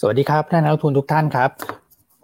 [0.00, 1.50] สวัสดีครับท่านนักทุนทุกท่านครับ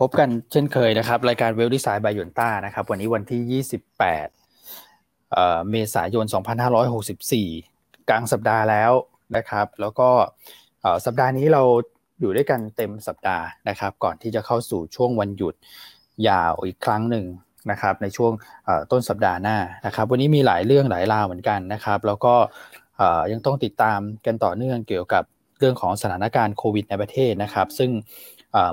[0.01, 6.25] พบกันเช่นเคยนะครับ รายการเวลดีไซน์บายยนต้านะครับวันนี้วันที่ 28 เมษายน
[7.37, 8.93] 2564 กลางสัปดาห์แล้ว
[9.37, 10.09] นะครับ แล้วก็
[11.07, 11.63] สัปดาห์นี้เรา
[12.21, 15.55] อยู่ด้วยกันเต็มสัปดาห์นะครับ ก่อนที่จะเข้าสู่ช่วงวันหยุด
[16.29, 17.25] ยาวอีกครั้งหนึ่ง
[17.71, 18.33] นะครับในช่วง
[18.93, 22.35] ต้นสัปดาห์หน้านะครับ วันนี้มีหลายเรื่องหลายราวเหมือนกันนะครับ แล้วก็
[23.33, 25.25] ยังต้องติดตามกันต่อเนื่องเกี่ยวกับ
[25.63, 27.91] เรื่องของสถานการณ์โควิดในประเทศนะครับ ซึ่ง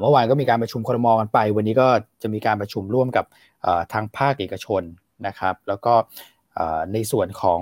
[0.01, 1.87] เมื่อวานก็มีการประชุมครมกันไป วันนี้ก็
[2.21, 3.25] จะมีการประชุมร่วมกับ
[3.93, 4.81] ทางภาคเอกชน
[5.27, 5.93] นะครับ แล้วก็
[6.93, 7.61] ในส่วนของ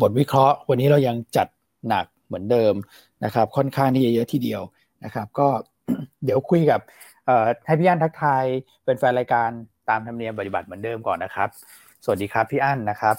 [0.00, 1.48] บทวิเคราะห์ วันนี้เรายังจัด
[1.88, 2.74] หนักเหมือนเดิม
[3.24, 4.62] นะครับ ค่อนข้างที่จะเยอะทีเดียว
[5.04, 5.48] นะครับ ก็
[6.24, 6.80] เดี๋ยวคุยกับ
[7.66, 8.44] ให้พี่อั้นทักทาย
[8.84, 9.50] เป็นแฟนรายการ
[9.88, 11.48] ตามธรรมเนียมปฏิบัติเหมือนเดิมก่อนนะครับ
[12.04, 13.16] สวัสดีครับพี่อั้นนะครับ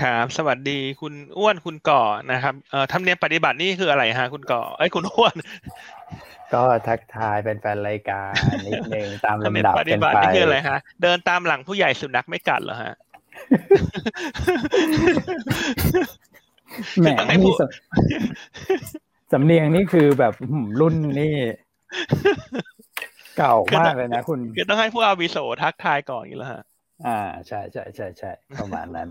[0.00, 2.02] ครับ สวัสดีคุณอ้วนคุณก่อ
[2.32, 5.34] นะครับเอ่อทำเนียมปฏิบัตินี่คืออะไรฮะคุณก่อไอ้คุณอ้วน
[6.54, 8.32] ก็ทักทายเป็นแฟนรายการ
[8.66, 12.94] นิดนึงตามลำดับปฏิบัตินี่คืออะไรฮะ เดินตามหลังผู้ใหญ่สุนัขไม่กัดเหรอฮะ
[17.00, 17.06] แหม
[17.42, 17.52] นี่
[19.32, 20.34] สำเนียงนี่คือแบบ
[20.80, 21.34] รุ่นนี่
[23.38, 26.62] เก่ามากเลยนะคุณคือต้องให้ผู้อาวิโสทักทายก่อนอยู่แล้วฮะ
[27.06, 29.08] อ่าใช่ใช่ใช่ใช่ประมาณนั้น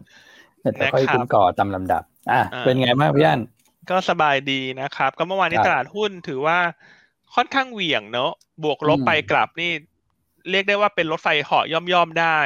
[0.74, 3.42] แต่ค่อยคุณก่อตามลำดับ อะเป็นไงบ้างพี่อัน
[3.90, 6.60] ก็สบายดีนะครับ ก็เมื่อวานนี้ตลาดหุ้นถือว่า
[7.36, 8.32] ค่อนข้างเหวี่ยงเนอะ
[8.64, 9.72] บวกลบไปกลับนี่
[10.52, 12.40] เรียกได้ว่าเป็นรถไฟเหาะย่อมย่อมได้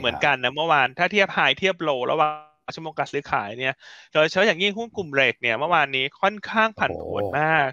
[0.00, 2.28] เหมือนกันนะเมื่อวานถ้าเทียบไฮเทียบโลระหว่า
[2.68, 3.74] งชั่วโมงการซื้อขายเนี่ย
[4.12, 7.70] โดยเฉพาะอย่างยิ่งหุ้นกลุ่มเรกเนี่ยเมื่อวานนี้ค่อนข้างผันผวนมาก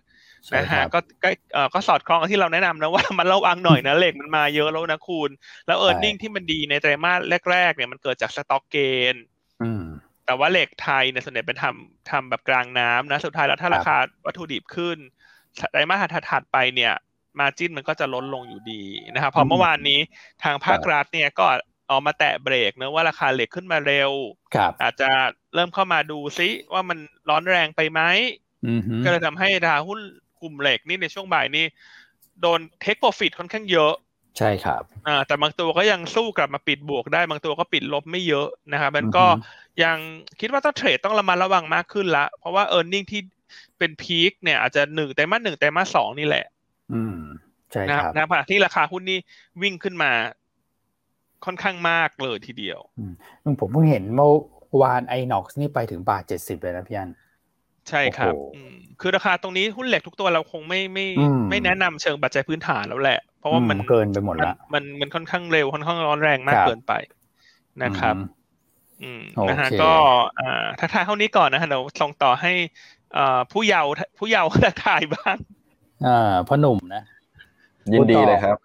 [0.56, 1.00] นะฮะก็
[1.74, 5.30] ก็สอดคล้องกับที่เราแนะนำนะว่ามันระวังหน่อยนะเหล็กมันมาเยอะแล้วนะคุณ
[5.68, 7.20] แล้วเออร์เน็งที่มันดีในไตรมาส
[7.52, 8.78] แรกๆเนี่ยมันเกิดจากสต็อกเก
[9.14, 9.16] น
[10.26, 13.96] แต่ว่าเหล็กไทยเนี่ยส่วนใหญ่เป็นทำทำแบบกลางน้ำนะ สุดท้ายแล้วถ้าราคา
[14.26, 14.98] วัตถุดิบขึ้น
[15.72, 16.94] ไตรมาสถัดไปเนี่ย
[17.40, 18.82] มาจิ้นมันก็จะลดลงอยู่ดี
[19.14, 20.00] นะครับพอเมื่อวานนี้
[20.44, 21.46] ทางภาครัฐเนี่ยก็
[21.90, 24.12] ออกมาแตะเบรกเนะว่าราคาเหล็กขึ้นมาเร็ว
[24.82, 25.10] อาจจะ
[25.56, 26.98] เริ่มเข้ามาดูซิว่ามัน
[27.30, 28.02] ร้อนแรงไปไหม
[29.04, 30.00] ก็เลยทำให้ราคาหุ้น
[30.42, 31.66] กลุ่มเหล็กนี่ในช่วงบ่ายนี้
[32.42, 33.94] โดนเทคโปรฟิตค่อนข้างเยอะ
[34.38, 39.26] ใช่ครับอ่าแต่บางตัวก็ยังสู้กลับมาปิดบวกได้ บางตัวก็ปิดลบไม่เยอะนะครับมันก็
[39.84, 39.98] ยัง
[40.40, 43.22] คิดว่าต้องเทรดต้องระมัดระวังมากขึ้นละ เพราะว่าเออร์เน็งที่
[43.78, 46.46] เป็นพีคเนี่ยอาจจะหนึ่งแต่มาหนึ่งแต่มาสองนี่แหละ
[46.94, 47.18] อืม
[47.72, 49.20] ใช่ครับนะขณะที่ราคาหุ้นนี่
[49.62, 50.12] วิ่งขึ้นมา
[51.46, 52.80] ค่อนข้างมากเลยทีเดียว
[53.60, 54.32] ผมเพิ่งเห็นเมื่อ
[54.82, 57.10] วานไอน็อกซ์นี่ไปถึงบาทเจ็ดสิบเลยนะพี่อัน
[57.90, 58.34] ใช่ครับ
[59.02, 61.06] คือราคาตรงนี้หุ้นเหล็กทุกตัวเราคงไม่ไม่
[61.50, 66.94] ไม่แนะนำเชิงปัจจัยพื้นฐานแล้วแหละ เพราะว่ามันเกินไปหมดละมันมันค่อนข้างเร็วค่อนข้างร้อนแรงมากเกินไป
[67.84, 68.16] นะครับ
[69.04, 69.92] อืมนะฮะก็
[70.40, 72.52] อ่าทักทายเท่านี้ก่อนนะฮะเดี๋ยวส่งต่อให้
[73.18, 75.38] อ่าผู้เยาว์ผู้เยาว์ทักทายบ้าง
[76.08, 77.04] อ่าพ่อหนุ่มนะ
[77.94, 78.58] ยินดีเลยครับ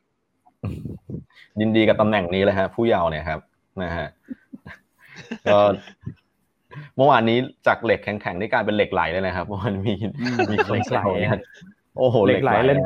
[1.60, 3.40] ยินดีกับตำแหน่งนี้เลยฮะ ผู้เยาว์เนี่ยครับ
[3.82, 4.06] นะฮะ
[5.52, 5.58] ก็
[6.96, 9.94] เมื่อวานนี้จากเหล็กแข็งๆนี่กลายเป็นเหล็กไหลเลยนะครับมันมี
[10.50, 11.00] มีเหล็กไหล
[11.98, 12.80] โอ้โหเหล็กไหลเล่น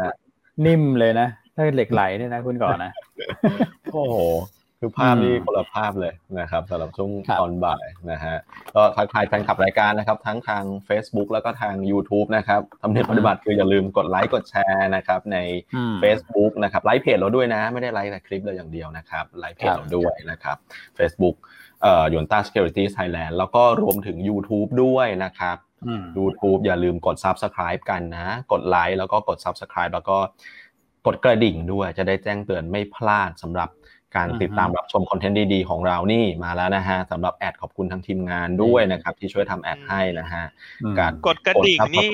[0.67, 2.93] นิ่มเลยนะถ้าเหล็กไหลเนี่ยนะคุณก่อนนะ
[3.93, 4.17] โอ้โห
[4.85, 7.11] คือภาพนี้คนละภาพเลยนะครับสำหรับช่วง
[7.41, 8.37] ตอนบ่ายนะฮะ
[8.75, 15.39] ก็ทักทายแฟนคลับรายการนะครับ ทั้งทาง Facebook แล้วก็ทาง YouTube นะครับทำเนียบปฏิบัติคืออย่าลืมกดไลค์กดแชร์นะครับใน
[16.03, 20.57] Facebook นะครับไลค์เพจเราด้วยนะ ไม่ได้ไลค์แต่คลิปเราอย่างเดียวนะครับไลค์เพจเราด้วยนะครับ
[20.99, 21.62] Facebook เอ่อ
[22.15, 25.57] ยนต้า Security Thailand แล้วก็รวมถึง YouTube ด้วยนะครับ
[26.19, 30.17] YouTube อย่าลืมกด Subscribe กันนะ กดไลค์แล้วก็กด Subscribe แล้วก็
[31.07, 33.69] กดกระดิ่งด้วยจะได้แจ้งเตือนไม่พลาดสำหรับ
[34.17, 40.45] การติดตามรับชมคอนเทนต์ดีๆของเรานี่มาแล้วนะฮะสำหรับแอดขอบคุณทั้งทีมงานด้วยนะครับ ที่ช่วยทำแอดให้นะฮะ
[40.99, 42.11] การกดกระดิ่งนี่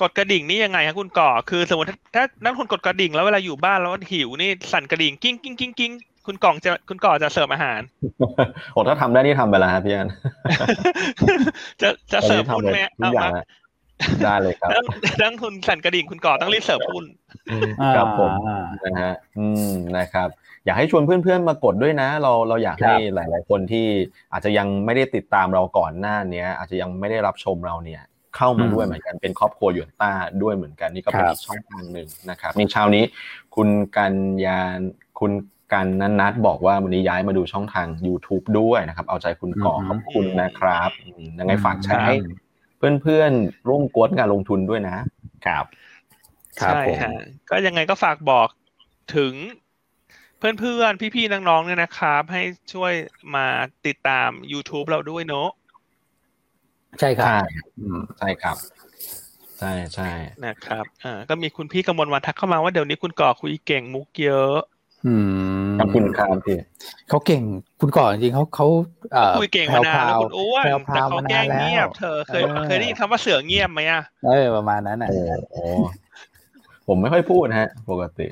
[0.00, 5.92] กดกระดิ่งนี่ยังไงครับคุณก่อ คือสมมติถ้านักลงทุนกดกระดิ่งแล้วเวลาอยู่บ้านแล้วหิวนี่สั่นกระดิ่งกิ้งกิ้งกิ้งกิ้ง
[6.26, 7.80] คุณกล่องจะคุณก่อจะเสิร์ฟอาหาร
[8.72, 10.08] โอ้ถ้าทำได้นี่ทำไปแล้วครับพี่อัน
[11.80, 13.28] จะจะเสิร์ฟหุ้นไหมเอามา
[14.24, 14.70] ได้เลยครับ
[15.22, 17.04] นักลงทุนสั่นกระดิ่งคุณก่อต้องรีบเสิร์ฟหุ้น
[17.96, 18.32] ครับผม
[18.84, 20.28] นะฮะอืมนะครับ
[20.64, 23.86] อยากให้ชวนเพื่อนๆมากดด้วยนะ เราเราอยากให้หลาย ๆ คนที่
[24.32, 28.02] อาจจะยังไม่ได้ติดตามเราก่อนหน้าเนี้ย อาจจะยังไม่ได้รับชมเราเนี่ย
[28.36, 30.12] เข้ามาด้วยเหมือนกันเป็นครอบครัวหยวนต้า
[30.42, 33.04] ด้วยเหมือนกันนี่ก็เป็นอีกช่องทางหนึ่งนะครับในเช้านี้
[33.56, 34.14] คุณกัญ
[34.44, 34.58] ญา
[35.18, 35.32] คุณ
[35.72, 40.90] กันนันนัดบอกว่าวันนี้ย้ายมาดูช่องทาง YouTube ด้วยนะครับ เอาใจคุณก่อขอบคุณนะครับ
[41.38, 42.16] ยังไงฝากแชร์ให้
[43.02, 44.92] เพื่อนๆร่วมกวดงานลงทุนด้วยนะ
[45.46, 45.64] ครับ
[46.56, 47.10] ใช่ฮะ
[47.50, 48.48] ก็ยังไงก็ฝากบอก
[49.16, 49.34] ถึง
[50.38, 52.42] เพื่อนๆ พี่ๆ น้องๆ เนี่ยนะครับ ให้
[52.72, 52.92] ช่วย
[53.34, 53.46] มา
[53.86, 55.48] ติดตาม YouTube เราด้วยเนาะ
[57.00, 57.26] ใช่ครับ
[58.18, 58.56] ใช่ครับ
[59.58, 60.10] ใช่ใช่
[60.46, 64.56] นะครับอ่าก็มีคุณพี่กมลวันทักเข้ามาว่าเดี๋ยวนี้คุณก่อคุยเก่งมุกเยอะ
[65.06, 65.14] อื
[65.66, 66.58] มขอบคุณครับพี่
[67.08, 67.42] เขาเก่ง
[67.80, 68.66] คุณก่อนจริงเขาเขา
[69.12, 75.18] เอ่อคุยเก่งมานานแล้วคุณอ้วนแพรวแต่เขาแกล้งเงียบมานานแล้วเธอเคยเออเคยได้ยินคำว่าเสือเงียบไหมอะเออประมาณนั้นน่ะโอ้
[75.50, 75.58] โห
[76.86, 78.26] ผมไม่ค่อยพูดนะฮะ ปกติ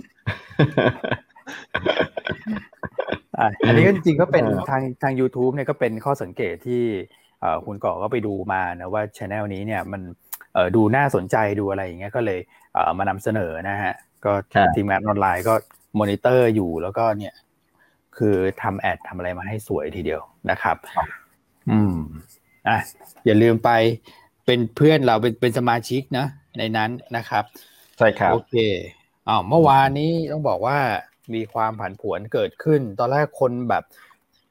[3.38, 6.82] อะอันนี้ก็จริงๆก็เป็นเออทางทาง YouTube เนี่ยก็เป็นข้อสังเกตที่
[7.40, 10.02] เอ่อคุณก่อก็ไปดูมานะว่าช anel นี้เนี่ยมัน
[10.55, 12.38] เอ่อดูน่าสนใจดูอะไรอย่างเงี้ยก็เลย
[12.75, 13.94] เอ่อมานำเสนอนะฮะ
[14.25, 15.55] ก็ครับทีมงานออนไลน์ก็
[15.99, 17.35] มอนิเตอร์อยู่แล้วก็เนี่ย
[18.17, 20.76] คือทำ ad ทำอะไรมาให้สวยทีเดียวนะครับ
[21.70, 21.96] อืม
[22.69, 22.79] อะ
[23.26, 23.70] อย่าลืมไป
[24.46, 26.26] เป็นเพื่อนเราเป็นเป็นสมาชิกนะ
[26.58, 27.44] ในนั้นนะครับ
[27.99, 28.55] ใช่ครับโอเค
[29.29, 30.79] อ้าวเมื่อวานนี้ต้องบอกว่า
[31.35, 33.85] มีความผันผวนเกิดขึ้น ตอนแรกคนแบบ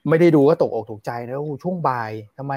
[0.09, 2.53] ไม่ได้ดูก็ตกอกตกใจนะโอ้โหช่วงบ่ายทำไม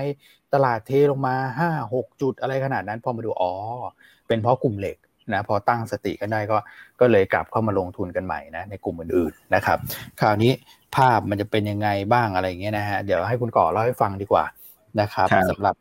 [0.55, 3.53] ตลาดเทลงมาห้าหกจุดอะไรขนาดนั้น พอมาดูอ๋อ
[4.29, 4.97] เป็นเพราะกลุ่มเหล็ก
[5.32, 6.58] นะพอตั้งสติกันได้ก็
[7.00, 9.78] ก็เลยกลับเข้ามาลงทุนกันใหม่นะในกลุ่มอื่นๆนะครับ
[10.20, 10.52] คราวนี้
[10.96, 14.44] ภาพมันจะเป็นยังไงบ้างอะไรอย่างเงี้ยนะฮะเดี๋ยวให้คุณก่อเล่าให้ฟังดีกว่า
[15.00, 15.75] นะครับครับสำหรับ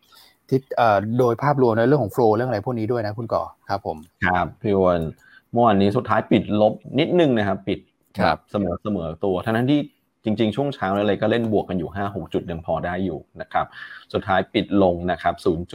[0.50, 5.00] ที่เอ่อโดยภาพรวมในเรื่องของโฟล์เรื่องอะไรพวกนี้ด้วยนะคุณก่อครับผมครับพี่อ้วน
[5.51, 7.80] เมื่อวานนี้สุดท้ายปิดลบนิดนึงนะครับ ปิด
[8.19, 9.80] ครับเสมอเสมอตัวทั้งนั้นที่
[10.24, 13.65] จริงๆ ช่วงเช้าอะไรก็เล่นบวกกันอยู่ 5 6 จุดยังพอได้อยู่นะครับ
[14.13, 15.33] สุดท้ายปิดลงนะครับ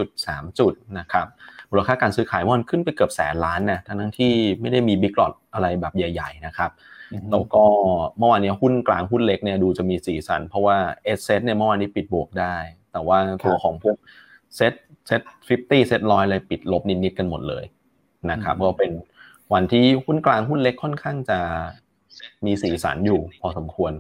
[0.09, 1.27] 0.3 จุดนะครับ
[1.71, 6.71] มูลค่าการซื้อขายเมื่อวานขึ้นไปเกือบแสนล้านนะทั้งนั้นที่ไม่ได้มี big lot อะไรแบบใหญ่ ๆ นะครับ
[7.31, 7.65] แล้วก็
[8.19, 12.57] เมื่อวานนี้หุ้นกลางหุ้นเล็กเนี่ยดูจะมีสีสัน เพราะว่า sSET เนี่ยเมื่อวานนี้ปิดบวกได้
[12.93, 13.97] แต่ว่าตัวของพวก
[14.57, 14.73] เซต
[15.07, 17.65] เซตฟิฟตี้เซตร้อยอะไรปิดลบนิดๆกันหมดเลย
[18.31, 18.91] นะครับอืมก็เป็น
[19.53, 21.39] วันที่หุ้นกลางหุ้นเล็กค่อนข้างจะ
[22.47, 23.93] มีสีสันอยู่พอสมควร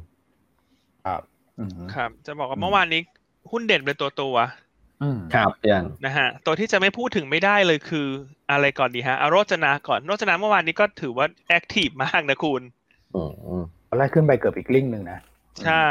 [1.07, 1.23] ครับ
[1.59, 3.01] อืมครับ จะบอกว่าอืมเมื่อวานนี้
[3.51, 4.70] หุ้นเด่นเป็นตัวตัวอืม
[5.35, 8.07] ครับยันๆนะฮะตัวที่จะไม่พูดถึงไม่ได้เลยคือ
[8.51, 12.63] อะไรก่อนดีฮะเอาโรจนาก่อนโรจนาเมื่อวานนี้ก็ถือว่าแอคทีฟมากนะคุณ
[13.15, 13.23] อื
[13.61, 15.21] มตอนแรกขึ้นไปเกือบอีกลิ้งหนึ่งนะ
[15.65, 15.87] ใช่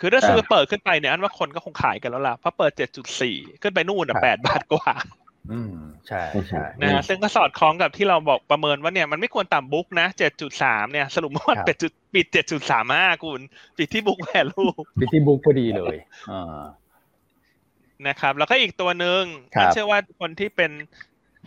[0.00, 2.72] คือถ้าครับซื้อเปิดขึ้นไปเนี่ยอันว่าคนก็คงขายกันแล้วล่ะเพราะเปิด
[3.18, 4.92] 7.4ขึ้นไปนู่นครัอะบ8บาทกว่า
[5.52, 5.74] อืม
[6.08, 10.06] ใช่ใช่นะฮะซึ่งก็สอดคล้องกับที่เราบอกประเมินว่าเนี่ยมันไม่ควรต่ำบุ๊กนะ
[10.50, 12.26] 7.3เนี่ยสรุปว่ามันครับเป็นจุดปิด
[12.74, 13.40] 7.35คุณ
[13.78, 14.64] ปิดที่บุ๊กแวลู
[15.00, 15.96] พิธีบุ๊กพอดีเลย
[16.30, 16.60] อ่า
[18.08, 19.22] นะครับ แล้วก็อีกตัวหนึ่ง
[19.54, 20.70] ครับเชื่อว่าคนที่เป็น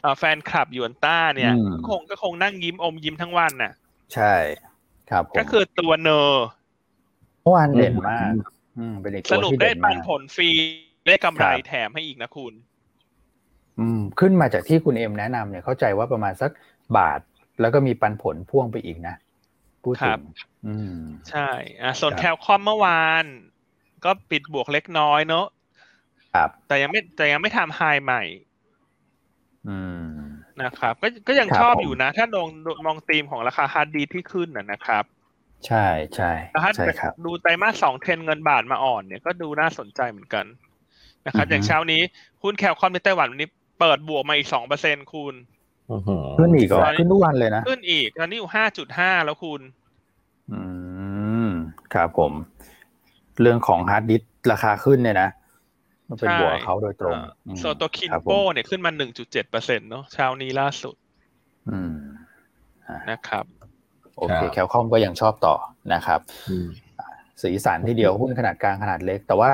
[0.01, 3.71] เอ่อแฟนคลับยวนต้าเนี่ยอืมคงก็คงนั่งยิ้มอมยิ้มทั้งวันน่ะ
[4.13, 4.33] ใช่
[5.09, 6.45] ครับผมก็คือตัวเนอร์
[7.41, 8.33] เมื่อวานเด่นมาก
[8.77, 10.49] อืมเป็นอีกสตัวรุปที่ได้เด่นปัมานกผลฟรี
[11.07, 12.53] ได้กำไรครับแถมให้อีกนะคุณ
[13.79, 16.51] อืม ขึ้นมาจากที่คุณเอ็มแนะนำเนี่ยเข้าใจว่าประมาณสัก
[16.97, 17.19] บาท
[17.61, 19.15] แล้วก็มีปันผลพ่วงไปอีกนะ
[19.83, 20.23] พูดครัถึบง
[20.67, 20.97] อืม
[21.29, 21.49] ใช่
[21.81, 23.23] อะส่วนครับแคลคอมเมื่อวาน
[24.05, 25.45] ก็ปิดบวกเล็กน้อยเนอะ
[26.33, 28.23] ครับ แต่ยังไม่แต่ยังไม่ทำไฮใหม่
[29.67, 30.07] อืม
[30.61, 32.47] นะครับ ก็ก็ยังครับชอบผมอยู่นะ ถ้าลอง
[32.85, 35.03] มองธีมของราคาฮาร์ดดิสก์ที่ขึ้นนะนะครับ
[35.67, 35.85] ใช่
[36.15, 40.45] ใช่แต่ถ้าใช่ครับ ดูไตรมาสสองเทรนเงินบาทมาอ่อนเนี่ยก็ดูน่าสนใจเหมือนกัน
[41.25, 42.01] นะครับอือฮึอย่างเช้านี้
[42.43, 43.49] หุ้น Cal-Comp ในไต้หวันวันนี้
[43.79, 45.35] เปิดบวกมาอีกสองเปอร์เซ็นต์คุณ
[45.91, 49.61] อื้อหือขึ้นอีกเหรอตอนนี้ขึ้นทุกวันเลยนะ ขึ้นอีกตอนนี้อยู่ห้าจุดห้าแล้วคุณ
[50.51, 50.61] อื
[51.45, 51.49] ม
[51.93, 52.31] ครับผม
[53.41, 55.29] เรื่องของฮาร์ดดิสก์ราคาขึ้นเนี่ยนะ
[56.13, 60.95] มันเป็นใช่บวกกับเขาโดยตรงอ่าอืมส่วนตัวคินครับผมโป้เนี่ยขึ้นมาหนึ่งจุดเจ็ดเปอร์เซ็นเนาะเช้านี้ล่าสุด
[61.69, 61.95] อืม
[63.09, 63.45] นะครับ
[64.17, 65.55] โอเคแคลคอมก็ยังชอบต่อ
[65.93, 66.67] นะครับอืม
[67.41, 69.51] สีสันที่เดียวหุ้นขนาดกลางขนาดเล็ก แต่ว่า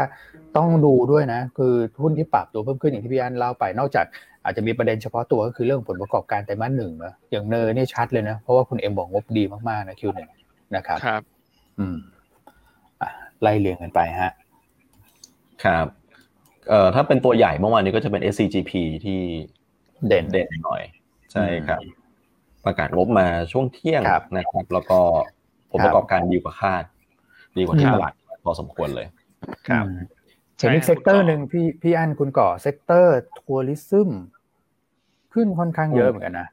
[0.57, 4.05] ต้องดูด้วยนะ คือหุ้นที่ปรับตัวเพิ่มขึ้นอย่างที่พี่อันเล่าไปนอกจาก
[4.43, 10.29] อาจจะมีประเด็นเฉพาะตัวก็คือเรื่องผลประกอบการไตรมาสหนึ่งนะอย่างเนอร์นี่ชัดเลยนะ เพราะว่าคุณเอ็มบอกงบดีมากๆนะคิวหนึ่ง
[10.75, 11.21] นะครับครับ
[11.79, 11.97] อืม
[13.01, 13.09] อะ
[13.41, 14.31] ไล่เรียงกันไปฮะ
[15.63, 15.98] ครับ
[16.69, 18.71] เอ่อถ้าเป็นตัวใหญ่เมื่อวานนี้ก็จะเป็น SCGP
[19.05, 19.19] ที่
[20.07, 20.81] เด่นเด่นหน่อย
[21.31, 21.81] ใช่ครับ
[22.65, 24.99] ประกาศงบมาช่วงเที่ยงครับนะครับ แล้วก็
[25.71, 26.83] ผลประกอบการดีกว่าคาด
[27.57, 29.07] ดีกว่าที่ครับตลาดพอสมควรเลย
[29.67, 29.99] ครับอืม
[30.57, 34.09] เห็นอีกใช่ sector คุร์ณก่อหนึ่งพี่พี่อันคุณก่อ sector tourism
[35.33, 36.47] ขึ้นค่อนข้างเยอะเหมือนกันนะ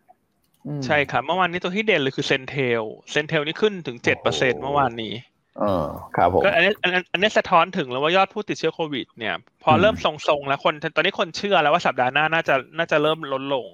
[0.67, 5.13] อืมใช่ครับ เมื่อวานนี้ตัวที่เด่นเลยคือ CENTEL CENTEL นี่ขึ้นถึงเจ็ดเปอร์เซ็นต์เมื่อวานนี้
[5.61, 5.87] เออ
[6.17, 13.67] ครับผมก็อันนี้อันนี้อันนี้สะท้อนถึงแล้วว่ายอดผู้ติดเชื้อโควิด เนี่ย พออมเริ่มทรงๆแล้วคน ตอนนี้คนเชื่อแล้วว่าสัปดาห์หน้าน่าจะน่าจะเริ่มลดลง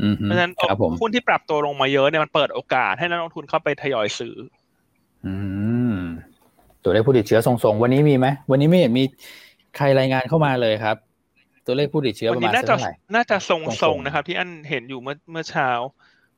[0.00, 4.34] อืมเพราะฉะนั้นครับผมหุ้นที่ปรับตัวลงมาเยอะเนี่ยมันเปิดโอกาสให้นักลงทุนเข้าไปทยอยซื้อ
[5.26, 5.34] อื
[5.92, 5.96] ม
[6.82, 9.04] ตัวเลขผู้ติดเชื้อทรงๆ วันนี้มีไหมวันนี้ไม่เห็นมี
[9.76, 10.96] ใครรายงานเข้ามาเลยครับ
[11.66, 13.60] ตัวเลขผู้ติดเชื้อวัประนี้มาณน่าสักจะเท่าไหร่น่าจะททรรง
[13.94, 15.70] งๆๆนะครับ ที่อันเห็นอยู่เมื่อเมื่อเช้า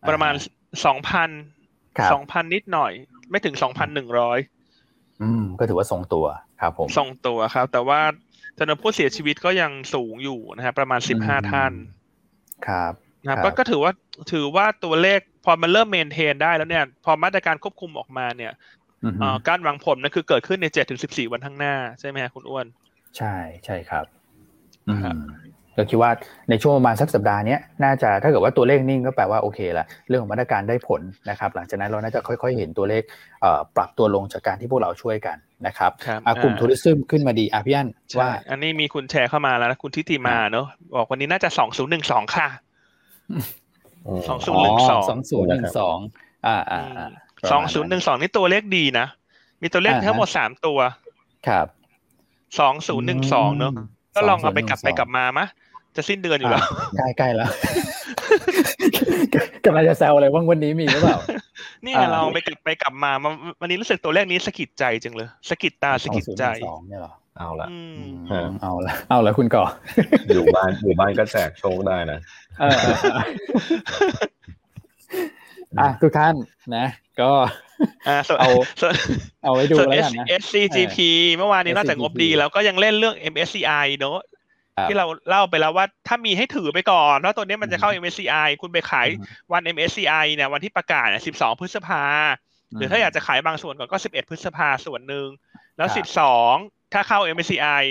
[0.02, 0.34] อ่าประมาณ
[0.86, 1.30] สองพัน
[1.98, 2.92] ครับสองพันนิดหน่อย
[3.30, 4.38] ไม่ถึงสองพันหนึ่งร้อย
[5.22, 6.26] อืมก็ถือว่าทรงตัว
[6.60, 8.00] ครับผมทรงตัวครับ แต่ว่า
[8.58, 11.72] จำนวนผู้เสียชีวิตก็ยังสูงอยู่นะครับประมาณสิบห้าท่าน
[12.68, 12.92] ครับ
[13.26, 13.92] นะก็ถือว่า
[14.32, 18.52] ถือว่าตัวเลขพอมันเริ่มเมนเทนได้แล้วเนี่ย พอมาตรการควบคุมออกมาเนี่ย
[19.48, 22.66] การวางผลนั่นคือเกิดขึ้นในเจ็ดถึงสิบสี่วันข้างหน้า ใช่ไหมคุณอ้วน
[23.16, 23.34] ใช่
[23.64, 24.06] ใช่ครับ
[25.78, 26.10] ก็คิดว่า
[26.50, 33.02] ในช่วงประมาณสักสัปดาห์นี้น่าจะถ้าเกิดว่าตัวเลขนิ่งก็แปลว่าโอเคละเรื่องของมาตรการได้ผลนะครับ หลังจากนั้นเราน่าจะค่อยๆเห็นตัวเลข
[33.76, 35.90] ปรับตัวลงจากการที่พวกเราช่วยกันนะครับ
[36.42, 40.66] กลุ่มทัวริซึมขึ้นมาดีอะพี่อันว่าอันนี้มีคุณแชร์เข้ามาแล้วนะคุณทิติมาเนอะ
[40.96, 42.48] บอกวันนี้น่าจะสองศูนย์หนึ่งสองค่ะ
[44.28, 45.98] สองศูนย์หนึ่งสองสองศูนย์หนึ่งสอง
[46.46, 46.82] อ่าอ่า
[47.50, 49.06] สองศูนย์หนึ่งสองนี่ตัวเลขดีนะ
[49.62, 50.78] มีตัวเลขทั้งหมดสามตัว
[51.48, 51.66] ครับ
[52.58, 53.72] สองศูนย์หนึ่งสองเนอะ
[54.14, 55.46] ก็ลองเอาไปกลับไปกลับมามะ
[55.98, 56.62] จะสิ้นเดือนอยู่แล้ว
[56.96, 57.48] ใกล้ใกล้แล้ว
[59.64, 61.18] กำลังจะแซวอะไรว่างวันนี้มีหรือเปล่า
[61.86, 63.10] นี่เราไปกลับไปกลับมา
[63.60, 67.68] วันนี้รู้สึกตัวเลขนี้สะกิดใจจังเลยสะกิดตาสะกิดใจสองเนี่ยหรอเอาละ
[68.62, 69.64] เอาละเอาละคุณก่อ
[70.34, 72.18] อยู่บ้านอยู่บ้านก็แจกโชคได้นะ
[75.80, 76.34] อะทุกท่าน
[76.76, 76.86] นะ
[77.20, 77.30] ก็
[78.06, 78.50] เอา
[79.44, 80.96] เอาไว้ดูแล้วกันนะ SCGP
[81.36, 84.18] เมื่อวานนี้นอกจากงบดีแล้วก็ยังเล่นเรื่อง MSCI เนอะ
[84.88, 89.08] ที่เราเล่าไปแล้วว่าถ้ามีให้ถือไปก่อนเพราะตัวนี้มันจะเข้า MSCI คุณไปขาย
[89.52, 92.04] วัน MSCI เนี่ยวันที่ประกาศเนี่ย12พฤษภา
[92.76, 95.26] หรือถ้าอยากจะขายบางส่วนก่อนก็11พฤษภาส่วนหนึ่ง
[95.76, 95.88] แล้ว
[96.36, 97.82] 12ถ้าเข้า MSCI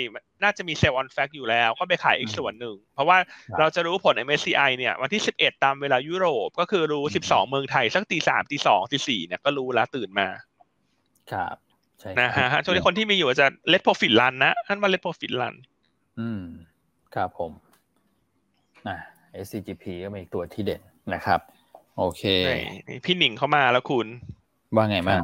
[0.42, 3.18] น่าจะมีเซลล์ออนแฟกอยู่แล้ว ก็ไปขายอีกส่วนหนึ่ง เพราะว่า
[3.58, 10.28] เราจะรู้ผล MSCI เนี่ย วันที่ 11 ตามเวลายุโรป ก็คือรู้ 12 เมืองไทย สักตีสามตีสองตีสี่เนี่ยก็รู้แล้วตื่นมา
[11.32, 11.56] ครับ
[12.00, 15.54] ใช่นะฮะช่วงนี้คนที่มีอยู่จะเลทโปรฟิตลันนะท่านว่าเลทโปรฟิตลัน
[16.20, 16.42] อืม
[17.14, 17.52] ครับผม
[18.86, 18.96] อ่า
[19.44, 20.80] SCGP ก็เป็นอีกตัวที่เด่น
[21.14, 21.40] นะครับ
[21.98, 22.22] โอเค
[23.04, 24.06] พี่หนิงเข้ามาแล้วคุณ
[24.76, 25.22] ว่าไงบ้าง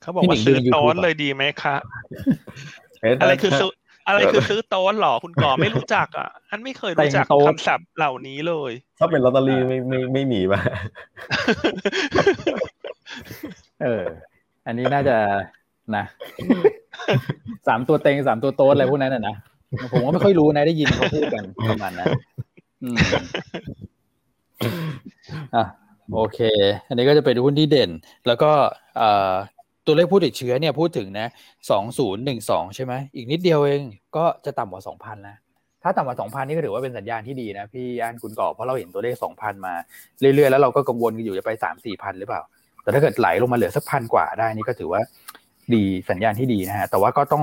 [0.00, 1.76] เขาบอกว่าซื้อโต้นเลยดีไหมคะ
[3.20, 3.70] อะไรคือซื้อ
[4.06, 10.60] อะไรคือซื้อโต้นหรอคุณก่อไม่รู้จักอะ อันไม่เคยรู้จักคำศัพท์เหล่านี้เลย ถ้าเป็นลอตเตอรี่ไม่ไม่ไม่มีป่ะ
[13.82, 14.04] เออ
[14.66, 15.16] อันนี้น่าจะ
[15.96, 16.04] นะ
[17.66, 19.36] สามตัวเต็งสามตัวโต๊ดอะไรพวกนั้นนะ
[19.92, 22.08] ผมก็ไม่ค่อยรู้นะได้ยินเขาพูดกันประมาณนั้น
[25.56, 25.64] อะ
[26.14, 26.38] โอเค
[26.88, 27.90] อันนี้ก็จะเป็นหุ้นที่เด่น
[28.26, 28.50] แล้วก็
[29.86, 31.28] ตัวเลขผู้ติดเชื้อเนี่ยพูดถึงนะ
[31.70, 33.82] สองศูนย์หนึ่งสองใช่ไหมอีกนิดเดียวเอง
[34.16, 35.36] ก็จะต่ำกว่าสองพันนะ
[35.82, 39.74] ถ้าต่ำกว่าสองพันนี่ก็ถือว่าเป็นสัญญาณที่ดีนะพี่อันคุณกอบเพราะเราเห็นตัวเลขสองพันมา
[40.20, 42.42] เรื่อยๆ แล้วเราก็กังวลกันอยู่จะไปสามสี่พันหรือเปล่า
[42.82, 45.00] แต่ถ้าเกิดไหลลงมาเหลือสักพันกว่าได้นี่ก็ถือว่า
[45.74, 47.42] ดีสัญญาณที่ดีนะฮะ แต่ว่าก็ต้อง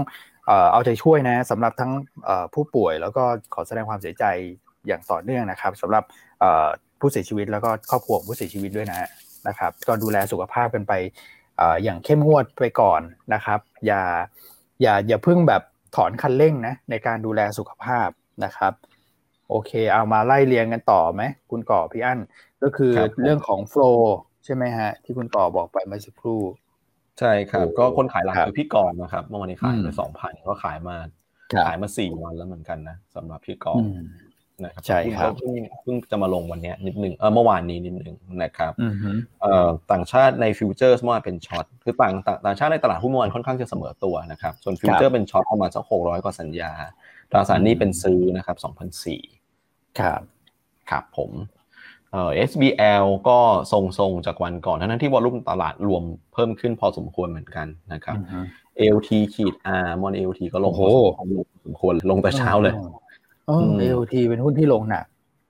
[0.72, 1.92] เอาใจช่วยนะสำหรับทั้ง
[2.54, 3.24] ผู้ป่วย แล้วก็
[3.54, 4.26] ขอแสดงความเสียใจ
[4.88, 6.04] อย่างต่อเนื่องนะครับสำหรับ
[7.00, 9.10] ผู้เสียชีวิตแล้วก็ครอบครัวผู้เสียชีวิตด้วยนะ
[9.48, 10.94] นะครับ ก็ดูแลสุขภาพกันไป
[11.84, 13.02] อย่างเข้มงวดไปก่อน
[13.34, 14.02] นะครับ อย่า
[14.82, 15.62] อย่าอย่าเพิ่งแบบ
[15.96, 18.10] ถอนคันเร่งนะในการดูแลสุขภาพ
[18.44, 18.74] นะครับ
[19.50, 22.20] โอเค เอามาไล่เรียงกันต่อไหมคุณก่อพี่อั้น
[22.64, 26.42] ก็คือเรื่องของโฟล์ใช่ไหมฮะที่คุณก่อบอกไปเมื่อสักครู่
[27.20, 30.96] ใช่ครับ ก็คนขายหลักคือพี่กรนะครับเมื่อวันนี้ขายไปสองพันก็ขายมา
[31.68, 33.82] ขายมาสี่วันแล้วเหมือนกันนะสำหรับพี่กร
[34.64, 38.74] นะครับใช่ครับเพิ่งเพิ่งจะมาลงวันนี้นิดนึงเออเมื่อวานนี้นิดนึงนะครับ
[39.42, 42.14] เอ่อต่างชาติในฟิวเจอร์เมื่อวานเป็น short คือต่าง
[42.46, 46.72] ต่างชาติในตลาดหุ้นเมื่อวานค่อนข้างจะเสมอตัวนะครับส่วนฟิวเจอร์เป็น short ประมาณสักหกร้อยกว่าสัญญา
[47.32, 49.22] ตราสารหนี้เป็นซื้อนะครับสองพันสี่
[50.00, 50.22] ครับ
[50.90, 51.32] ครับผม
[52.12, 53.38] เอ่อ SBL ก็
[53.72, 58.16] ทรงๆจากวันก่อนทั้งที่ volume ตลาดรวมเพิ่มขึ้นพอสมควรเหมือนกันนะครับ
[58.96, 60.88] LT ขีด R มอน LT ก็ลงพอ
[61.66, 62.74] สมควรลงแต่เช้าเลย
[63.48, 65.06] เออ LT เป็นหุ้นที่ลงหนัก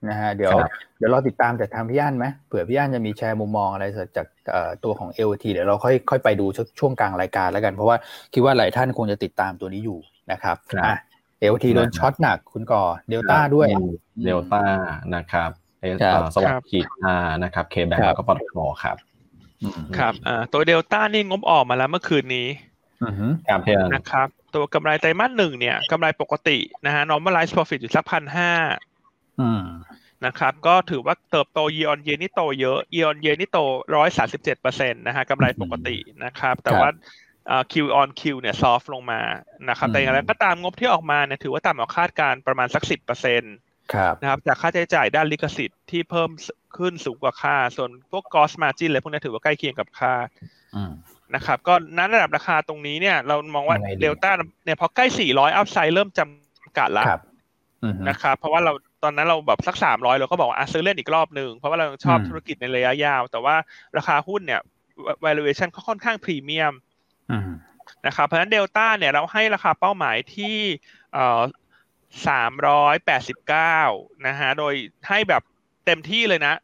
[0.08, 0.52] นะฮะเดี๋ยว
[0.98, 3.84] เดี๋ยวเราติดตามจากทางพี่อั้นไหมเผื่อพี่อั้นจะมีแชร์มุมมองอะไร
[4.16, 4.26] จาก
[4.84, 6.46] ตัวของ LT เดี๋ยวเราค่อยค่อยไปดู
[6.78, 7.96] ช่วงกลางรายการแล้วกัน เพราะว่า
[8.34, 9.98] คิดว่าหลายท่านคงจะติดตามตัวนี้อยู่
[10.32, 10.96] นะครับอะ
[11.52, 13.68] LT โดนช็อตหนักคุณก่อเดลต้าด้วย
[14.24, 14.62] เดลต้า
[15.14, 15.86] นะครับ เอ
[16.34, 18.96] สวัสดิ์ขีดอานะครับเคแบงก์แล้วก็ปตทครับ
[19.98, 22.48] ครับอ่าตัวเดลต้านี่งบออกมาแล้วเมื่อคืนนี้
[23.48, 28.52] ครับเพื่อนนะครับตัวกำไรไตรมาสหนึ่งเนี่ยกำไรปกตินะฮะ normalized profit อยู่สักพันห้า
[30.26, 33.58] นะครับ ก็ถือว่าเติบโต year on year นี่โตเยอะ year on year นี่โต
[33.94, 36.90] ร้อยสาสิบเจ็ดเปอร์เซ็นต์นะฮะกำไรปกตินะครับ แต่ว่า
[37.72, 39.20] Q on Q เนี่ยซอฟลงมา
[39.68, 43.54] นะครับ แต่อย่างไรก็ตามงบที่ออกมาเนี่ยถือว่าต่ำกว่าคาดการประมาณสักสิบเปอร์เซ็นต์
[44.20, 46.30] นะครับจากค่าใช้จ่ายด้านลิขสิทธิ์ที่เพิ่ม
[46.76, 50.12] ขึ้นสูงกว่าค่า ส่วนพวก cost margin อะไรพวกนี้ถือว่าใกล้เคียงกับค่า
[51.34, 54.30] นะครับ ก็นั้นระดับราคาตรงนี้เนี่ย เรามองว่าเดลต้า
[54.64, 57.04] เนี่ยพอใกล้ 400 อัพไซด์เริ่มจำกัดละ
[58.08, 63.56] นะครับ เพราะว่าเราตอนนั้นเราแบบสัก 300 เราก็บอกว่าซื้อเล่นอีกรอบหนึ่งเพราะว่าเราชอบธุรกิจในระยะยาว แต่ว่า
[63.96, 64.60] ราคาหุ้นเนี่ย
[65.24, 66.74] valuation ก็ค่อนข้างพรีเมียม
[68.06, 70.56] นะครับเพราะฉะนั้นเดลต้าเนี่ยเราให้ราคาเป้าหมายที่
[72.26, 73.78] สามร้อยแปดสิบเก้า
[74.26, 74.74] นะฮะ โดย
[75.08, 75.42] ให้แบบ
[75.86, 76.54] เต็มที่เลยนะ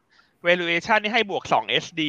[0.47, 2.01] valuation นี่ให้บวก2 SD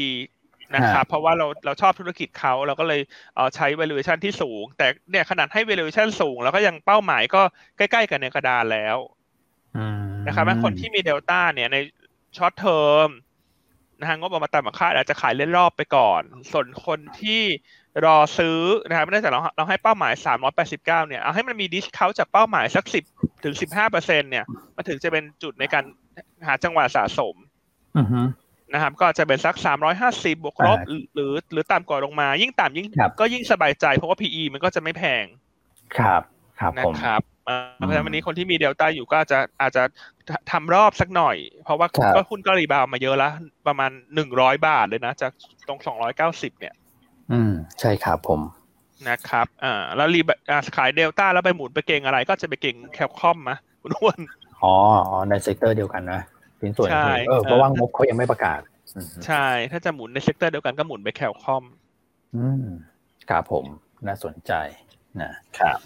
[0.75, 3.01] นะครับเพราะว่าเราเราชอบธุรกิจเขาเราก็เลย
[3.35, 7.43] เออใช้ valuation ที่สูง แต่เนี่ยขนาดให้ valuation สูง แล้วก็ยังเป้าหมายก็
[7.77, 8.97] ใกล้ ๆ กันในกระดานแล้ว
[10.27, 11.77] นะครับแม้คนที่มีเดลต้าเนี่ยใน
[12.37, 13.09] short term
[14.01, 17.43] นะฮะงบออกมาต่ำกว่าคาดอาจจะขายเล่นรอบไปก่อน ส่วนคนที่
[18.05, 20.13] รอซื้อนะครับไม่ได้แต่เราเราให้เป้าหมาย
[20.53, 22.85] 389 เนี่ยเอาให้มันมีดิสเขาจากเป้าหมายสัก
[23.15, 24.45] 10 ถึง 15เปอร์เซ็นเนี่ย
[24.77, 25.85] มันถึงจะเป็นจุดในการ
[26.47, 27.35] หาจังหวะสะสม
[28.75, 29.57] นะครับ ก็จะเป็นสัก
[29.97, 30.79] 350 บวกลบ
[31.15, 32.87] หรือ หรือต่ำกว่าลงมา ยิ่งต่ำยิ่ง
[33.21, 35.25] ก็ยิ่งสบายใจเพราะว่า PE มันก็จะไม่แพง
[35.99, 36.23] ครับ
[36.61, 37.23] ครับนะครับ
[37.77, 39.83] เพราะฉะนั้นวันนี้คนที่มีเดลต้าอยู่ก็อาจจะอาจจะ
[40.51, 43.33] ทำรอบสักหน่อย เพราะว่าก็หุ้นก็รีบาวมาเยอะแล้ว
[43.67, 45.33] ประมาณหนึ่งร้อยบาทเลยนะ จาก
[45.69, 46.75] ตรงสองร้อยเก้าสิบเนี่ย
[47.33, 48.41] อืมใช่ครับผม
[49.09, 54.19] นะครับอ่าแล้วรีบอ่าขายเดลต้าแล้วไปหมุนไปเก็งอะไร ก็จะไปเก็ง Cal-Comp มะคุณอ้วน
[54.63, 54.75] อ๋อ
[55.29, 56.21] ใน sector เดียวกันนะ
[56.59, 56.89] เป็นส่วน
[57.29, 58.61] เออเพราะว่างบเขายังไม่ประกาศ
[59.27, 61.65] ใช่ ถ้าจะหมุนใน sector เดียวกันก็หมุนไป Cal-Comp
[62.37, 62.65] อืม
[63.31, 63.65] ครับผม
[64.07, 64.53] น่าสนใจ
[65.23, 65.79] นะครับ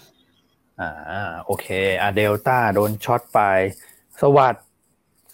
[0.79, 1.67] อ่าโอเค
[2.01, 3.39] อ่าเดลต้าโดน short ไป
[4.21, 4.55] สวัสด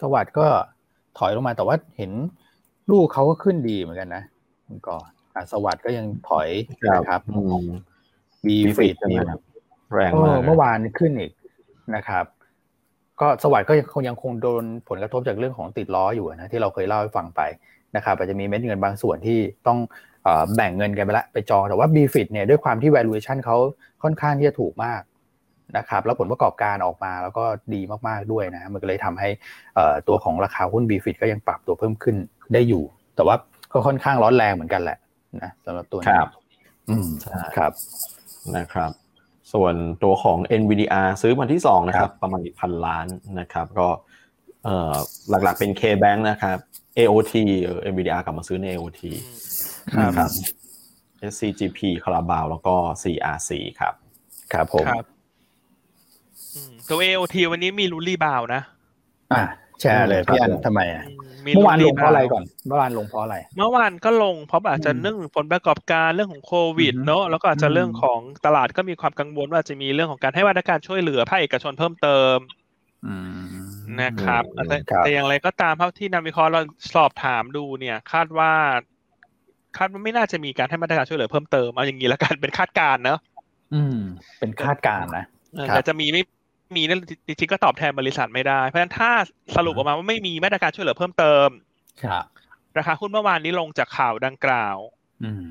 [0.01, 0.47] สวัสดก็
[1.17, 2.11] ถอยลงมาแต่ว่าเห็น
[2.89, 4.23] ลูกเขาก็ขึ้นดีเหมือนกันนะ
[4.67, 5.16] คุณก่อนอ่า
[5.51, 6.49] สวัสดก็ยังถอย
[6.95, 7.21] นะครับ
[8.45, 9.19] บีฟิตนี่
[9.93, 11.31] แรงมากเมื่อวานขึ้นอีก
[11.95, 12.25] นะครับ
[13.21, 13.73] ก็สวัสด์ก็
[14.07, 17.41] ยังคงโดนผลกระทบจากเรื่องของติดล้ออยู่นะที่เราเคยเล่าให้ฟังไป
[17.95, 19.79] นะครับอาจจะมีเม็ดเงินบางส่วนที่ต้อง
[20.55, 23.57] แบ่งเงินกันไปละไปจองแต่ว่า b f i t เนี่ยด้วยความที่ valuation เขา
[24.03, 25.01] ค่อนข้างที่จะถูกมาก
[25.77, 29.29] นะครับแล้วผลประกอบการออกมาแล้วก็ดีมากๆด้วยนะมันก็เลยทำให้
[30.07, 32.15] ตัวของราคาหุ้น b f i t ก็ยังปรับตัวเพิ่มขึ้น
[32.53, 32.83] ได้อยู่
[33.15, 33.35] แต่ว่า
[33.71, 34.97] ก็ค่อนข้างร้อนแรงเหมือนกันแหละ
[35.43, 36.29] นะสำหรับตัวนี้ครับ
[36.89, 37.07] อืม
[37.57, 37.71] ครับ
[38.57, 38.91] นะครับ
[39.53, 43.07] ส่วนตัวของ NVDR ซื้อมาที่สองนะครับ ประมาณอีกพันล้าน
[43.39, 43.87] นะครับ ก็
[45.29, 46.57] หลักๆเป็น K-Bank นะครับ
[46.97, 47.33] AOT
[47.91, 49.01] NVDR กลับมาซื้อใน AOT
[50.03, 50.29] นะครับ
[51.31, 53.93] SCGP คาราบาวแล้วก็ CRC ครับ
[54.53, 54.85] ครับผม
[56.89, 58.61] ตัว AOT วันนี้มีลูลี่บาวนะ
[59.33, 59.43] อ่า
[59.81, 61.05] แชร์เลยพี่อันทำไมอะ
[61.55, 72.37] เมื่อวานลงเพราะอะไรก่อน เมื่อวานลงเพราะอะไร เมื่อวานก็ลงเพราะอาจจะเรื่องผลประกอบการเรื่องของโควิดเนอะแล้วก็อาจจะเรื่องของตลาดก็มีความกังวลว่าจะมีเรื่องของการให้มาตรการช่วยเหลือภาคเอกชนเพิ่มเติม
[74.01, 74.43] นะครับ
[75.03, 76.61] แต่อย่างไรก็ตามเท่าที่นักวิเคราะห์เรา
[76.95, 78.53] สอบถามดูเนี่ย คาดว่า
[79.77, 83.19] คาดว่าไม่น่าจะมีการให้มาตรการช่วยเหลือเพิ่มเติมเอาอย่างนี้แล้วกันเป็นคาดการณ์เนอะ
[83.73, 83.99] อืม
[84.39, 85.25] เป็นคาดการณ์นะ
[85.69, 86.23] แต่จะมีไม่
[86.75, 89.11] มีนั่นจริงๆก็ตอบแทนบริษัทไม่ได้ เพราะฉะนั้นถ้า
[89.55, 91.49] สรุปออกมาว่าไม่มีมาตรการช่วยเหลือเพิ่มเติม
[92.03, 92.23] ครับ
[92.77, 94.77] ราคาหุ้นเมื่อวานนี้ลงจากข่าวดังกล่าว
[95.23, 95.49] อืม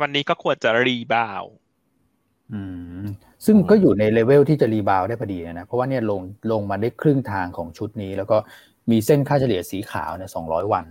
[0.00, 1.44] วันนี้ก็ควรจะ rebound
[2.52, 2.60] อื
[3.02, 3.04] ม
[3.44, 6.20] ซึ่งก็อยู่ในเลเวลที่จะ rebound ได้พอดีนะ เพราะว่าเนี่ยลง
[6.52, 8.36] ลงมาได้ครึ่งทางของชุดนี้ แล้วก็
[8.90, 10.86] มีเส้นค่าเฉลี่ยสีขาวเนี่ยสองร้อยวัน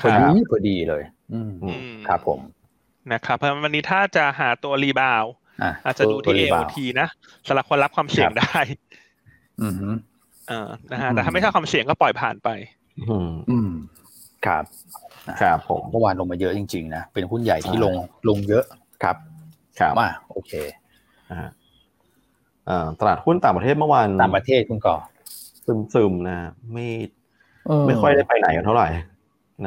[0.00, 1.52] พอดีพอดีเลย อืม
[2.08, 2.40] ครับผม
[3.12, 5.24] นะครับเพราะวันนี้ถ้าจะหาตัวรีบาว
[5.84, 7.08] อาจจะดูที่ AOT นะ
[7.48, 8.58] สำหรับคนรับความเสี่ยงได้
[9.62, 9.74] อืม
[10.50, 12.48] อ่านะฮะแต่ถ้าไม่ชอบความเสี่ยงก็ปล่อยผ่านไป
[13.08, 13.70] อืมอืม
[14.46, 14.64] ครับ
[15.40, 17.94] ครับผมเมื่อวานลงมาเยอะจริงๆนะเป็นหุ้นใหญ่ที่ลง
[18.28, 18.64] ลงเยอะ
[19.02, 19.16] ครับ
[19.80, 20.52] ครับมาโอเค
[21.30, 24.96] อ่าตลาดหุ้นต่างประเทศเมื่อวานต่างประเทศคุณก่อ
[25.66, 26.36] ซึมซึมนะ
[26.72, 26.86] ไม่
[27.86, 28.88] ไม่ค่อยได้ไปไหนกันเท่าไหร่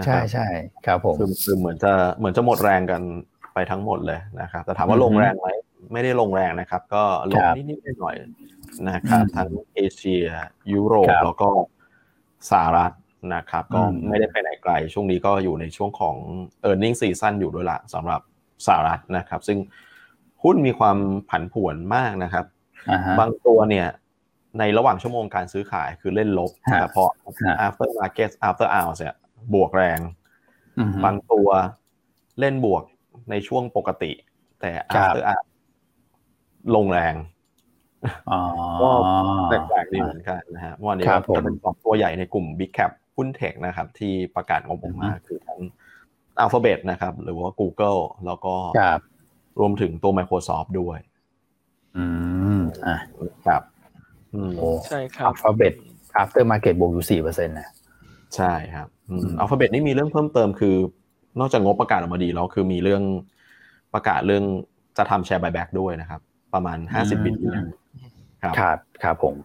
[0.06, 0.48] ใช่ใช่
[0.86, 3.02] ครับผมซึมซึมเหมือนจะเหมือนจะหมดแรงกัน
[3.54, 5.50] ไปทั้งหมดเลยนะครับแต่ถามว่าลงแรงไหม
[5.92, 8.16] ไม่ได้ลงแรงนะครับ ก็ลงนิดๆหน่อย
[8.90, 10.26] นะครับทั้งเอเชีย
[10.74, 11.50] ยุโรปแล้วก็
[12.52, 12.92] สหรัฐ
[13.36, 16.16] นะครับ ก็ไม่ได้ไปไหนไกล ช่วงนี้ก็อยู่ในช่วงของ
[16.70, 18.22] e a r n i n g ซีซั่นอยู่ด้วยละสำหรับ
[18.68, 19.58] สหรัฐนะครับ ซึ่ง
[20.44, 20.98] หุ้นมีความ
[21.30, 22.46] ผันผวนมากนะครับ
[23.20, 23.88] บางตัวเนี่ย
[24.60, 27.04] ในระหว่างชั่วโมงการซื้อขายคือเล่นลบแต่พอ
[27.66, 29.16] after market after hours เนี่ย
[29.54, 30.00] บวกแรง
[31.06, 31.48] บางตัว
[32.40, 32.84] เล่นบวก
[33.30, 34.12] ในช่วงปกติ
[34.62, 35.49] แต่ after hours
[36.76, 37.16] ลงแรง
[38.82, 38.90] ก็
[39.50, 45.60] แปลกๆดีเหมือนกันนะฮะวันนี้ก็เป็นสองตัวใหญ่ในกลุ่ม Big Cap หุ้นเทคนะครับ ที่ประกาศงบออกมาคือทั้ง
[46.44, 48.56] Alphabet นะครับ หรือว่า Google แล้วก็
[49.60, 51.00] รวมถึงตัว Microsoft ด้วย
[51.98, 52.06] อื
[52.60, 52.96] มอ่า
[53.48, 53.62] ครับ
[54.88, 55.74] ใช่ครับ Alphabet
[56.22, 57.70] after market บวกอยู่สี่เปอร์เซ็นต์นะ
[58.36, 58.88] ใช่ครับ
[59.40, 60.76] Alphabet นี่มีเรื่องเพิ่มเติมคือ
[61.40, 63.04] นอกจากงบประกาศออกมาดีแล้วคือมีเรื่อง
[63.94, 64.44] ประกาศเรื่อง
[64.98, 66.22] จะทำ share buyback ด้วยนะครับ
[66.54, 67.36] ประมาณห้าสิบ bil
[68.44, 69.36] ครับครับครับผม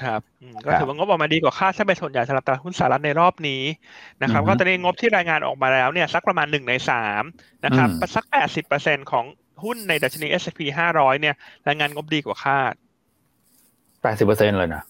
[0.00, 0.20] ครับ
[0.64, 3.62] ก็ถือว่างบออกมาดีกว่าคาดถ้าเป็นส่วนใหญ่สำหรับตลาดหุ้นสหรัฐในรอบนี้
[4.22, 7.22] นะครับ ก็ตอนนี้งบที่รายงานออกมาแล้วเนี่ยสักประมาณหนึ่งในสาม
[7.64, 9.24] นะครับสักแปดสิบเปอร์เซ็นของ
[9.64, 11.34] หุ้นในดัชนี S&P ห้าร้อยเนี่ย
[11.68, 12.74] รายงานงบดีกว่าคาด
[14.02, 14.82] แปดสิบเปอร์เซ็นเลยนะ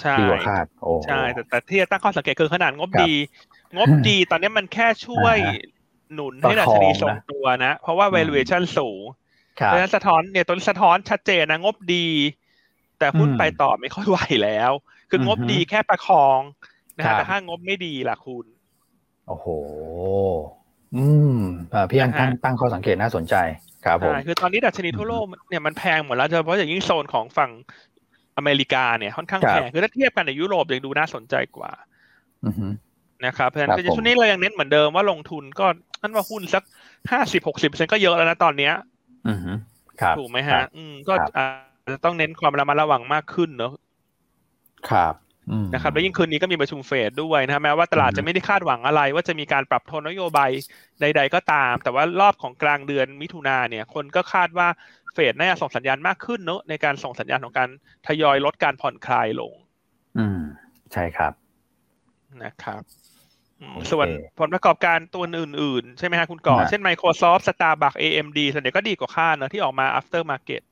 [0.00, 3.12] ใช่ดีกว่าคาดโอ้ใช่แต่แต่ที่จะตั้งข้อสังเกตคือขนาดงบดี
[3.76, 5.36] งบดีตอนนี้มันแค่ช่วย
[6.14, 9.02] หนุนให้ดัชนีทรงตัวนะ เพราะว่า valuation สูง
[9.60, 12.06] ครับเพราะฉะนั้นสะท้อนเนี่ยตัวนี้สะท้อนชัดเจนนะงบดี
[12.98, 14.72] แต่หุ้นอืมไปต่อไม่ค่อยไหวแล้ว
[15.10, 16.40] คือองบอฮึดีแค่ประคอง
[16.96, 18.46] นะครัฮะบแต่ถ้างบไม่ดีล่ะคุณ
[19.28, 19.46] โอ้โห
[20.96, 21.04] อื
[21.36, 21.38] ม
[21.74, 23.34] อ่าพี่อันนะฮะตั้งตั้งข้อสังเกตน่าสนใจ
[23.84, 27.50] ครับผมใช่คือตอนนี้ดัชนีทั่วโลกเนี่ยมันแพงหมดแล้วโดยเฉพาะอย่างยิ่งโซนของฝั่ง
[28.36, 31.72] อเมริกาเนี่ยค่อนข้างครับแพงคือถ้าเทียบกันในยุโรปยังดูน่าสนใจกว่า
[32.46, 32.66] อือฮึ
[33.26, 35.66] นะครับเพราะฉะนั้ครันบคือช่วงนี้เรายังเน้นเหมือนเดิมว่าลงทุนก็
[36.02, 36.62] อันว่าหุ้นสัก
[37.10, 38.72] ห้าสิบหกสิบเปอร์เซ็นก็เยอะแล้วนะตอนเนี้ย
[39.28, 39.52] อือฮึ
[40.00, 41.46] ครับถูกไหมครัฮะบอืมก็ครับอา
[41.86, 43.72] จจะต้องเน้นความระมัดระวังมากขึ้นเนอะ
[44.90, 45.14] ครับ
[45.50, 50.50] อืมนะครับแล้วยิ่งคืนนี้ก็มีประชุมเฟดด้วยนะครับแม้ว่าตลาดอืมจะไม่ได้คาดหวังอะไร ว่าจะมีการปรับโทนนโยบาย
[51.00, 54.68] ใด ๆ ก็ตาม แต่ว่ารอบของกลางเดือนมิถุนาเนี่ย คนก็คาดว่า
[55.12, 57.68] เฟดน่าจะส่งสัญญาณมากขึ้นเนอะในการส่งสัญญาณของการ
[58.06, 59.52] ทยอยลดการผ่อนคลายลง
[60.18, 60.40] อืม
[60.92, 61.32] ใช่ครับ
[62.42, 63.07] นะครับอืมโอเค
[63.92, 64.06] ส่วน
[64.40, 70.62] ผลประกอบการตัวอื่นๆ ใช่ไหมฮะคุณก่อฮะเช่น Microsoft Starbucks AMD ส่วนใหญ่ก็ดีกว่าคาดเนอะที่ออกมา after market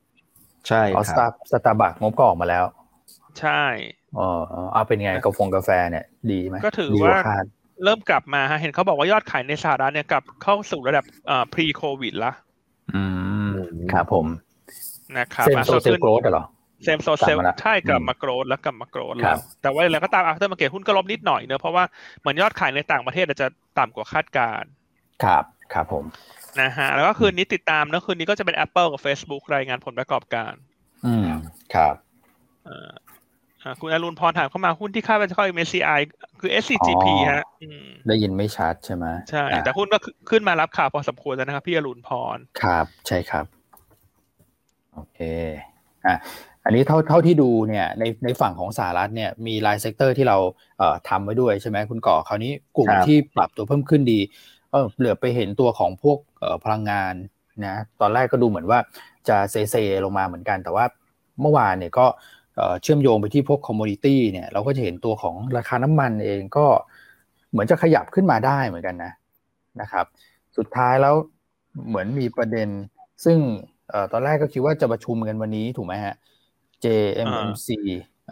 [0.67, 2.63] ใช่เอาคสรัตาบร์สตาร์บัคงบก็ออกมาแล้ว
[3.39, 3.61] ใช่
[4.15, 4.41] เออ
[4.73, 7.45] เอาเป็นไงกาแฟกาแฟเนี่ย ดีไหมก็ถือดีว่าคาด
[7.83, 12.31] เริ่มกลับมาฮะเห็นเขาบอกว่ายอดขายในสหรัฐเนี่ยกลับเข้าสู่ระดับเอ่อ pre covid ละ
[12.95, 13.03] อื
[13.49, 13.51] ม
[13.91, 14.25] ครับผม
[15.17, 16.45] นะครับเซมอะโซส่วนเซลขึ้นโกรดเหรอ
[16.83, 21.83] เซมโซเซลกลับมาละใช่กลับอืมมาโกรธแล้วกลับมาโกรธครัแล้บวแต่ว่าแล้วก็ตาม after market หุ้นก็ลบนิดหน่อยเนอะเพราะว่า
[22.19, 23.47] เหมือนยอดขายในต่างประเทศอาจจะ
[23.79, 24.69] ต่ำกว่าคาดการณ์
[25.23, 26.05] ครับครับผม
[26.61, 30.53] นะฮะแล้วก็คืนนี้ติดตามเนอะคืนนี้ก็จะเป็น Apple กับ Facebook รายงานผลประกอบการ
[31.05, 31.27] อืม
[31.75, 31.95] ครับ
[32.65, 32.91] เอ่อ
[33.63, 35.99] อะคุณอรุณพรถามเข้ามาหุ้นที่คาดว่าจะเข้า MSCI
[36.39, 39.97] คือ SCGP อ๋อฮะอืมได้ยินไม่ชัดใช่ไหมใช่อะแต่หุ้นก็
[40.29, 43.45] ขึ้นมารับข่าวพอสมควรแล้วนะครับพี่อรุณพร ครับ ใช่ครับ
[44.93, 45.19] โอเค
[46.05, 46.15] อะ
[46.67, 50.37] อันนี้เท่าเท่าที่ดูเนี่ยในในฝั่งของสหรัฐเนี่ยมีราย sector ที่เรา
[50.79, 54.19] เอ่อทำไว้ด้วยใช่ไหมคุณก่อคราวนี้กลุ่มครับที่ปรับตัวเพิ่มขึ้นดี
[54.71, 57.13] เออเหลือไปเห็นตัวของพวกเอ่อพลังงาน
[57.65, 58.79] นะตอนแรกก็ดูเหมือนว่า
[59.27, 60.85] จะเซเซลงมาเหมือนกัน แต่ว่า
[61.41, 62.05] เมื่อวานเนี่ยก็
[62.55, 66.65] เอ่อเชื่อมโยงไปที่พวก commodity เนี่ยเราก็จะเห็นตัวของราคาน้ำมันเองก็
[67.51, 69.11] เหมือนจะขยับขึ้นมาได้เหมือนกันนะ
[69.81, 70.05] นะครับ
[70.57, 71.15] สุดท้ายแล้ว
[71.87, 72.69] เหมือนมีประเด็น
[73.25, 73.37] ซึ่ง
[73.89, 76.15] เอ่อตอนแรกก็คิดว่าจะประชุมกันวันนี้ถูกไหมฮะ
[76.83, 77.67] JMMC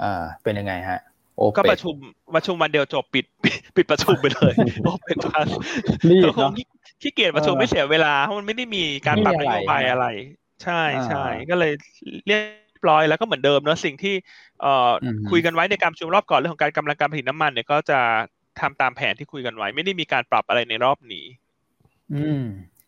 [0.01, 0.99] อ่าเป็นยังไงฮะ
[1.35, 1.95] โอก็เปประชุม
[2.35, 4.53] ประชุมวันเดียวจบปิดปิดปิดประชุมไปเลย
[4.83, 5.47] โอเปนพัส
[6.09, 6.65] รีบก็คงเนาะขี้
[7.01, 10.07] ขี้เกียจประชุมเออไม่เสียเวลาเพราะมันไม่ได้มีการปรับไม่นมีอะไรโยบายนะอะไร
[10.63, 11.73] ใช่อ่าใช่ก็เลย
[12.27, 12.39] เรีย
[12.81, 14.15] บร้อยแล้วก็เหมือนเดิมเนอะสิ่งที่
[14.61, 17.99] เอ่อออฮึคุยกันไว้ในการประชุมรอบก่อนเรื่องของการกำลังการผลิตน้ำมันเนี่ยก็จะ
[18.61, 21.25] ทำตามแผนที่คุยกันไว้ ไม่ได้มีการปรับอะไรในรอบนี้
[22.13, 22.43] อืม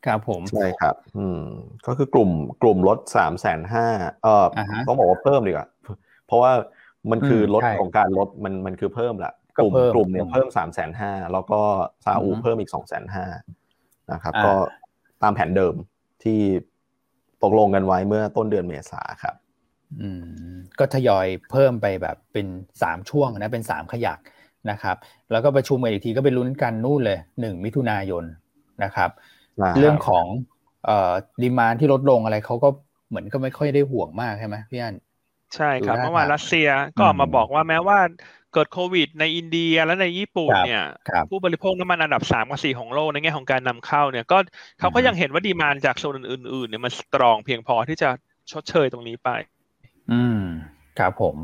[0.08, 1.42] ครับผมใช่ครับ อืม
[1.88, 2.30] ก็คือกลุ่ม
[2.62, 3.88] กลุ่มลดสามแสนห้า
[4.24, 5.68] เอ่ออาฮะต้องบอกว่าเพิ่มดีกว่า
[6.28, 6.52] เพราะว่า
[7.12, 11.62] มันคืออมลดใช่ของการลดมันมันคือเพิ่มแหละก็กลุ่มเพิ่มกลุ่มเนี่ยอืมเพิ่มสามแสนห้าแล้วก็
[12.06, 13.26] ซาอุอือฮึเพิ่มอีกสองแสนห้า
[14.12, 14.54] นะครับอ่าก็
[15.24, 15.76] ตามแผนเดิม
[16.24, 16.40] ที่
[17.44, 19.36] ตกลงกันไว้เมื่อต้นเดือนเมษาครับ
[20.02, 22.48] อืม ก็ทยอยเพิ่มไปแบบเป็น
[22.82, 24.20] สามช่วงนะเป็นสามขยัก
[24.72, 24.98] นะครับ
[25.32, 28.24] แล้วก็ประชุมกันอีกทีก็ไปลุ้นกันนู่นเลยหนึ่งมิถุนายน
[28.84, 29.37] นะครับนะครับ
[29.78, 30.26] เรื่องของ
[30.84, 30.92] เอ่อ
[31.44, 32.68] ดีมานที่ลดลงอะไรเขาก็
[33.10, 34.96] เหมือนก็ไม่ค่อยได้ห่วงมากใช่ไหมพี่อัน
[35.56, 37.98] ใช่ครับดูท่าเมื่อวานทางรัสเซียก็ออกมาอืมบอกว่าแม้ว่า
[38.52, 44.38] เกิดโควิด ในอินเดียและในญี่ปุ่นครับเนี่ยครับผู้บริโภคน้ำมันอันดับสามกับสี่ของโลกในแง่ของการนำเข้าเนี่ยก็
[44.80, 48.10] เขาก็อือฮึยังเห็นว่า demand จากโซนอื่นๆเนี่ยมัน strong เพียงพอที่จะ
[48.52, 49.30] ชดเชยตรงนี้ไป
[50.10, 50.34] อืม
[50.96, 51.38] ครับผม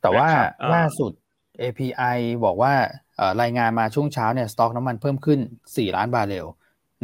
[0.00, 1.12] แต่ว่านะครับอ่าล่าสุด
[1.58, 2.02] API
[2.44, 2.72] บอกว่า
[3.16, 5.38] เอ่อรายงานมาช่วงเช้าเนี่ยสต็อกน้ำมันเพิ่มขึ้น
[5.76, 6.46] 4 ล้านบาร์เรล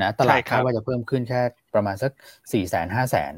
[0.02, 1.40] นะตลาดคาดว่าจะเพิ่มขึ้นแค่
[1.74, 3.34] ประมาณสัก4ี่แสนห้าแสน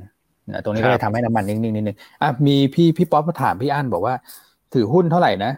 [0.50, 4.14] นะตรงนี้ก็เลยทำให้น้ำมันนิ่งๆนิดนึงอะมีพี่พี่ป๊อปมาถามพี่อั้นบอกว่า
[4.74, 5.52] ถือหุ้นเท่าไหร่นะ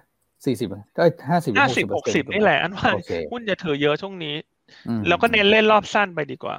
[0.44, 4.34] สี่สิบก็ห้าสิบห้าสิบหกสิบนี่แหละอันว่าโอเคหุ้นจะถือเยอะช่วงนี้
[4.88, 6.56] อืมแล้วก็เน้นเล่นรอบสั้นไปดีกว่า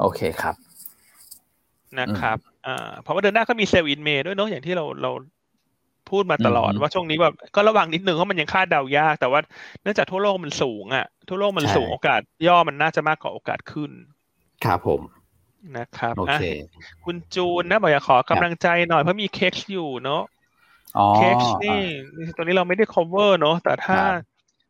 [0.00, 0.54] โอเคครับ
[1.98, 5.10] นะครับอ่าเพราะว่าเดือนหน้าก็มีเซลล์อินเมย์ด้วยเนอะอย่างที่เราเรา
[6.10, 9.40] พูดมาตลอดอืมว่าช่วงนี้แบบก็ระวังนิดนึงเพราะมันยังคาดเดายากแต่ว่า
[9.82, 13.90] เนื่องจากทั่วโลกมันสูงอะทั่วโลกมันใช่สูงโอกาสย่อมันน่าจะมากกว่าโอกาสขึ้น
[14.64, 15.02] ครับผม
[15.76, 16.38] นะครับโออะเค
[17.04, 20.22] คุณจูนนะบอกอยากขอกำลังใจหน่อยเพราะมีเค้กอยู่เนอะ
[20.96, 21.70] อ๋อเค้กนี่
[22.36, 24.14] ตัวนี้เราไม่ได้ cover เนอะแต่ถ้าครับ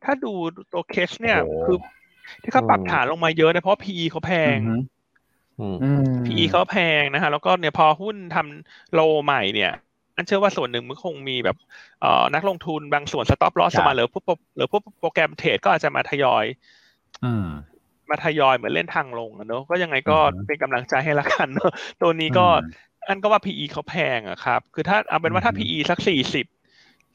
[0.03, 0.29] ถ้าดู
[0.72, 1.76] ตัว KEX เนี่ยโอ้โหคือ
[2.42, 4.74] ที่เขาปรับอืมฐานลงมาเยอะนะเพราะ PE เขาแพงอืงมฮึ
[5.59, 9.89] อืมอืม PE เขาแพงนะฮะแล้วก็เนี่ยพอหุ้นทำ low ใหม่เนี่ยอั้
[10.20, 11.56] นเชื่อว่าส่วนหนึ่งมันคงมีแบบ
[12.00, 16.44] เอ่อนักลงทุนบางส่วน stop loss ครับมาหรือพวกโปรหรือพวก program trade ก็อาจจะมาทยอย
[17.24, 17.46] อืม
[18.11, 22.70] มาทยอยเหมือนเล่นทางลงอะเนอะก็ยังไงก็อือฮึเป็นกำลังใจให้ละกันเนอะตัวนี้ก็อืม
[23.09, 26.46] อันก็ว่า PE เขาแพงอะครับ คือถ้าเอาเป็นว่าถ้าอือฮึ PE สักสี่สิบ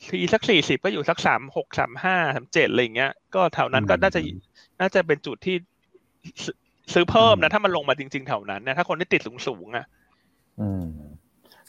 [0.10, 4.20] ทีสักสี่สิบก็อยู่สักสามหกสามห้าสามเจ็ดอะไรเงี้ย ก็แถวนั้นก็น่าจะ
[4.80, 5.56] น่าจะเป็นจุดที่
[6.94, 9.86] ซื้อเพิ่มนะ ถ้ามันลงมาจริง ๆ แถวนั้นนะถ้าคนที่ติดสูงๆอะ
[10.60, 10.84] อืม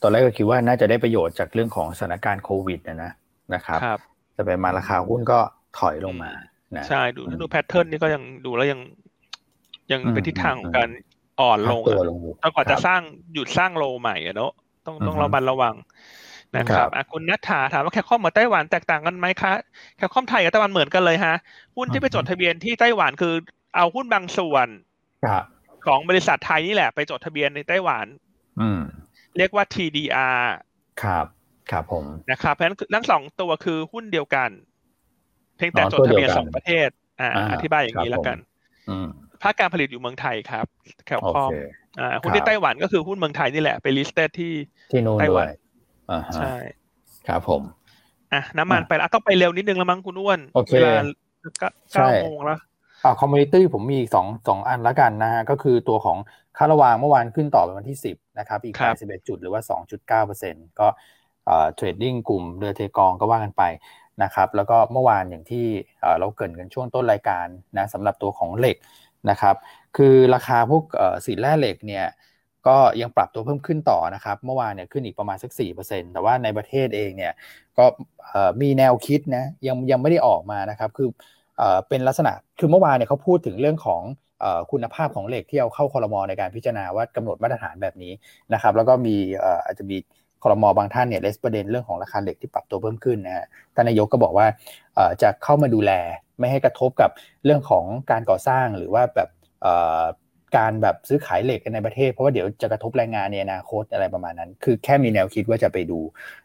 [0.03, 3.13] ตอนแรกก็คิดว่าน่าจะได้ประโยชน์จากเรื่องของสถานการณ์โควิดนะนะ
[3.55, 4.01] นะครับครับ
[4.35, 5.39] แต่ไปมาราคาหุ้นก็
[5.79, 6.33] ถอยลงมา
[6.77, 8.81] นะใช่ดูถ้าดูแพทเทิร์นนี่ก็ยังดูแล้วยัง
[9.93, 10.91] ยังเป็นทิศทางของการ
[11.41, 12.05] อ่อนลงอะ
[12.43, 13.01] ต้องก่อนจะสร้าง
[13.33, 14.53] หยุดสร้างโลใหม่อะเนาะ
[14.87, 15.75] ต้องต้องระมัดระวัง
[16.57, 19.53] นะครับคุณนัทธาถามว่าแคคอมกับไต้หวันแตกต่างกันไหมคะ
[19.97, 21.35] แคคอมไทยกับไต้หวันเหมือนกันเลยฮะ
[21.77, 23.35] หุ้นที่ไปจดทะเบียนที่ไต้หวันคือ
[23.77, 24.69] เอาหุ้นบางส่วน
[25.87, 28.07] ของบริษัทไทยนี่แหละ ไปจดทะเบียนในไต้หวัน
[28.61, 28.81] อืม
[29.39, 30.41] เรียกว่า TDR
[31.03, 31.27] ครับ
[31.71, 34.51] ครับผมนะครับเพราะฉะนั้นทั้งสองตัวคือหุ้นเดียวกัน
[35.57, 36.89] เพียงแต่จดทะเบียนสองประเทศ
[37.21, 38.39] อ่า อธิบายอย่างนี้แล้วกัน
[39.43, 40.67] ภาคการผลิตอยู่เมืองไทยครับ
[41.07, 41.51] Cal-Comp
[42.01, 44.53] อ่าหุ้นที่ไต้หวันก็คือหุ้นเมืองไทยนี่แหละไป list ที่
[44.93, 45.49] ที่นู่นด้วย
[46.37, 46.55] ใช่
[47.29, 47.63] ครับผม
[48.33, 50.41] อะน้ำมันไปแล้วต้องไปเร็วนิดนึงแล้วมั้งคุณอ้วน
[50.73, 50.93] เวลา
[51.93, 52.59] เก้าโมงแล้ว
[53.05, 56.19] อ่า commodity ผมมีสองสองอันละกันนะฮะก็คือตัวของ
[56.57, 60.89] ค่าระวางเมื่อวานขึ้นต่อเป็นวันที่สิบนะครับอีกแปดสิบเอ็ดจุดหรือว่าสองจุดเก้าเปอร์เซ็นต์ก็
[61.47, 63.63] เอ่อเทรดดิ้งกลุ่มเรือเทกองก็ว่ากันไป
[64.23, 65.67] นะครับแล้วก็เมื่อวานอย่างที่
[66.19, 67.47] เราเกิดกันช่วงต้นรายการ
[67.79, 68.77] นะสำหรับตัวของเหล็ก
[69.31, 69.57] นะครับ
[69.97, 70.85] คือราคาพวก
[71.27, 72.07] สีแร่เหล็กเนี่ย
[72.67, 75.51] ก็ยังปรับตัวเพิ่มขึ้นต่อนะครับเมื่อวานเนี่ยขึ้นอีกประมาณสัก
[75.83, 77.33] 4%แต่ว่าในประเทศเองเนี่ย
[77.79, 77.85] ก็
[78.63, 81.09] มีแนวคิดนะยังยังไม่ได้ออกมานะครับคือ
[81.89, 84.03] เป็นลักษณะคือเมื่อวานเนี่ยเขาพูดถึงเรื่องของ
[84.71, 88.13] คุณภาพของเหล็กที่เอาเข้าคอรมอในการพิจารณาว่ากำหนดมาตรฐานแบบนี้
[88.55, 89.17] นะครับ แล้วก็มี
[89.65, 89.97] อาจจะมี
[90.43, 94.47] คอรมอบางท่านเนี่ยเลสประเด็นเรื่องของราคาเหล็กที่ปรับตัวเพิ่มขึ้นนะฮะท่านนายกก็บอกว่า
[95.23, 95.93] จะเข้ามาดูแล
[96.39, 97.11] ไม่ให้กระทบกับ
[97.45, 99.29] เรื่องของการก่อสร้างหรือว่าแบบ
[100.57, 106.01] การแบบซื้อขายเหล็กกันในประเทศ เพราะว่าเดี๋ยวจะกระทบแรงงานในอนาคตอะไรประมาณนั้น คือแค่มีแนวคิดว่าจะไปดู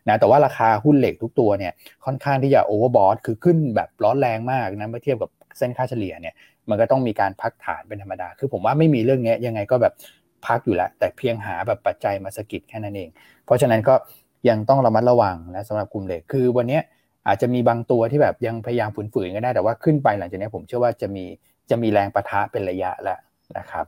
[0.08, 1.74] นะแต่ว่าราคาหุ้นเหล็กทุกตัวเนี่ย
[2.06, 6.36] ค่อนข้างที่จะโอเวอร์บอทคือขึ้นแบบร้อนแรงมากนะเมื่อเทียบกับเส้นค่าเฉลี่ยเนี่ย
[6.70, 9.94] มันก็ต้องมีการพักฐานเป็นธรรมดา คือผมว่าไม่มีเรื่องนี้ยังไงก็แบบ
[10.46, 13.10] พักอยู่แล้ว แต่เพียงหาแบบปัจจัยมาสะกิดแค่นั้นเอง
[13.46, 13.96] เพราะฉะนั้นก็
[14.50, 16.80] ยังต้องระมัดระวังนะสำหรับกลุ่มเหล็กคือวันนี้
[17.28, 21.26] อาจจะมีบางตัวที่แบบยังพยายามฝืนๆก็ได้แต่ว่าขึ้นไปหลังจากนี้ผมเชื่อว่าจะมี
[21.70, 23.20] จะมีแรงปะทะเป็นระยะแล้ว
[23.58, 23.86] นะครับ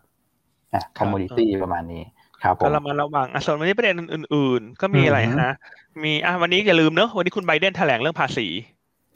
[0.73, 2.03] อะ commodityประมาณนี้
[2.43, 5.53] ครับผมก็ระมัดระวังอะส่วนวันนี้ประเด็นอื่น ๆ ก็มีอะไรนะ
[6.03, 8.47] มีอะวันนี้อย่าลืมเนอะวันนี้คุณไบเดนแถลงเรื่องภาษี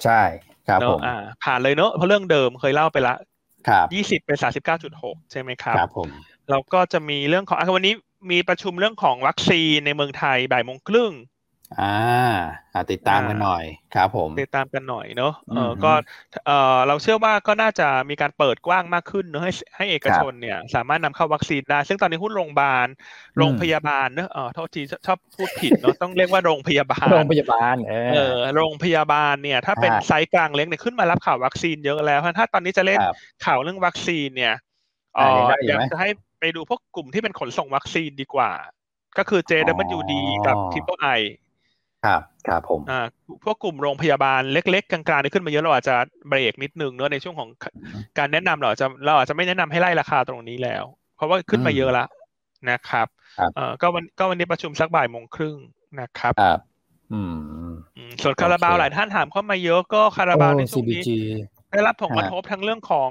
[0.04, 0.22] ใช่
[0.68, 3.16] ครับผมอ่าผ่านเลยเนอะเพราะเรื่องเดิมเคยเล่าไปละ
[3.68, 6.10] ครับยี่สิบเป็นสามสิบเก้าจุดหกใช่ไหมครับครับผม
[6.50, 7.94] แล้วก็จะมีเรื่องของอะวันนี้
[8.32, 11.12] มีประชุมเรื่องของวัคซีนในเมืองไทยบ่ายโมงครึ่ง
[11.80, 15.92] อ่าติดตามกันหน่อยครับผมติดตามกันหน่อยเนาะเออก็
[16.46, 22.88] เออเราเชื่อว่าก็น่าจะมีการเปิดกว้างมากขึ้นเนอะให้ให้เอกชนเนี่ย สามารถนำเข้าวัคซีนได้ ซึ่งตอนนี้หุ้นโรงพยาบาล
[23.38, 27.76] โรงพยาบาลเนอะเออโทษทีชอบพูดผิดเนาะต้องเรียกว่าโรงพยาบาลโรงพยาบาล
[28.14, 33.00] เออโรงพยาบาลเนี่ยถ้าเป็นไซส์กลางเล็กเนี่ยขึ้นมารับข่าววัคซีนเยอะแล้วถ้าตอนนี้จะเล่น
[33.46, 34.56] ข่าวเรื่องวัคซีนเนี่ย
[35.18, 35.30] อ๋อ
[35.68, 38.52] อยากจะให้ไปดูพวกกลุ่มที่เป็นขนส่งวัคซีนดีกว่า
[39.18, 40.14] ก็คือ JWD
[40.48, 41.22] กับ Triple I
[42.08, 43.06] ครับครับผมอ่า
[43.44, 45.96] พวกกลุ่มโรงพยาบาลเล็ก ๆ กลางๆนี่ขึ้นมาเยอะเราอาจจะ
[46.30, 47.50] เบรกนิดนึงเนอะในช่วงของ
[48.18, 50.84] การแนะนำเราจะเราอาจจะไม่แนะนำให้ไล่ราคาตรงนี้แล้ว
[51.16, 52.06] เพราะว่าขึ้นมาเยอะละ
[52.70, 53.08] นะครับ
[53.56, 55.58] เอ่อก็วันก็วันนี้ประชุมสักบ่ายโมงครึ่ง
[56.00, 56.60] นะครับครับ
[57.14, 61.04] อืมส่วนคาราบาวหลายท่านถามเข้ามาเยอะก็คาราบาวในช่วงนี้
[61.72, 63.10] ได้รับผลกระทบทั้งเรื่องของ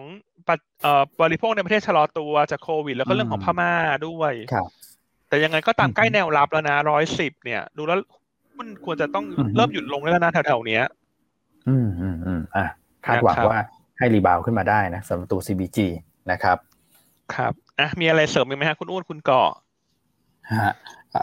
[1.20, 3.72] บริโภคในประเทศชะลอตัวจากโควิด แล้วก็เรื่องของพม่า
[4.06, 4.32] ด้วย
[5.28, 7.98] แต่ยังไงก็ตามใกล้แนวรับแล้วนะร้อยสิบเนี่ย ดูแล้ว
[8.58, 9.24] มันควรจะต้อง
[9.56, 10.82] เริ่มหยุดลงแล้วนะแถวๆเนี้ย
[11.68, 12.64] อืมอืมอืมอะ
[13.06, 13.58] คาดหวังว่า
[13.98, 15.78] ให้รีบาวขึ้นมาได้นะสำหรับตัว CBG
[16.30, 16.58] นะครับ
[17.34, 19.42] ครับอะมีอะไรเสริมไหมฮะคุณอ้วนคุณก่อ
[20.52, 20.72] ฮะ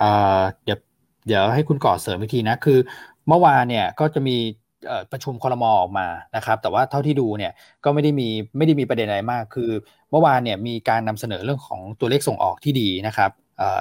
[0.01, 0.79] อ่าเดี๋ยว
[1.27, 2.79] เดี๋ยวให้คุณก่อเสริมอีกทีนะ คือ
[3.27, 4.37] เมื่อวานเนี่ยก็จะมี
[5.11, 7.51] ประชุมคอรมอออกมานะครับ แต่ว่าเท่าที่ดูเนี่ย
[7.83, 9.69] ก็ไม่ได้มีไม่ได้มีประเด็นอะไรมาก คือ
[10.11, 13.31] เมื่อวานเนี่ยมีการนำเสนอเรื่องของตัวเลขส่งออกที่ดีนะครับ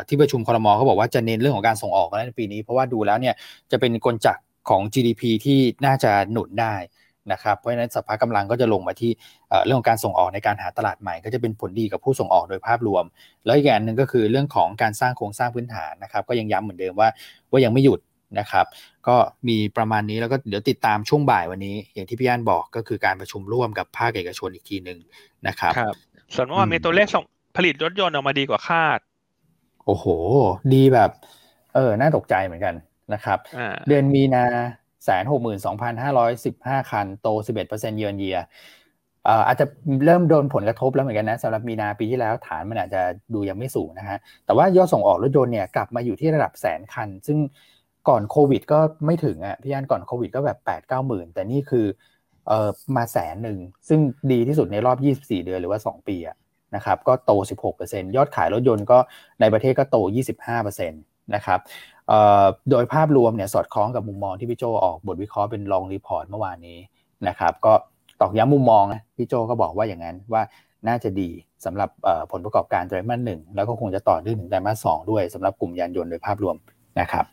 [0.09, 3.35] ที่ประชุมคอรมอเขาบอกว่าจะเน้นเรื่องของการส่งออกในปีนี้ เพราะว่าดูแล้วเนี่ย
[3.71, 6.75] จะเป็นกลจักของ GDP ที่น่าจะหนุนได้
[7.33, 9.11] นะครับเพราะฉะนั้นสภาพกำลังก็จะลงมาที่
[9.65, 13.05] เรื่องของการส่งออกในการหาตลาดใหม่ ก็จะเป็นผลดีกับผู้ส่งออกโดยภาพรวม
[13.45, 17.09] แล้วอีกอย่างหนึ่งก็คือเรื่องของการสร้างโครงสร้างพื้นฐานนะครับก็ยังย้ำเหมือนเดิมว่า
[17.51, 18.01] ว่ายังไม่หยุด
[18.39, 18.67] นะครับ
[19.09, 19.17] ก็
[19.49, 24.99] มีประมาณนี้แล้วก็เดี๋ยวติดตามช่วงบ่ายวันนี้ อย่างที่พี่ย่านบอกก็คือการประชุมร่วมกับภาคเอกชนอีกทีหนึ่ง
[25.47, 25.95] นะครับครับ
[26.35, 27.25] ส่วนว่ามีตัวเลขส่ง
[27.57, 28.99] ผลิตรถยนต์ออกมาดีกว่าคาด
[29.85, 30.07] โอ้โห
[30.73, 31.11] ดีแบบ
[31.73, 32.75] เออ น่าตกใจเหมือนกัน
[33.13, 33.39] นะครับ
[33.87, 34.41] เดือนมีนา
[35.05, 38.39] แสนหกหมื่นสองพันห้าร้อยสิบห้าคัน โตสิบเอ็ดเปอร์เซ็นต์เยือนเยีย
[39.47, 39.67] อาจจะ
[40.05, 43.03] เริ่มโดนผลกระทบแล้วเหมือนกันนะสำหรับมีนาปีที่แล้วฐานมันอาจจะ
[43.35, 47.39] ดูยังไม่สูงนะฮะแต่ว่ายอดส่งออกรถยนต์เนี่ยกลับมาอยู่ที่ระดับแสนคัน ซึ่ง
[48.09, 51.87] ก่อนโควิดก็ไม่ถึงอะพี่อั้นก่อนโควิดก็แบบแปดเก้าหมื่นแต่นี่คือ
[52.47, 54.01] เอ่อมาแสนหนึ่งซึ่ง
[54.33, 56.37] ดีที่สุดในรอบยี่สิบสี่เดือนหรือว่าสองปีอะ
[56.75, 58.99] นะครับก็โตสิบหกเปอร์เซ็นต์ยอดขายรถยนต์ก็
[59.41, 60.97] ในประเทศก็โตยี่สิบห้าเปอร์เซ็นต์
[61.35, 61.61] นะครับ
[62.71, 66.79] โดยภาพรวมเนี่ยสอดคล้องกับมุมมองที่พี่โจออกบทวิเคราะห์เป็น long report เมื่อวานนี้
[67.29, 67.73] นะครับก็
[68.21, 70.43] ตอกย้ำมุมมองนะพี่โจก็บอกว่าอย่างนั้นว่า
[70.89, 71.31] น่าจะดี
[71.65, 71.89] สำหรับ
[72.33, 76.57] ผลประกอบการไตรมาสหนึ่งแล้วก็คงจะต่อเนื่องถึงไตรมาสสองด้วยสำหรับกลุ่มยานยนต์โดยภาพรวม
[77.01, 77.25] นะครับ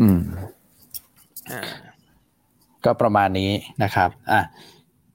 [0.00, 0.20] อืม
[2.84, 3.50] ก็ประมาณนี้
[3.82, 4.40] นะครับ อะ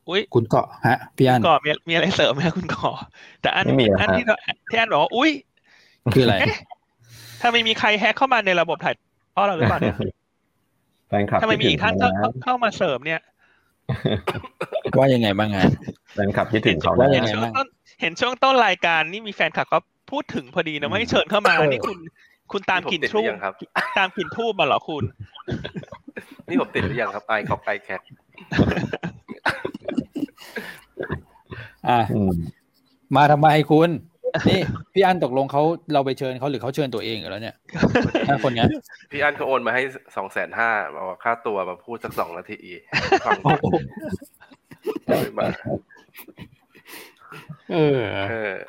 [0.10, 2.96] อุ้ยคุณเกาะฮะพี่อันเกาะมีมีอะไรเสริมไหมคุณเกาะ
[3.42, 3.66] แต่อัน
[4.00, 4.24] อันที่
[4.70, 5.32] ที่อันบอกว่าอุ้ย
[6.14, 6.36] คืออะไร
[7.42, 8.96] ถ้าไม่มีใครแฮกเข้ามาในระบบถ่าย
[9.32, 9.96] เพราะเราหรือเปล่าเนี่ย
[11.10, 11.94] แฟนคลับถ้าไม่มีอีกท่าน
[12.44, 13.22] เข้ามาเสริมเนี่ย
[14.98, 15.64] ว่ายังไงบ้างฮะ
[16.14, 17.54] แฟนคลับคิดถึงเขาว่ายังไงบ้าง
[18.02, 19.80] เห็นช่วงต้นรายการนี่มีแฟนคลับก็
[20.12, 21.98] พูดถึงพอดีนะไม่เชิญเข้ามานี่คุณ
[22.52, 23.30] คุณตามกลิ่นทูบ
[23.98, 25.04] ตามกลิ่นทูบมาเหรอคุณ
[26.50, 28.02] นี่ผมติดหรือยังครับไอคอกไอแคท
[31.88, 32.00] อ่า
[33.16, 33.90] มาทำไมคุณ
[34.50, 34.62] นี่
[34.94, 35.62] พี่อันตกลงเขา
[35.94, 37.56] เราไปเชิญเขาหรือเขาเชิญตัวเองแล้วเนี่ย
[38.28, 38.66] ถ้าคนนี้
[39.12, 39.84] พี่อันเขาโอนมาให้
[40.16, 42.60] สองแสนห้าบอกค่าตัวมาพูดสักสองนาที
[43.26, 43.40] ฟัง
[45.38, 45.48] มา
[47.74, 48.02] เออ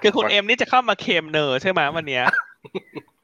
[0.02, 2.24] คือคุณเอ็มนี่จะเข้ามาเคมเนอร์ใช่ไหมวันเนี้ย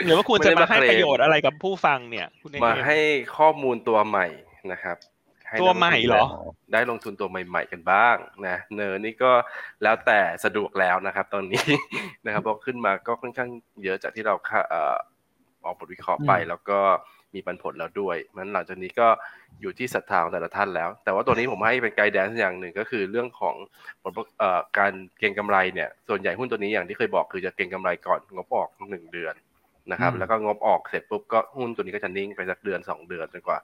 [0.04, 2.26] หรือว่าคุณจะมาให้ประโยชน์อะไรกับผู้ฟังเนี่ย
[2.64, 2.98] มาให้
[3.36, 4.26] ข้อมูลตัวใหม่
[4.72, 4.96] นะครับ
[5.60, 6.24] ตัวใหม่เหรอ
[6.72, 9.32] ได้ลงทุนตัวใหม่ ๆ กันบ้างนะเนอร์นี่ก็
[9.82, 11.64] แล้วแต่สะดวกแล้วนะครับ ตอนนี้
[12.26, 13.50] นะครับพอขึ้นมาก็ค่อนข้าง
[13.84, 14.34] เยอะจากที่เรา
[15.64, 16.80] ออกบทวิเคราะห์ไปแล้วก็
[17.34, 19.08] มีปันผลแล้วด้วยมันหลังจากนี้ก็
[19.60, 23.54] อยู่ที่ศรัทธาของแต่ละท่านแล้ว แต่ว่าตัวนี้ผมให้เป็นไกด์แดนซ์อย่างหนึ่งก็คือเรื่องของ
[24.02, 24.12] ผล
[24.78, 29.34] การเก็งกำไรเนี่ย ส่วนใหญ่หุ้นตัวนี้อย่างที่เคยบอกคือจะเก็งกำไรก่อนงบออกหนึ่งเดือน
[29.90, 33.58] นะครับ แล้วก็งบออกเสร็จปุ๊บก็หุ้นตัวนี้ก็จะนิ่งไปสักเดือนสองเดือนจนกว่า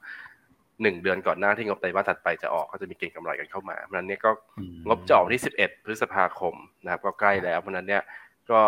[0.83, 4.31] หนึ่งเดือนก่อนหน้าที่งบไตรมาสถัดไปจะออกก็จะมีเก็งกำไรกันเข้ามา เพราะนั้นเนี่ยก็
[4.87, 8.03] งบจอกที่สิบเอ็ดพฤษภาคมนะครับก็ใกล้แล้ว เพราะนั้นเนี่ย
[8.51, 8.61] ก็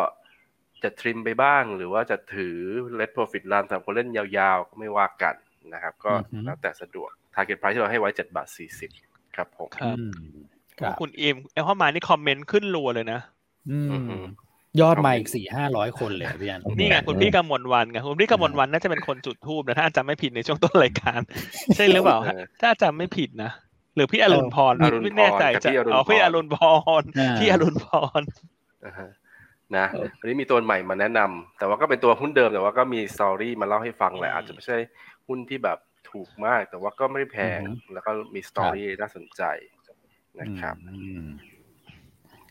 [0.83, 2.57] จะทริมไปบ้างหรือว่าจะถือ
[2.99, 5.35] let profit run สำหรับคนเล่นยาวๆ ก็ไม่ว่ากัน
[5.75, 6.13] นะครับ ก็
[6.45, 8.91] แล้วแต่สะดวก target price ที่เราให้ไว้เจ็ดบาทสี่สิบ
[9.37, 9.69] ครับผม
[11.01, 13.21] คุณเอ็มเอเข้ามานี่คอมเมนต์ขึ้นรัวเลยนะ
[14.81, 21.21] ยอดมาอีกสี่ห้าร้อยคนเลยพี่อันนี่ไงคุณพี่กำมลวันไงคุณพี่กำมลวันน่าจะเป็นคนจุดทูบนะถ้าจำไม่ผิดในช่วงต้นรายการ
[21.77, 22.19] ใช่หรือเปล่า
[22.63, 23.51] ถ้าจำไม่ผิดนะ
[23.97, 26.59] หรือพี่อรุณพรไม่แน่ใจจะอ๋อพี่อรุณพ
[27.01, 27.03] ร
[27.39, 27.87] พี่อรุณพ
[28.21, 28.23] ร
[29.77, 29.87] นะ
[30.19, 34.79] วันนี้มีตัวใหม่มาแนะนำแต่ว่าก็เป็นตัวหุ้นเดิมแต่ว่าก็มีสตอรี่มาเล่าให้ฟังแหละอาจจะไม่ใช่
[35.29, 35.79] หุ้นที่แบบ
[36.11, 37.61] ถูกมาก แต่ว่าก็ไม่แพง
[37.93, 39.43] แล้วก็มีสตอรี่น่าสนใจ
[40.41, 40.77] นะครับ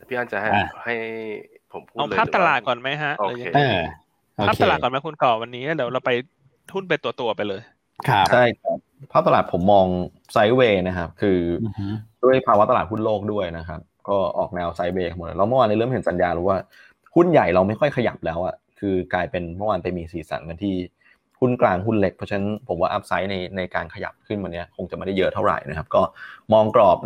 [0.07, 0.51] พี่อันจะให้
[0.83, 0.95] ให้
[1.73, 3.43] ผมพูดเลยเอาภาพตลาดก่อนไหมฮะโอเค
[4.47, 6.11] ภาพตลาดก่อนไหมคุณก่อวันนี้เดี๋ยวเราไป
[6.71, 7.61] ทุนไปตัวตัวไปเลย
[8.09, 8.77] ครับใช่ครับ
[9.11, 9.85] ภาพตลาดผมมอง
[10.33, 11.39] ไซด์เวย์นะครับ คือ
[12.23, 13.79] ด้วยภาวะตลาดหุ้นโลกด้วยนะครับ
[14.09, 16.59] ก็ออกแนวไซด์เวย์หมดแล้วเมื่อวานนี้เริ่มเห็นสัญญาณรู้ว่า
[17.15, 20.75] หุ้นใหญ่เราไม่ค่อยขยับแล้วอะคือกลายเป็นเมื่อวานไปมีสีสันกันที่
[21.41, 26.03] หุ้นกลางหุ้นเล็ก เพราะฉะนั้นผมว่าอัพไซด์ในในการขยับขึ้นวันนี้คงจะไม่ได้เยอะเท่าไหร่นะครับ ก็
[26.53, 26.97] มองกรอบ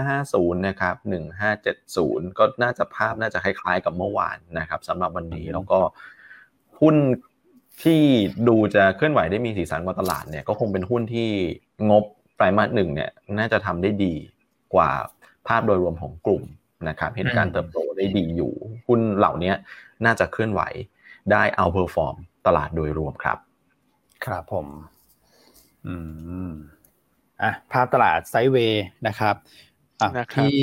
[0.00, 0.96] 1550 นะครับ
[1.66, 5.78] 1570 ก็น่าจะภาพน่าจะคล้ายๆกับเมื่อวานนะครับสำหรับวันนี้แล้วก็
[6.80, 6.96] หุ้น
[7.82, 8.00] ที่
[8.48, 11.30] ดูจะเคลื่อนไหวได้มีสีสันกว่าตลาดเนี่ยก็คงเป็นหุ้นที่
[11.90, 12.04] งบ
[12.36, 14.14] ไตรมาสหนึ่งเนี่ยน่าจะทำได้ดี
[14.74, 14.90] กว่า
[15.48, 16.42] ภาพโดยรวมของกลุ่ม
[16.88, 18.52] นะครับเห็นการเติบโตได้ดีอยู่
[18.86, 19.52] หุ้นเหล่านี้
[20.04, 20.60] น่าจะเคลื่อนไหว
[21.32, 23.38] ได้ outperform ตลาดโดยรวมครับ
[24.26, 24.66] ครับผม
[25.86, 25.94] อื
[26.48, 26.50] ม
[27.42, 29.34] อะภาพตลาด sideway นะครับ
[30.00, 30.58] อะพี่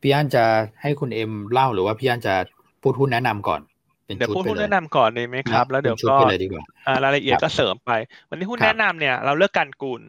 [0.00, 0.44] พี่อั้นจะ
[0.82, 2.34] ให้คุณเอ็มเล่าหรือว่าพี่อันจะ
[2.82, 3.60] พูดหุ้นแนะนำก่อน
[4.04, 6.16] เดี๋ยวพูดหุ้นแนะนำก่อนเลยไหมครับ แล้วเดี๋ยวก็
[7.04, 7.90] รายละเอียดก็เสริมไป
[8.28, 10.02] วันนี้หุ้นแนะนำเนี่ย เราเลือกกันกุล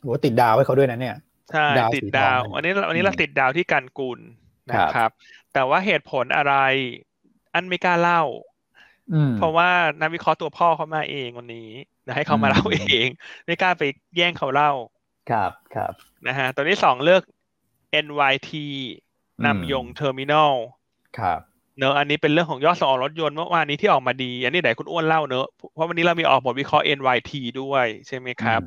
[0.00, 1.16] โหติดดาวไว้เขาด้วยนะเนี่ย
[1.52, 4.18] ใช่ติดดาว วันนี้วันนี้เราติดดาวที่กันกุล
[4.70, 5.10] นะครับ
[5.54, 6.54] แต่ว่าเหตุผลอะไร
[7.54, 8.22] อันไม่กล้าเล่า
[9.38, 11.70] เพราะว่านักวิเคราะห์ตัวพ่อเขามาเองวันนี้
[12.06, 13.06] นะให้เขามาเล่าเอง
[13.46, 13.82] ไม่กล้าไป
[14.16, 14.72] แย่งเขาเล่า
[15.30, 15.92] ครับครับ
[16.26, 17.22] นะฮะตัวที่สองเลือก
[18.06, 18.50] NYT
[19.44, 20.52] นามยงเทอร์มินอล
[21.18, 21.40] ครับ
[21.78, 28.60] เนอะอันนี้เป็นเรื่องของยอดส่งออกรถยนต์เมื่อวานนี้ที่ออกมาดี อันนี้ไหนคุณอ้วนเล่าเนอะเพราะวันนี้เรามีออกบทวิเคราะห์ NYT ด้วยใช่ไหมครับ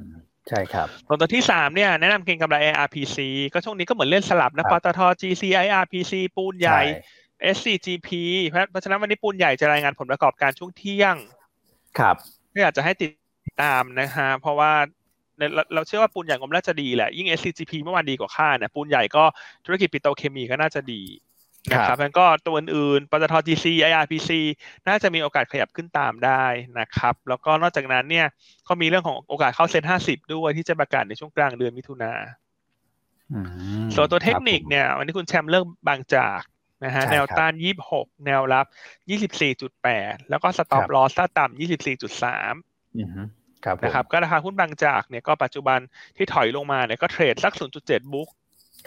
[0.49, 3.17] ใช่ครับตัวตัวที่สามเนี่ยแนะนำเก็งกำไร IRPC
[3.53, 6.81] ก็ช่วงนี้ก็เหมือนเล่นสลับนะปตท GC IRPC ปูนใหญ่
[7.55, 8.09] SCGP
[8.49, 11.15] เพราะฉะนั้นวันนี้ปูนใหญ่จะรายงานผลประกอบการช่วงเที่ยง
[11.99, 12.15] ครับ
[12.53, 13.11] ก็อยากจะให้ติด
[13.61, 14.71] ตามนะฮะเพราะว่า
[15.73, 19.23] เราเชื่อว่าปูนใหญ่งมน่าจะดีแหละ ยิ่ง SCGP เมื่อวานดีกว่าคาดเนี่ยปูนใหญ่ก็
[19.65, 21.03] ธุรกิจปิโตรเคมีก็น่าจะดี
[21.71, 24.31] นะครับแล้วก็ตัวอื่นๆปตท GC IRPC
[24.87, 26.43] น่าจะมีโอกาสขยับขึ้นตามได้
[26.79, 28.27] นะครับ แล้วก็นอกจากนั้นเนี่ย
[28.67, 32.13] ก็มีเรื่องของโอกาสเข้าเซ็นห้าสิบด้วยที่จะประกาศในช่วงกลางเดือนมิถุนา
[33.95, 36.41] ส่วนตัวเทคนิคเนี่ย วันนี้คุณแชมป์เลือกบางจาก
[36.83, 38.65] นะฮะแนวต้านยี่สิบหกแนวรับ
[39.09, 42.53] ยี่สิบสี่จุดแปดแล้วก็สต็อปลอสถ้าต่ำยี่สิบสี่จุดสาม
[43.83, 45.79] นะครับก็ราคาหุ้นบางจากเนี่ยก็ปัจจุบัน
[46.17, 48.29] ที่ถอยลงมาเนี่ยก็เทรดสัก 0.7 บุ๊ก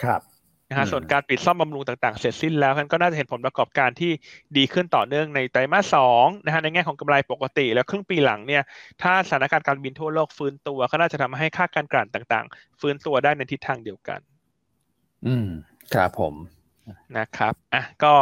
[0.03, 0.21] ครับ
[0.69, 4.11] นะฮะส่วนการปิดซ่อมบำรุงต่างๆ เสร็จสิ้นแล้วกันก็น่าจะเห็นผลประกอบการที่
[4.57, 8.63] ดีขึ้นต่อเนื่องในไตรมาสสองนะฮะในแง่ของกำไรปกติ แล้วครึ่งปีหลังเนี่ย
[9.01, 14.19] ถ้าสถานการณ์การบินทั่วโลกฟื้นตัว ก็น่าจะทำให้ค่าการกลั่นต่างๆ ฟื้นตัวได้ในทิศทางเดียวกัน
[15.27, 15.47] อืม
[15.93, 16.33] ครับผม
[17.17, 18.13] นะครับอะก็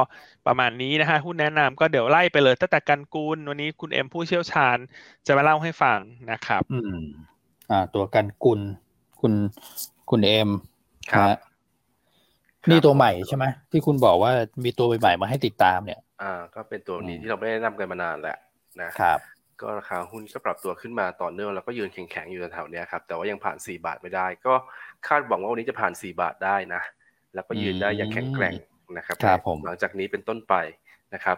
[0.47, 4.77] ประมาณนี้นะฮะหุ้นแนะนำก็เดี๋ยวไล่ไปเลยตั้งแต่กันกูล วันนี้คุณเอ็มผู้เชี่ยวชาญ
[5.25, 5.99] จะมาเล่าให้ฟัง
[6.31, 6.97] นะครับ อืม
[7.71, 8.59] อ่า ตัวกันกุล
[9.21, 9.33] คุณ
[10.09, 10.49] คุณเอ็ม
[11.11, 11.27] ครับ
[12.69, 14.31] นี่ตัวใหม่ใช่ไหมที่คุณบอกว่า
[14.63, 18.37] มีตัวใหม่มาให้ติดตามเนี่ย อ่า ก็เป็นตัวนี้ที่เราไม่ได้นำกันมานานแหละ
[18.81, 19.19] นะครับ
[19.61, 24.53] ก็ราคาหุ้นก็ปรับตัวขึ้นมาต่อเนื่องแล้วก็ยืนแข็งๆอยู่แถวๆนี้ครับแต่ว่ายังผ่าน 4 บาทไม่ได้ ก็
[25.07, 26.81] คาดหวังว่าวันนี้จะผ่าน 4 บาทได้นะ
[27.35, 28.55] แล้วก็ยืนได้อย่างแข็งแกร่ง
[28.97, 30.55] นะครับครับผมหลังจากนี้เป็นต้นไป
[31.13, 31.37] นะครับ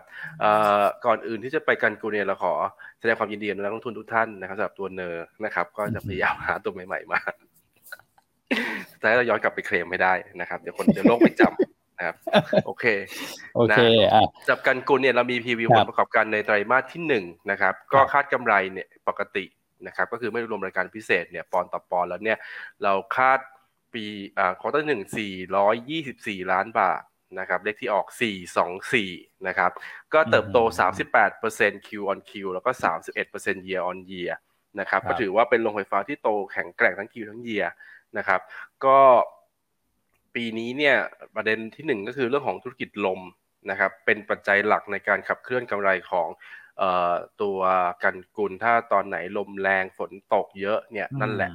[1.05, 2.53] ก่อนอื่นที่จะไปกันกูเนี่ยเราขอ
[2.99, 7.19] แสดงความยินดีกับนักลงทุนทุกท่านนะครับสำหรับตัวเนอร์นะครับ ก็จะพยายามหาตัวใหม่ๆมา
[8.99, 12.15] แต่เราย้อนกลับไปเคลมไม่ได้นะครับเดี๋ยวคนเดี๋ยวโลกไม่จำนะครับ
[12.65, 12.85] โอเค
[13.55, 13.79] โอเค
[14.13, 19.45] อะจับกันกุลเนี่ยเรามีพรีวิวผลประกอบการในไตรมาสที่หนึ่งนะครับ ก็คาดกำไรเนี่ยปกติ
[19.87, 22.37] นะครับ ก็คือไม่รวมรายการพิเศษเนี่ยปอนต่อปอนแล้วเนี่ย
[22.83, 23.39] เราคาด
[23.93, 24.05] ปี
[24.37, 27.01] อ่าควอเตอร์หนึ่งสี่ร้อยยี่สิบสี่ล้านบาท
[27.39, 29.11] นะครับเลขที่ออกสี่สองสี่
[29.47, 29.71] นะครับ
[30.13, 34.33] ก็เติบโตสามสิบแปดเปอร์เซ็นต์ Q on Q แล้วก็สามสิบเอ็ดเปอร์เซ็นต์ year on year
[34.79, 37.67] นะครับ ก็ถือว่าเป็นโรงไฟฟ้าที่โตแข็งแกร่งทั้ง Q ทั้ง year
[38.17, 38.41] นะครับ
[38.85, 38.99] ก็
[40.35, 40.95] ปีนี้เนี่ย
[41.35, 43.21] ประเด็นที่หนึ่งก็คือเรื่องของธุรกิจลม
[43.69, 46.27] นะครับ เป็นปัจจัยหลักในการขับเคลื่อนกำไรของ
[47.41, 47.59] ตัว
[48.03, 51.51] กันกุลถ้าตอนไหนลมแรงฝนตกเยอะเนี่ยนั่นแหละ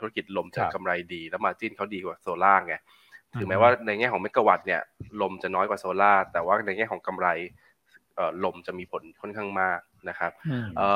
[0.00, 2.74] ธุรกิจลมจะกำไรดี แล้ว margin เขาดีกว่าโซล่าไง
[3.40, 4.80] ถึงแม้ว่าในแง่ของเมกะวัตต์เนี่ย
[5.20, 7.28] ลมจะน้อยกว่าโซล่าแต่ว่าในแง่ของกำไร
[8.44, 9.78] ลมจะมีผลค่อนข้างมาก
[10.08, 10.30] นะครับ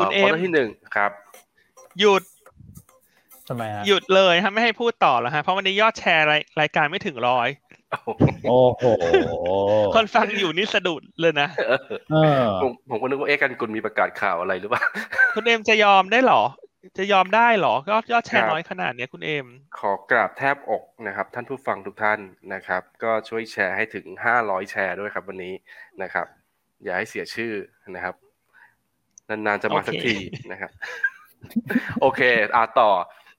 [0.01, 1.11] คุณเอมที่หนึ่งครับ
[2.01, 2.23] หยุด
[3.49, 6.27] ทำไมฮะหยุดเลยฮะไม่ให้พูดต่อแล้วฮะเพราะวันนี้ยอดแชร์
[6.61, 7.49] รายการไม่ถึงร้อย
[8.51, 8.85] โอ้โห
[9.95, 11.49] คนฟังอยู่นี่สะดุดเลยนะ
[12.63, 14.85] ผมผมก็นึกว่าเอ๊กันกุลมีประกาศข่าวอะไรหรือเปล่า
[15.35, 16.43] คุณเอมจะยอมได้หรอ
[16.99, 19.47] จะยอมได้หรอยอดยอดแชร์น้อยขนาดนี้คุณเอม
[19.79, 22.21] ขอกราบแทบอกนะครับ ท่านผู้ฟังทุกท่าน
[22.55, 25.55] นะครับ ก็ช่วยแชร์ให้ถึงห้าร้อยแชร์ด้วยครับวันนี้
[26.03, 26.27] นะครับ
[26.83, 27.53] อย่าให้เสียชื่อ
[27.95, 28.15] นะครับ
[29.29, 30.17] นานๆจะมาสักที
[30.53, 30.71] นะครับ
[32.01, 32.21] โอเค
[32.57, 32.91] อาต่อ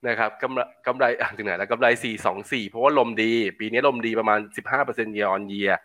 [0.07, 1.05] นะครับกำไรกำไร
[1.37, 1.87] ถึงไหนแล้วกำไร
[2.29, 4.39] 424 เพราะว่าลมดี ปีนี้ลมดีประมาณ
[4.77, 5.75] 15% year on year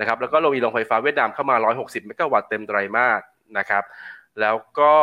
[0.00, 3.22] นะครับแล้วก็เรามีโรงไฟฟ้าเวียดนามเข้ามา 160 เมกะวัตต์เต็มไตรมาส
[3.58, 3.84] นะครับ
[4.40, 4.94] แล้วก็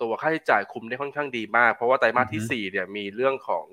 [0.00, 3.64] ตัวค่าใช้จ่ายคุมได้ค่อนข้างดีมาก เพราะว่าไตรมาสที่4เนี่ยมีเรื่องของ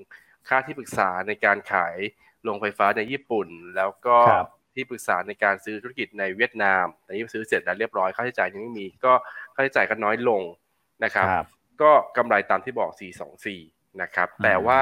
[0.47, 1.95] ค่าที่ปรึกษาในการขาย
[2.43, 4.17] โรงไฟฟ้าในญี่ปุ่น แล้วก็
[4.73, 9.13] ที่ปรึกษาในการซื้อธุรกิจในเวียดนามแต่นี้ซื้อเสร็จแล้วเรียบร้อยค่าใช้จ่ายยังไม่มีก็
[9.55, 10.41] ค่าใช้จ่ายก็น้อยลง
[11.03, 11.27] นะครับ
[11.81, 12.91] ก็กำไรตามที่บอก
[13.45, 14.81] 424 นะครับ แต่ว่า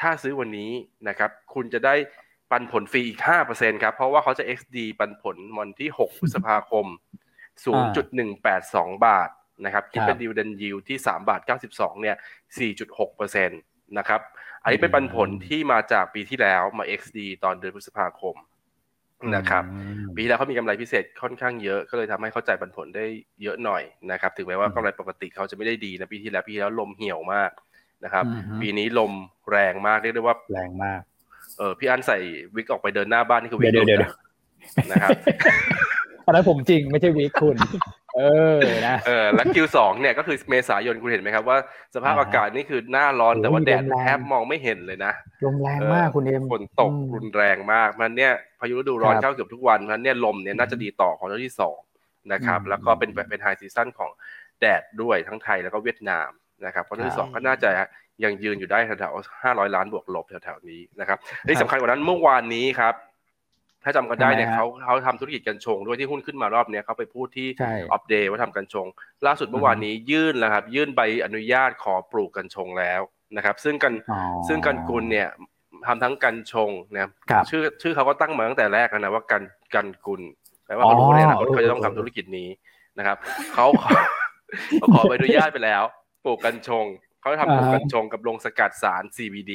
[0.00, 0.70] ถ้าซื้อวันนี้
[1.08, 1.94] นะครับ คุณจะได้
[2.50, 3.18] ปันผลฟรีอีก
[3.50, 6.86] 5%ครับ เพราะว่าเขาจะ XD ปันผลวันที่ 6 พฤษภาคม
[8.16, 9.28] 0.182 บาท
[9.64, 11.40] นะครับคิดเป็นดิวเดนยิวที่3บาท
[11.70, 12.16] 92เนี่ย
[12.66, 14.20] 4.6%นะครับ
[14.62, 18.36] อันนี้เป็นปันผลที่มาจากปีที่แล้วมา XD ตอนเดือนพฤษภาคม
[19.36, 19.64] นะครับ
[20.16, 23.04] ปีแล้วเขามีกำไรพิเศษค่อนข้างเยอะก็เลยทำให้เขาจ่ายปันผลได้
[23.42, 23.82] เยอะหน่อย
[24.12, 27.50] นะครับถึงแม้ว่ากำไรปกติเขาจะไม่ได้ดีนะปีที่แล้วปีที่แล้วลมเหี่ยวมาก
[28.04, 28.24] นะครับ
[28.60, 29.12] ปีนี้ลม
[29.50, 31.00] แรงมากเรียกได้ว่าแรงมาก
[31.58, 32.18] เออพี่อันใส่
[32.54, 34.00] วิกออกไปเดินหน้าบ้านนี่คือวิกเดียวเดียว
[34.90, 35.10] นะครับ
[36.28, 37.56] อันนั้นผมจริงไม่ใช่วิกคุณ
[38.16, 38.20] เอ
[38.56, 41.58] อนะเออแล้วคิวสองเนี่ยก็คือเมษายนคุณเห็นไหมครับว่า
[41.94, 45.12] สภาพอากาศนี่คือหน้าร้อนแต่ว่าแดดแทบมองไม่เห็นเลยนะ
[45.44, 51.78] ลมแรงมากคุณเอ็มฝนตกรุนแรงมากมันเนี่ยพายุฤดูร้อนเข้าเกือบทุกวันมันเนี่ยลมเนี่ยน่าจะดีต่อของเจ้าที่สอง
[52.32, 54.10] นะครับแล้วก็เป็นเป็นไฮซีซั่นของ
[54.60, 56.30] แดดด้วยทั้งไทยแล้วก็เวียดนาม
[56.66, 57.70] นะครับเพราะที่สองก็น่าจะ
[58.24, 61.18] ยังยืนอยู่ได้แถวๆห้าร้อยล้านบวกลบแถวๆนี้นะครับ
[61.48, 62.94] ที่สำคัญกว่านั้นเมื่อวานนี้ครับ
[63.84, 67.48] ถ้าจำกันได้เนี่ยเขาเขาทำธุรกิจกัญชง ด้วยที่หุ้นขึ้นมารอบนี้เขาไปพูดที่
[67.92, 68.86] อัปเดตว่าทำกัญชง
[69.26, 73.00] ล่าสุดเมื่อวานนี้ยื่นแล้วครับ ยื่นใบอนุญาตขอปลูกกัญชงแล้ว
[73.36, 73.92] นะครับ ซึ่งกัน
[74.48, 75.28] ซึ่งกันกุลเนี่ย
[75.86, 77.10] ทำทั้งกัญชงนะ
[77.50, 79.42] ชื่อชื่อเขาก็ตั้งมาตั้งแต่แรกนะว่ากัน
[79.74, 80.22] กันกุล
[80.66, 82.48] แปลว่าเขารู้เลยนะเขาจะต้องทำธุรกิจนี้
[82.98, 83.16] นะครับ
[83.54, 83.88] เขาขอ
[84.94, 85.82] ขอใบอนุญาตไปแล้ว
[86.24, 86.84] ปลูกกัญชง
[87.20, 89.52] เขาทำกัญชงกับลงสกัดสาร CBD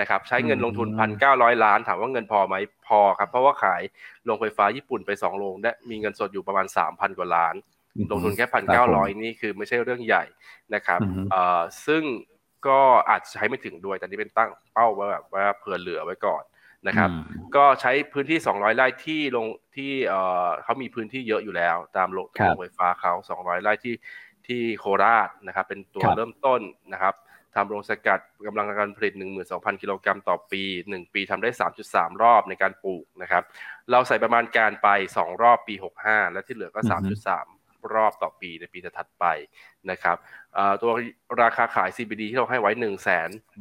[0.00, 2.54] นะครับใช้เงินลงทุนพันเก้าร้อยล้าน ถามว่าเงินพอไหม
[2.88, 3.82] พอครับ เพราะว่าขาย
[4.24, 7.54] โรงไฟฟ้าญี่ปุ่นไปสองโรงได้มีเงินสดอยู่ประมาณสามพันกว่าล้าน
[8.10, 10.24] ลงทุนแค่พันเก้าร้อยนี่คือไม่ใช่เรื่องใหญ่
[10.74, 12.02] นะครับเอ่อซึ่ง
[12.66, 12.80] ก็
[13.10, 16.42] อาจจะใช้ไม่ถึงด้วย แต่นี่เป็นตั้งเป้าว่าแบบว่าเผื่อเหลือไว้ก่อน
[16.86, 17.10] นะครับ
[17.56, 22.26] ก็ใช้พื้นที่ 200 ไร่ที่ลงที่เอ่อเขามีพื้นที่เยอะอยู่แล้ว ตามโรง
[22.60, 23.94] ไฟฟ้าเขา 200 ไร่ที่
[24.46, 26.60] ที่โคราชนะครับ เป็นตัวเริ่มต้น
[26.92, 27.14] นะครับ
[27.56, 29.12] ทำโรงสกัดกำลังการผลิต
[29.48, 31.50] 12,000 กิโลกรัมต่อปี 1 ปีทำได้
[31.86, 33.42] 3.3 รอบในการปลูกนะครับ
[33.90, 35.74] เราใส่ประมาณการไป 2 รอบปี
[36.04, 36.80] 65 และที่เหลือก็
[37.36, 39.24] 3.3 รอบต่อปีในปีถัดไป
[39.90, 40.16] นะครับ
[40.82, 40.90] ตัว
[41.42, 43.08] ราคาขาย CBD ที่เราให้ไว้ 1 0 0 0 0แ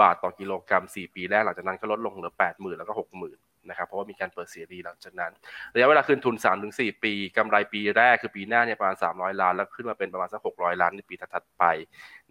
[0.01, 5.31] บาทต่อกิโลกรัม 4 ปีแรกหลังจากนั้นก็ลดลงเหลือ 80,000 แล้วก็ 60,000 นะครับเพราะว่ามีการเปิดเสียดีหลังจากนั้น
[5.73, 6.35] ระยะเวลาคืนทุน
[6.69, 11.63] 3-4 ปีกำไรปีแรกคือปีหน้าเนี่ยประมาณ 300 ล้าน แล้วขึ้นมาเป็นประมาณสัก 600 ล้านในปีถัดไป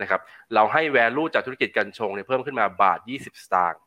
[0.00, 0.20] นะครับ
[0.54, 3.82] เราให้ value จากธุรกิจกัญชงเนี่ยเพิ่มขึ้นมาบาท 20 สตางค์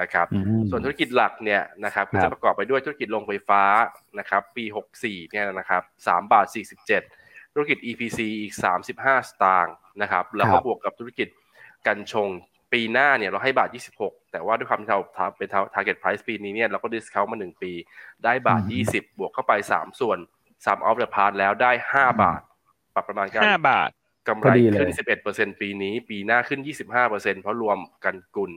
[0.00, 0.26] นะครับ
[0.70, 3.62] ส่วนธุรกิจหลักเนี่ยนะครับก็จะประกอบไปด้วยธุรกิจโรงไฟฟ้า
[4.18, 4.64] นะครับปี
[4.98, 6.46] 64เนี่ยนะครับ3บาท
[7.00, 8.54] 47 ธุรกิจ EPC อีก
[8.92, 11.28] 35 สตางค์นะครับแล้วก็บวกกับธุรกิจ
[11.86, 12.28] กัญชง
[12.74, 13.68] ปีหน้าเนี่ยเราให้บาท
[14.00, 15.00] 26 แต่ว่าด้วยความที่เรา
[15.38, 17.72] เป็น target price ปีนี้เนี่ยเราก็ discount มา 1 ปี
[18.24, 20.18] ได้บาท 20 บวกเข้าไป 3 ส่วน
[20.56, 22.40] 3 of the part แล้วได้ 5 บาท
[22.94, 23.90] ปรับประมาณการ5บาท
[24.28, 24.90] กำไรขึ้น
[25.26, 28.52] 11%ปีนี้ ปีหน้าขึ้น 25%เพราะรวมกันกุล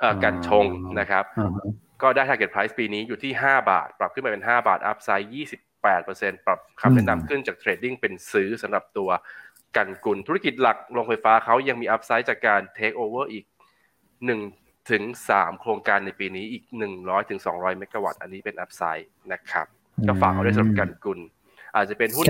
[0.00, 0.66] เอ่อกัญชง
[1.00, 1.24] นะครับ
[2.02, 5.26] ก็ได้ target price ปีนี้อยู่ที่ 5 บาท ปรับขึ้นไปเป็น 5 บาท upside
[5.86, 9.10] 28%ปรับคำแนะนำขึ้นจาก trading เป็นซื้อสำหรับตัว
[9.76, 13.44] กันกุลธุรกิจหลักโรงไฟฟ้าเขายังมี upside จากการเทคโอเวอร์อีก
[14.26, 14.40] หนึ่ง
[14.90, 19.66] ถึงสามโครงการในปีนี้อีกหนึ่งร้อยถึงสองร้อยเมกะวัตต์อันนี้เป็น upside นะครับ
[20.08, 21.20] ก็ฝากเอาด้วยสำหรับกันกุล
[21.74, 22.26] อาจจะเป็นหุ้น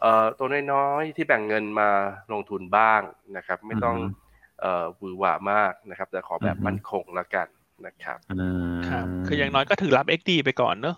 [0.00, 1.88] เอ่อตัวน้อยๆ ที่แบ่งเงินมา
[2.32, 3.00] ลงทุนบ้าง
[3.36, 3.96] นะครับ ไม่ต้อง
[4.60, 7.46] เอ่อวือหวามากนะครับ แต่ขอแบบมั่นคงแล้วกัน
[7.86, 8.18] นะครับ
[8.88, 10.96] ครับ คืออย่างน้อยก็ถือรับ XD ไปก่อนเนอะ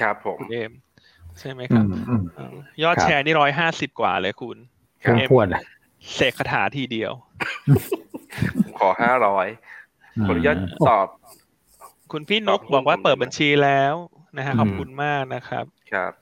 [0.00, 0.72] ครับผมเอม
[1.38, 1.84] ใช่ไหมครับ
[2.82, 4.58] ยอดแชร์นี่ร้อยห้าสิบกว่าเลยคุณ
[5.04, 5.46] คุณพวด
[6.14, 7.12] เสกคาถาทีเดียว
[8.78, 9.46] ขอห้าร้อย
[10.24, 10.56] ขออนุญาต
[10.88, 11.06] ตอบ
[12.12, 13.94] คุณพี่นกบอกว่าเปิดบัญชีแล้ว
[14.36, 16.12] นะฮะขอบคุณมากนะครับ ครับ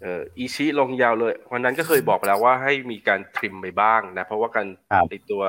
[0.00, 4.66] เอ่ออีชิลงยาวเลยวันนั้นก็เคยบอกแล้วว่าให้มีการทริมไปบ้างนะ เพราะว่าการ
[5.12, 5.42] ติดตัว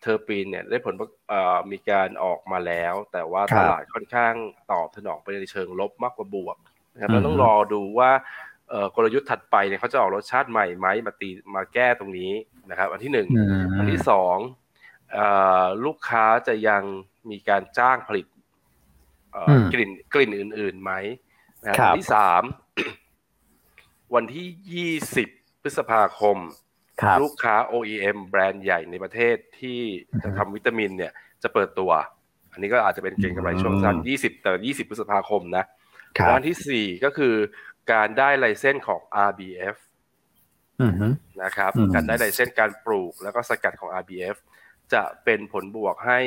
[0.00, 0.94] เทอร์ปีนเนี่ยได้ผล
[1.28, 4.34] เอ่อมีการออกมาแล้ว แต่ว่าตลาดค่อนข้าง
[4.72, 6.56] ตอบสนองไปในเชิงลบมากกว่าบวก
[6.92, 8.10] นะครับเราต้องรอดูว่า
[8.96, 12.32] กลยุทธ์ถัดไปเนี่ยเขาจะออกรสชาติใหม่ไหมมาตีมาแก้ตรงนี้
[12.70, 13.28] นะครับ อันที่หนึ่ง
[13.78, 14.36] อันที่สอง
[15.84, 16.82] ลูกค้าจะยัง
[17.30, 18.26] มีการจ้างผลิต
[19.72, 20.92] กลิ่นกลิ่นอื่นๆไหม
[21.66, 22.42] นะครับอันที่สาม
[24.14, 25.28] วันที่ยี่สิบ
[25.62, 26.38] พฤษภาคม
[27.22, 29.80] ลูกค้า OEM แบรนด์ใหญ่ในประเทศที่
[30.24, 31.12] จะทำวิตามินเนี่ย
[31.42, 31.90] จะเปิดตัว
[32.52, 35.64] อันนี้ก็อาจจะเป็นเก่งกำไรช่วงสั้นยี่สิบแต่ยี่สิบพฤษภาคมนะ
[36.34, 37.34] วันที่สี่ก็คือ
[37.92, 39.76] การได้ไลเซนส์ของ RBF
[41.42, 44.36] นะครับการได้ไลเซนส์การปลูกแล้วก็สกัดของ RBF
[44.92, 46.20] จะเป็นผลบวกให้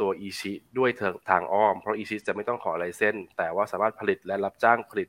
[0.00, 0.90] ตัวอิชิด้วย
[1.30, 5.08] ทางอ้อม เพราะอิชิจะไม่ต้องขอ license แต่ว่าสามารถผลิตและรับจ้างผลิต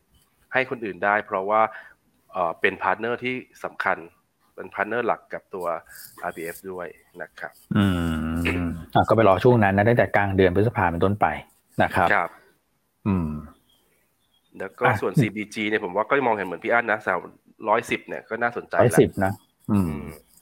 [0.54, 1.62] ให้คนอื่นได้ เพราะว่า
[2.62, 3.98] เป็น partner ที่สำคัญ
[4.56, 5.66] เป็น partner หลักกับตัว
[6.30, 6.88] RBF ด้วย
[7.22, 7.86] นะครับ อื
[8.66, 8.68] ม
[9.10, 11.26] ก็ไปรอช่วงนั้นนะตั้งแต่กลางเดือนพฤษภาเป็นต้นไป
[11.84, 12.30] นะครับครับ
[13.08, 13.30] อืม
[14.60, 17.20] แล้วก็ส่วน CBG เนี่ยผมว่าก็มองเห็นเหมือนพี่อั้นนะสาว
[17.70, 19.34] ร้อยสิบเนี่ยก็น่าสนใจร้อยสิบนะ
[19.72, 19.98] อืม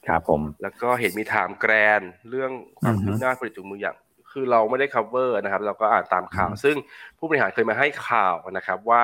[0.08, 2.00] ครับผม แล้วก็เห็นมีถามแกรน
[2.30, 2.50] เรื่อง
[2.80, 3.96] ความคืบหน้าผลิตถุงมืออย่าง
[4.32, 6.76] คือเราไม่ได้ cover นะครับ เราก็อ่านตามข่าว ซึ่ง
[7.18, 9.02] ผู้บริหารเคยมาให้ข่าวนะครับ ว่า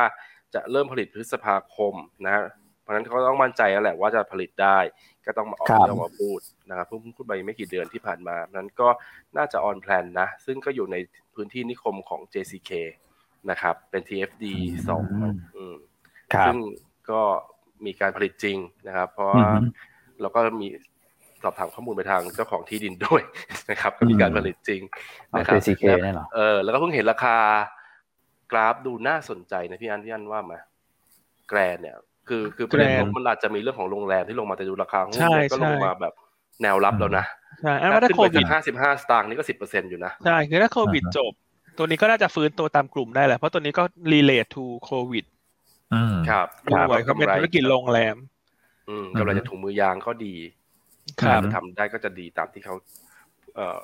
[0.54, 1.94] จะเริ่มผลิตพฤษภาคม
[2.24, 2.42] นะ
[2.82, 4.78] เพราะนั้นเขาต้องมั่นใจแล้วแหละว่าจะผลิตได้
[5.26, 6.40] ก็ต้องมาออกเรื่องมาพูด
[6.70, 8.88] นะครับเพิ่งพูดไปไม่กี่เดือนที่ผ่านมานั้นก็
[9.36, 10.96] น่าจะออนแพลนนะ ซึ่งก็อยู่ใน
[11.34, 12.70] พื้นที่นิคมของ JCK
[13.50, 14.44] นะครับ เป็น TFD
[14.88, 15.04] สอง
[16.46, 16.58] ซึ่ง
[17.10, 17.20] ก็
[17.86, 19.30] มีการผลิตจริงนะครับ เพราะ
[20.20, 20.68] เราก็มี
[21.42, 23.22] สอบถามข้อมูลไปทางเจ้าของที่ดินด้วย
[23.70, 24.80] นะครับก็มีการผลิตจริง
[25.38, 25.60] นะครับ
[26.34, 27.36] เออแล้วก็เพิ่งเห็นราคา
[28.52, 30.58] กราฟดูน่าสนใจนะพี่อันพี่อันว่ามา
[31.48, 31.96] แกรนเนี่ย
[32.28, 35.18] คือคือประเด็นมันอาจจะมีเรื่องของโรงแรมที่ลงมาแต่ดูราคาหุ้น
[35.52, 36.14] ก็ลงมาแบบ
[36.62, 37.24] แนวรับแล้วนะ
[37.62, 37.72] ใช่
[38.02, 41.32] ถ้าโควิดห้าสิบห้าสตางค์นี่ก็สิบเปอร์เซ็นต์อยู่นะ ใช่ คือถ้าโควิดจบ
[41.76, 45.24] ตัวนี้ก็น่าจะฟื้นตัวตามกลุ่มได้แหละ เพราะตัวนี้ก็ relate to covid
[46.30, 48.16] ครับด้วยเขาเป็นธุรกิจโรงแรม
[49.18, 50.34] กำลังจะถุงมือยางก็ดี
[51.22, 52.74] ครับทำได้ก็จะดีตามที่เขา
[53.56, 53.82] เอ่อ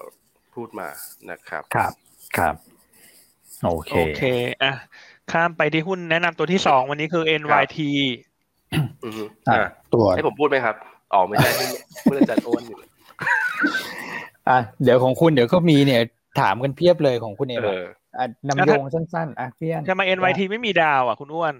[0.54, 0.88] พูดมา
[1.30, 1.92] นะครับ ครับ
[2.36, 2.54] ครับ
[3.64, 4.22] โอเคโอเค
[4.62, 4.72] อะ
[5.32, 7.78] ข้ามไปที่หุ้นแนะนำตัวที่สองวันนี้คือ NYT
[9.48, 10.76] อ่าตัวให้ผมพูดไหมครับ
[11.12, 11.50] อ๋อไม่ใช่
[12.04, 12.78] ไม่ได้จัดโอนอยู่
[14.48, 16.02] อะเดี๋ยวของคุณเดี๋ยวก็มีเนี่ย
[16.40, 17.62] ถามกันเพียบเลยของคุณเอม
[18.48, 21.54] นำโยงสั้นๆอะพี่อันทำไม NYT ไม่มีดาวอะคุณอ้วน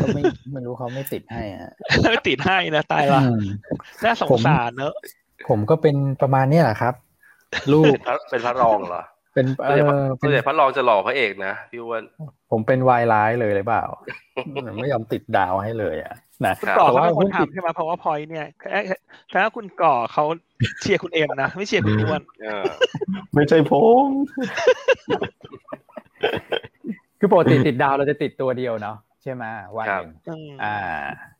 [0.00, 1.72] ก็ไม่ไม่รู้เขาไม่ติดให้ฮะ
[2.10, 3.20] ไม่ติดให้นะตายละ
[4.04, 4.94] น่าสงสารเนอะ
[5.48, 6.94] ผมก็เป็นประมาณนี้แหละครับ
[7.72, 7.94] ลูก
[8.30, 9.02] เป็นพระรองเหรอ
[9.34, 9.72] เป็นเอ
[10.04, 12.02] อเป็นพระรองจะหล่อพระเอกนะพี่อ้วน
[12.50, 13.84] ผมเป็นวายร้ายเลยเลยเปล่า
[14.80, 16.14] ไม่ยอมติดดาวให้เลยอะ
[16.46, 18.46] นะคุณก่อเขาเป็นคนทำใช่ไหมเพราะว่าพอยเนี่ย
[19.32, 20.24] ถ้าคุณก่อเขา
[20.80, 22.22] เชียร์คุณเอ็มนะ ไม่เชียร์คุณอ้วน
[23.34, 23.72] ไม่ใช่ผ
[24.04, 24.06] ม
[27.18, 29.44] คือปกติติดดาวเราจะติดตัวเดียวเนาะใช่ไหม
[29.76, 30.10] วันหนึ่ง
[30.64, 30.76] อ่า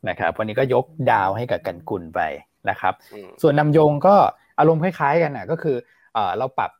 [0.07, 2.21] นะครับ วันนี้ก็ยกดาวให้กับกันกุลไป
[2.69, 2.93] นะครับ
[3.41, 4.15] ส่วนนำโยงก็
[4.59, 5.75] อารมณ์คล้ายๆกันนะก็คือ
[6.37, 6.71] เราปรับ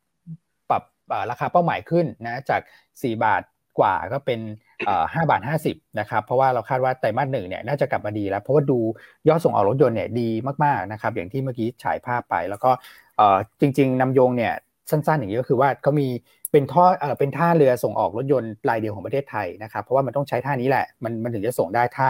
[0.70, 0.82] ปรับ
[1.30, 2.60] ราคาเป้าหมายขึ้นนะจาก
[2.92, 3.42] 4 บาท
[3.78, 4.40] กว่าก็เป็น
[5.14, 8.78] ห้าบาทห้าสิบนะครับเพราะว่าเราคาดว่าไตรมาสหนึ่งเนี่ยน่าจะกลับมาดีแล้ว เพราะว่าดู
[9.28, 10.28] ยอดส่งออกรถยนต์เนี่ยดี
[10.64, 12.70] มากๆนะครับอย่างที่เมื่อกี้ฉายภาพไป แล้วก็
[13.60, 14.52] จริง ๆนำโยงเนี่ย
[14.90, 16.08] สั้นๆอย่างนี้ก็คือว่าเขามี
[16.54, 16.84] เป็นท่อ
[17.18, 22.08] เป็นท่าเรือส่งออกรถยนต์รายเดียวของประเทศไทยนะครับเพราะว่ามันต้องใช้ท่านี้แหละมันมันถึงจะส่งได้ท่า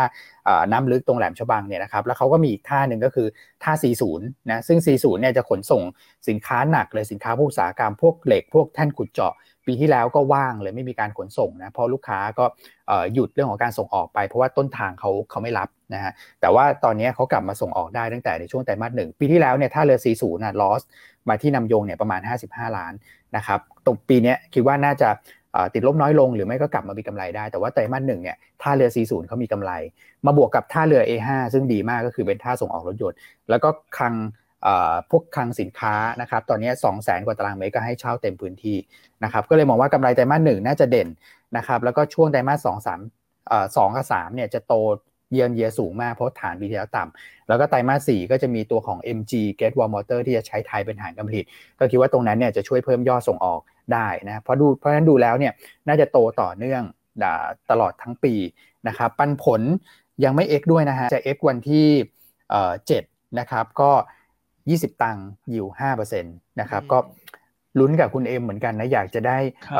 [0.72, 3.26] น้ำลึกตรงแหลมฉบังเนี่ยนะครับแล้วเขาก็มีอีกท่าหนึ่งก็คือ
[3.64, 3.72] ท่า
[4.12, 5.82] 40 นะซึ่ง 40 เนี่ยจะขนส่ง
[6.28, 9.32] สินค้าหนักเลยสินค้าผู้อุตสาหกรรมพวกเหล็กพวกแท่นขุดเจาะ
[9.66, 12.44] ปีที่แล้วก็ว่างเลยไม่มีการขนส่งนะเพราะลูกค้าก็
[13.14, 20.82] หยุดเรื่องของการส่งออกไป เพราะว่าต้นทางเขาเขาไม่รับนะฮะแต่ว่าตอนนี้เขากลับมาส่งออกได้ตั้งแต่ในช่วงไตรมาสหนึ่งปีที่แล้วเนี่ยท่าเรือ40นะลอส
[21.28, 22.92] มาที่นำโยงเนี่ยประมาณ 55 ล้าน
[23.36, 25.08] นะครับตรงปีนี้คิดว่าน่าจะ
[25.74, 29.72] ติดลบน้อยลงหรือไม่ก็กลับมามีกำไรได้ แต่ว่าไตรมาสหนึ่งเนี่ยท่าเรือ 40เขามีกำไร
[30.26, 33.18] มาบวกกับท่าเรือ A5 ซึ่งดีมากก็คือเป็นท่าส่งออกรถยนต์
[33.50, 34.14] แล้วก็คลัง
[35.10, 38.76] พวกคลังสินค้านะครับตอนนี้2 0 0แสนกว่าตารางเมตรก็ให้เช่าเต็มพื้นที่
[39.24, 41.08] นะครับก็เลยมองว่ากำไรไตรมาสหนึ่งน่าจะเด่น
[41.56, 43.00] นะครับแล้วก็ช่วงไตรมาสสองสาม
[43.76, 44.74] สองกับสามเนี่ยจะโต
[45.30, 51.44] เยียนเยียสูงมากเพราะฐานปีที่แล้วต่ำแล้วก็ไตรมาสสี่ก็จะมีตัวของ MG Get Wall Motor ที่จะใช้ไทยเป็นฐานการผลิต
[51.78, 53.60] ก็คิดว่าตรงนั้นเนี่ยจะช่วยเพิ่มยอดส่งออก
[53.92, 55.52] ได้นะเพราะดูเพราะฉะนั้นดูแล้วเนี่ย
[55.88, 56.82] น่าจะโตต่อเนื่อง
[57.70, 58.34] ตลอดทั้งปี
[58.88, 59.62] นะครับปันผล
[60.24, 61.86] ยังไม่ X ด้วยนะฮะจะ X วันที่
[62.86, 63.02] เจ็ด
[63.38, 63.90] นะครับก็
[64.70, 66.98] 20 ตังค์อยู่5%นะครับก็
[67.78, 69.38] ลุ้นกับคุณเอ็มเหมือนกันนะอยากจะได้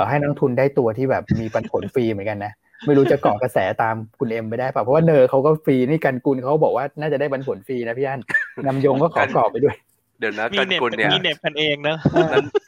[0.08, 2.52] ให้นักทุนได้ตัวที่แบบมีปันผลฟรีเหมือนกันนะ
[2.86, 8.20] ไม่รู้จะเกาะกระแสตามคุณเอ็มไปได้ป่ะเพราะว่าเนอร์เขาก็ฟรีนี่กันกุลเขาบอกว่าน่าจะได้บันผลฟรีนะพี่อัน
[8.66, 9.76] นำยงก็ขอกรอบไปด้วย
[10.22, 11.96] เดี๋ยวนะกันกุลเนี่ยมีเน็บกันเองนะ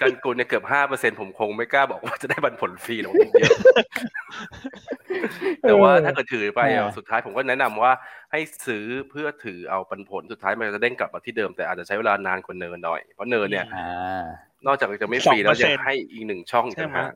[0.03, 3.15] กันกุลเนี่ยเกือบห้าเปอร์เซ็นผมคงไม่กล้าบอกว่าจะได้บันผลฟรีหรอก
[5.63, 6.61] แต่ว่าถ้าเกิดถือไป
[6.99, 7.93] สุดท้ายผมก็แนะนำว่า
[8.33, 13.67] ให้ซื้อเพื่อถือเอาปันผลสุดท้ายมันจะเด้งกลับมาที่เดิมแต่อาจจะใช้เวลานานกว่าเนินหน่อยเพราะเนินเนี่ย
[14.67, 17.09] นอกจากจะไม่ฟรีแล้วยังให้อีกหนึ่งช่องอีกนะ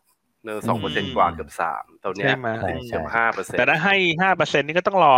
[0.45, 2.35] เนอสองเปอร์เซ็นกว่าเกือบสามตัวเนี้ย
[2.89, 5.15] เกือบห้าเปอร์เซ็นต์แต่ถ้าให้ห้าเปอร์เซ็นนี่ก็ต้องรอ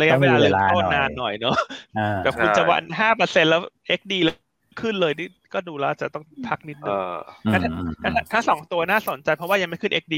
[0.00, 1.56] ระยะเวลาเริ่มต้นนานหน่อยเนาะ
[2.18, 4.36] แต่คุณจะวันห้าเปอร์เซ็นแล้วเอ็กดีแล้ว
[4.80, 6.96] ขึ้นเลยนี่ก็ดูแล้วจะต้องพักนิดนึง
[8.32, 10.16] ถ้าสองตัวน่าสนใจเพราะว่ายังไม่ขึ้น XD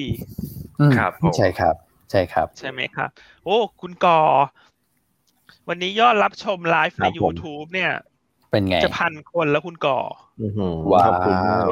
[0.99, 1.74] ครับใช่ครับ
[2.11, 3.09] ใช่ครับ ใช่ไหมครับ
[3.45, 4.18] โอ้ คุณกอ
[5.68, 7.93] วันนี้ยอดรับชมไลฟ์ใน YouTube เนี่ย
[8.51, 9.99] เป็นไง จะพันคนแล้วคุณก่อ
[10.93, 11.07] ว้า
[11.66, 11.68] ว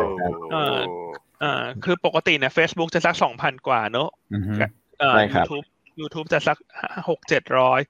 [1.43, 4.09] อ่าคือปกติเนี่ย Facebook จะสักสองพันกว่าเนอะ
[5.03, 5.65] อ่า YouTube
[6.01, 6.59] YouTube จะสัก
[7.09, 7.81] หกเจ็ดร้อย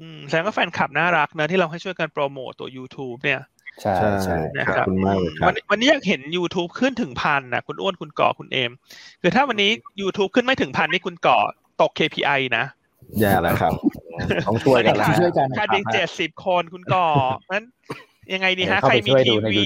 [0.00, 3.42] อืมแสดงว่าแฟนคลับน่ารักนะที่เราให้ช่วยกันโปรโมตตัว YouTube เนี่ย
[3.82, 4.86] ใช่ใช่นะครับ
[5.46, 8.72] วันวันนี้อยากเห็น YouTube ขึ้นถึงพันนะคุณอ้วนคุณก่อคุณเอม
[9.22, 9.70] คือถ้าวันนี้
[10.00, 11.38] YouTube ขึ้นไม่ถึงพันนี่คุณก่อ
[11.80, 12.64] ตก KPI นะ
[13.18, 13.72] แย่แล้วครับ
[14.46, 17.06] ต้องช่วยกันช่วยกันค่าดิเจ็ดสิบคนคุณก่อ
[17.52, 17.64] นั้น
[18.34, 19.64] ยังไงดีฮะ ใครมีทีวี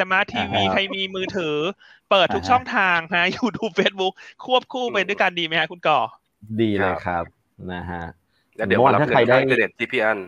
[0.00, 1.56] smart TV ใครมีมือถือ
[2.10, 4.12] เปิดทุกช่องทางฮะ YouTube Facebook
[4.44, 6.00] ควบคู่ไปด้วยกันดีไหมฮะคุณก่อ
[6.60, 7.24] ดีเลยครับ
[7.72, 8.04] นะฮะ
[8.66, 10.18] เดี๋ยวถ้าใครได้เด็ดที่พี่อัน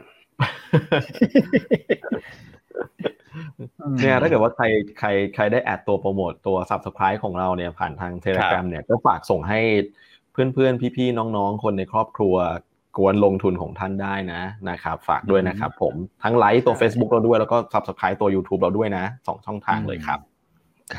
[4.01, 4.65] เนี่ยถ้าเกิดว่าใคร
[4.99, 9.61] ใครใครได้แอดตัวโปรโมตตัว subscribe ของเราเนี่ยผ่านทางเทเลกราเนี่ยก็ฝากส่งให้
[10.33, 12.37] เพื่อนๆ พี่ๆ น้องๆ คนในครอบครัว
[12.97, 20.21] กวนลงทุนของท่านได้นะนะครับ ฝากด้วยนะครับผมทั้งไลค์ตัว Facebook เราด้วยแล้วก็ Subscribe ตัว YouTube เราด้วยนะสองช่องทางเลยครับ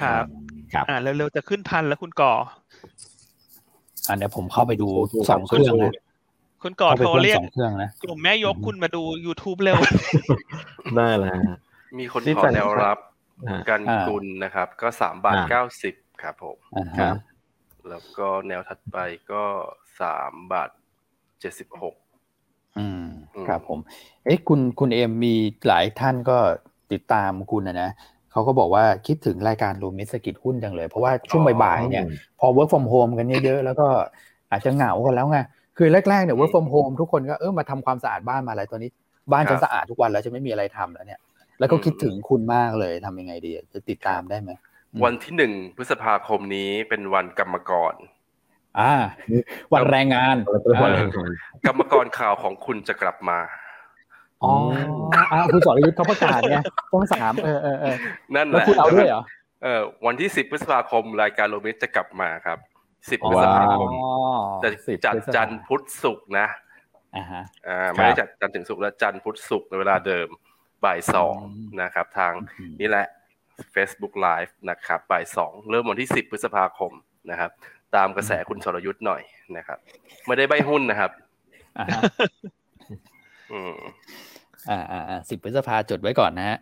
[0.02, 0.26] ครับ
[0.74, 2.34] ครับอ่าเร็วๆจะขึ้นพันแล้วคุณก่อ
[4.10, 4.88] อันนี้ผมเข้าไปดู
[5.30, 5.94] สองเครื่องนะ
[6.64, 9.78] คุณก่อโทรเรียกเครื่องนะกลุ่มแม่ยกคุณมาดู YouTube เร็ว
[10.96, 11.42] ได้แล้ว
[12.00, 12.98] มีคนขอแนวรับ
[13.70, 16.58] กันกุลนะครับ ก็สามบาทเก้าสิบครับผม
[17.00, 17.16] ครับ
[17.90, 18.98] แล้วก็แนวถัดไป
[19.32, 19.44] ก็
[20.02, 20.70] สามบาท
[21.40, 21.96] เจ็ดสิบหก
[22.80, 23.06] อืม
[23.48, 23.80] ครับผม
[24.26, 25.36] เอ๊ะคุณคุณเอ็มมี
[25.68, 26.38] หลายท่านก็
[26.92, 27.90] ติดตามคุณนะนะ
[28.32, 32.06] เขาก็บอกว่าคิดถึงรายการรูมิสกิจหุ้นจังเลย เพราะว่าช่วงบ่ายๆเนี่ย
[32.40, 33.88] พอ work from home กันเยอะๆแล้วก็
[34.52, 35.40] อาจจะเหงากันแล้วไง
[35.78, 38.90] คือแรกๆเนี่ย work from home ทุกคนก็เออมาทำความสะอาดบ้านมาอะไรตอนนี้
[39.32, 41.20] บ้านจะสะอาดทุกวันแล้วจะไม่มีอะไรทำแล้วเนี่ย
[41.60, 44.52] แล้วก็คิดถึงคุณมากเลยทำยังไงดีจะติดตามได้ไหม
[45.04, 47.94] วันที่หนึ่งพฤษภาคมนี้เป็นวันกรรมกร
[48.80, 48.94] อ่า
[49.74, 50.36] วันแรงงาน
[51.66, 53.40] กรรมกรข่าวของคุณจะกลับมา
[54.44, 54.52] อ๋อ
[55.32, 56.56] อ่าคุณสรยุทธ์เขาประกาศไง
[56.94, 57.96] ต้องสามเออเออเออ
[58.36, 59.22] นั่นแหแล้วละคุณเอาด้วยเหรอ
[59.64, 62.58] เออวันที่สิบพฤษภาคมรายการโรมิสจะกลับมาครับ
[63.10, 63.92] สิบพฤษว้าภาคมว
[64.64, 66.48] จะสิบจัดพฤษภาจันทร์พุธศุกร์นะ
[67.16, 70.28] อ่าฮะอ่าไม่ได้จัดจันทร์ถึงศุกร์แล้วจันทร์พุธศุกร์ในเวลาเดิม
[70.86, 73.06] บ่ายสองอืมนะครับ ทางอืมนี่แหละ
[73.76, 76.92] Facebook Live นะครับบ่ายสองเริ่มวันที่สิบพฤษภาคม
[77.32, 77.52] นะครับ
[77.96, 79.22] ตามกระแสคุณสรยุทธ์หน่อย
[79.58, 79.78] นะครับ
[80.26, 81.12] ไม่ได้ใบหุ้นนะครับ
[84.70, 86.58] อ่าฮะอืมอ่าอ่าอ่าสิบพฤษภาจดไว้ก่อนนะฮะ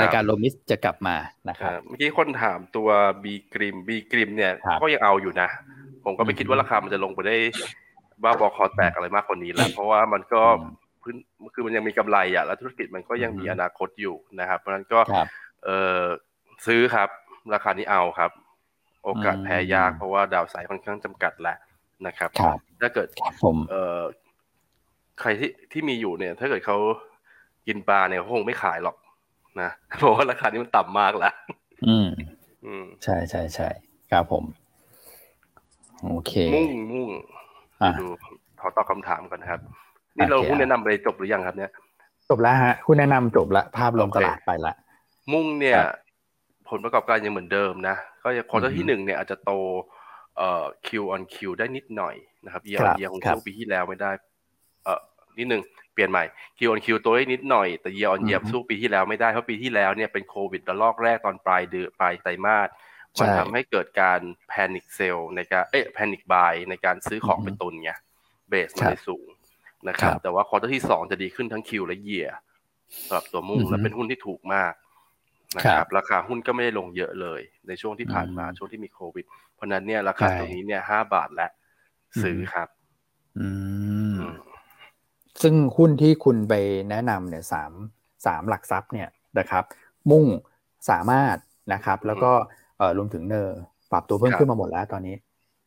[0.00, 1.16] รายการโลมิสจะกลับมา
[1.48, 2.88] นะครับอ่าเมื่อกี้คนถามตัว
[3.24, 5.48] บีกริมบีกริมเนี่ยครับก็ยังเอาอยู่นะ
[6.04, 7.36] ผมก็ไม่คิดว่าราคามันจะลงไปได้
[8.22, 10.42] บ้าบอคอแตกอะไรมากกว่านี้แล้ว เพราะว่ามันก็
[11.02, 11.16] พื้น
[11.54, 15.26] คือมันยังมีกำไรอะแล้วธุรกิจมันก็ยังมีอนาคตอยู่นะครับ เพราะฉะนั้นก็ครับ
[15.64, 15.70] เอ
[16.00, 16.02] อ
[16.66, 17.08] ซื้อครับ
[17.54, 18.30] ราคานี้เอาครับ
[19.04, 21.56] โอกาสอืมแพ้ยากเพราะว่าดาวไซด์ค่อนข้างจำกัดแหละ
[22.06, 24.02] นะครับครับถ้าเกิดครับผมเอ่อ
[25.20, 26.78] ใครที่ที่มีอยู่เนี่ย ถ้าเกิดเขา
[27.68, 28.96] กินปลาเนี่ยเขาคงไม่ขายหรอก
[29.60, 31.34] นะเพราะว่าราคานี้มันต่ำมากแล้ว
[31.88, 32.08] อืม
[32.66, 33.68] อืมใช่ใช่ใช่
[34.10, 34.44] ครับผม
[36.04, 37.08] โอเค มุ่งมุ่ง
[37.82, 38.06] อ่าดู
[38.60, 39.60] ขอตอบคำถามก่อนนะครับ
[40.16, 41.70] นี่เราโอเคหุ้นแนะนำไปจบหรือยังครับ เนี่ย
[42.28, 44.74] จบแล้วฮะคุณแนะนำจบละภาพรวมโอเคตลาดไปละ
[45.32, 45.94] มุ่งเนี่ยครับ
[46.70, 49.52] ผลประกอบการยังเหมือนเดิมนะ ก็ยังควอเตออือร์ฮึที่หนึ่งเนี่ยอาจจะโต
[50.36, 52.14] เอ่อ Q on Q ได้นิดหน่อย
[52.44, 54.10] นะครับ year ครั on บ year ของครับช่วงปีที่แล้วไม่ได้
[54.84, 55.00] เอ่อ
[55.38, 56.24] นิดหนึ่งเปลี่ยนใหม่
[56.58, 62.68] Q on Q โตได้นิดหน่อย แต่ year on year อือฮึสู้ปีที่แล้วไม่ได้ เพราะปีที่แล้วเนี่ยเป็นโควิดระลอกแรกตอนปลายเดือนปลายไตรมาส
[63.20, 67.90] มันใช่ทำให้เกิดการแพนิคเซลในการเอ๊ะแพนิคบายในการซื้อของอือฮึเป็นตุนไง
[68.48, 69.28] เบสมันครับเลยสูง
[69.88, 72.28] นะครับครับ แต่ว่าควอเตอร์ที่สองจะดีขึ้นทั้งคิวและเยีย
[73.06, 74.72] สำหรับตัวมุ่งอือฮึและเป็นหุ้นที่ถูกมาก
[75.58, 79.24] นะคครัรับบราคาหุ้นก็ไม่ได้ลงเยอะเลย ในช่วงที่ผ่านมาอืมช่วงที่มีโควิด
[79.54, 81.48] เพราะฉะนั้นเนี่ยราคาใช่ตรงนี้เนี่ยห้าบาทและ
[82.22, 82.68] ซื้อครับ
[83.36, 83.46] อืมอื
[83.97, 83.97] ม
[85.42, 86.54] ซึ่งหุ้นที่คุณไป
[86.90, 87.72] แนะนำเนี่ยสาม
[88.26, 89.08] สามหลักทรัพย์เนี่ย
[89.38, 89.64] นะครับ
[90.10, 90.26] มุ่ง
[90.90, 91.36] สามารถ
[91.72, 92.32] นะครับ แล้วก็
[92.78, 93.58] เอ่อรวมถึงเนอร์
[93.92, 95.16] ปรับตัวเพิ่มครับขึ้นมาหมดแล้วตอนนี้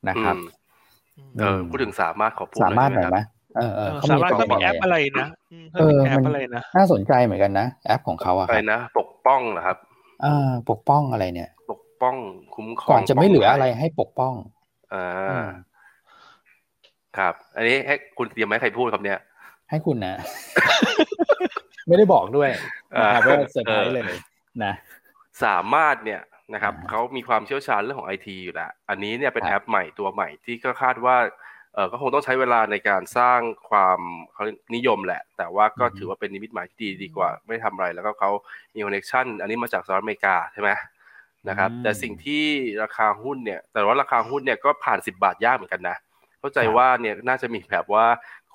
[0.09, 3.19] นะครับอืมเออพูดถึงสามารถขอพูดสามารถหหน่น่ออยยไหมได้ไหม
[3.57, 9.77] เออเอเอออเขาสามารถก็มีตัวแอปะอะไรไรนะอืมเอเขามีอแอมัปนอะไรนะน่าสนใจเหมือนกันนะแอปของเขาอะอะคไรรับนะปกป้องเหรอครับ
[10.23, 12.15] เออปกป้องอะไรเนี่ย ปกป้อง
[12.55, 14.33] คุ้มครองก่อนจะไม่เหลืออะไรป้งให้ปกป้อง
[14.93, 15.47] อ่าอืม
[17.17, 19.19] ครับ อันนี้ให้คุณเตรียมไหมใครพูดครับเนี่ย
[19.71, 20.15] ให้คุณนะ
[21.87, 22.49] ไม่ได้บอกด้วย
[23.01, 24.05] นะครับอ่าว่าเซอร์ไพรส์เลย
[24.63, 24.73] นะ
[25.43, 26.21] สามารถเนี่ย
[26.53, 31.17] นะครับอ่าเขามีความเชี่ยวชาญเรื่องของไอทีอยู่แล้วอันนี้เนี่ยเป็นครับแอปใหม่ตัวใหม่ที่ก็คาดว่า
[31.73, 33.99] เออก็คงต้องใช้เวลาในการสร้างความ
[34.33, 34.43] เขา
[34.75, 38.31] นิยมแหละ แต่ว่าก็ถือว่าเป็นนิมิตหมายที่ดีดีกว่า ไม่ทำอะไร แล้วก็เขา
[38.73, 40.69] มี connection อันนี้มาจากสหรัฐอเมริกาใช่ไหม
[41.49, 42.43] นะครับอืมแต่สิ่งที่
[42.83, 45.97] ราคาหุ้นเนี่ย แต่ว่าราคาหุ้นเนี่ยก็ผ่าน 10 บาทยากเหมือนกันนะ
[46.39, 48.05] เข้าใจครับว่าเนี่ยน่าจะมีแบบว่า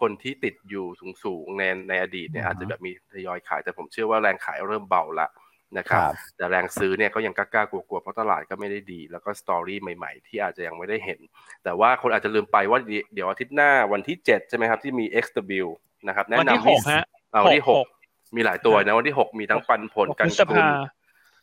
[0.01, 0.87] คนที่ติดอยู่
[1.25, 5.29] สูงๆในในอดีตเนี่ยอือฮึอาจจะแบบมีทยอยขายแต่ผมเชื่อว่าแรงขายเริ่มเบาละ
[5.79, 11.21] นะครับครับแต่แรงซื้อเนี่ยก็ยังกล้าๆกลัวๆเพราะตลาดก็ไม่ได้ดี แล้วก็ story ใหม่ๆ ที่อาจจะยังไม่ได้เห็น
[11.65, 12.81] แต่ว่าคนอาจจะลืมไปว่า
[13.15, 15.67] เดี๋ยวอาทิตย์หน้าวันที่ 7 ใช่ไหมครับ ที่มี XW
[16.09, 20.71] นะครับแนะวันที่นำหกฮะเอาวันที่หก6มีหลายตัวนะวันที่ 6 มีทั้งปันผลหกกันพฤษทุนภา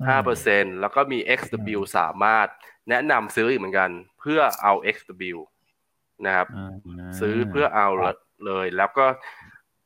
[0.08, 2.48] ห้าเปอร์เซ็นแล้วก็มี XW สามารถ
[2.90, 3.90] แนะนำซื้ออีกเหมือนกัน
[4.20, 5.38] เพื่อเอา XW
[6.26, 6.48] นะครับ
[7.00, 7.88] มซื้อเพื่อเอา
[8.48, 9.06] เลย แล้วก็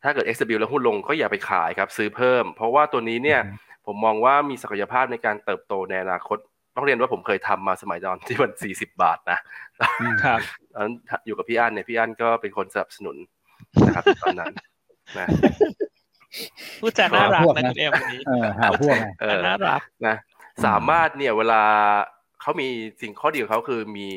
[0.03, 3.41] ถ้าเกิด XW แล้วหุ้นลงก็อย่าไปขายครับซื้อเพิ่ม เพราะว่าตัวนี้เนี่ย
[3.85, 6.37] ผมมองว่ามีศักยภาพในการเติบโตในอนาคต
[6.75, 9.39] ต้องเรียนว่าผมเคยทำมาสมัยตอนที่มัน 40 บาทนะ
[10.25, 10.39] ครับ
[10.73, 10.93] ตอนนั้น
[11.25, 13.17] อยู่กับพี่อั้นเนี่ยพี่อั้นก็เป็นคนสนับสนุน
[13.85, 14.53] นะครับตอนนั้น
[15.17, 15.27] นะ
[16.81, 20.15] พูดจาน่ารักพวกนะนะคุณเอ็มวันนี้เออหาพวกไงเออน่ารักนะ
[20.65, 21.61] สามารถเนี่ยเวลา
[22.41, 22.67] เขามี
[23.01, 24.07] สิ่งข้อดีของเขาคือมี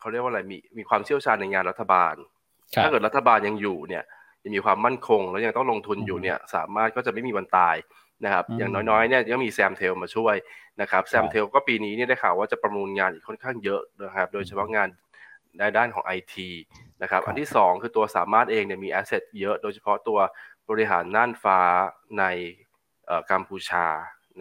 [0.00, 2.33] เขาเรียกว่าอะไรมีมีความเชี่ยวชาญในงานรัฐบาลครับ
[2.82, 4.02] ถ้าเกิดรัฐบาลยังอยู่เนี่ย
[4.44, 7.76] ยังมีความมั่นคง แล้วยังต้องลงทุนอยู่อืมเนี่ยสามารถก็จะไม่มีวันตาย
[8.24, 10.34] นะครับอืมอย่างน้อยๆเนี่ยยังมี Samtel มาช่วย
[10.80, 14.88] นะครับ Samtel ก็ปีนี้เนี่ยได้ข่าวว่าจะประมูลงานอีกค่อนข้างเยอะนะครับโดยเฉพาะงาน
[15.58, 16.48] ในด้านของไอที
[17.02, 20.18] นะครับครับอันที่สองคือตัวสามารถเองเนี่ยมี asset เยอะโดยเฉพาะตัว
[20.70, 21.58] บริหารน่านฟ้า
[22.18, 22.24] ใน
[23.06, 23.86] เอ่อกัมพูชา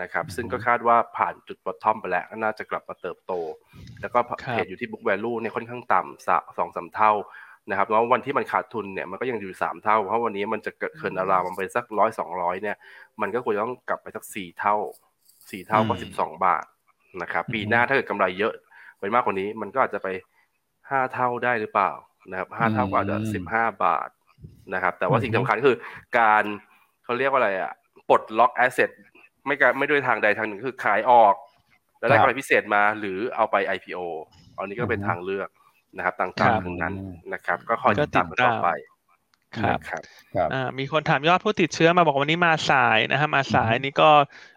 [0.01, 3.33] นะครับอืมซึ่งก็คาดว่าผ่านจุด bottom ไปแล้วก็น่าจะกลับมาเติบโต
[4.01, 7.11] แล้วก็ครับ trade อยู่ที่ book value เนี่ยค่อนข้างต่ำสะสองสามเท่า
[7.69, 12.77] นะครับแล้ววันที่มันขาดทุนเนี่ยมันก็ยังอยู่สามเท่า เพราะวันนี้มันจะเกิดเคินอารามมันไปสักร้อยสองร้อยเนี่ย
[13.21, 14.75] มันก็ควรจะต้องกลับไปสักสี่เท่า
[15.49, 16.65] สี่เท่าก็อืมสิบสองบาท
[17.21, 18.53] นะครับอืมปีหน้าถ้าเกิดกำไรเยอะ
[18.99, 20.07] ไปมากกว่านี้ มันก็อาจจะไป
[20.89, 21.91] ห้าเท่าได้หรือเปล่า
[22.31, 24.09] นะครับห้าเท่าก็อาจจะสิบห้าบาท
[24.73, 25.77] นะครับ แต่ว่าสิ่งสำคัญคือ
[26.19, 26.43] การ
[27.03, 27.71] เขาเรียกว่าอะไรอะ
[28.09, 28.89] ปลดล็อกแอสเซท
[29.45, 31.33] ไม่การไม่ด้วยทางใดทางหนึ่งคือขายออก
[31.97, 33.99] ไปแล้วได้กำไรพิเศษมาหรือเอาไป IPO
[34.55, 35.49] อันนี้ก็เป็นทางเลือก
[35.97, 36.93] นะครับต่างๆทั้งนั้น
[37.33, 38.69] นะครับ ก็คอยติดตามกันต่อไป
[39.57, 40.01] ครับครับ
[40.35, 44.09] ครับอ่ามีคนถามยอดผู้ติดเชื้อมาบอกวันนี้มาสายนะฮะมาสายนี่ก็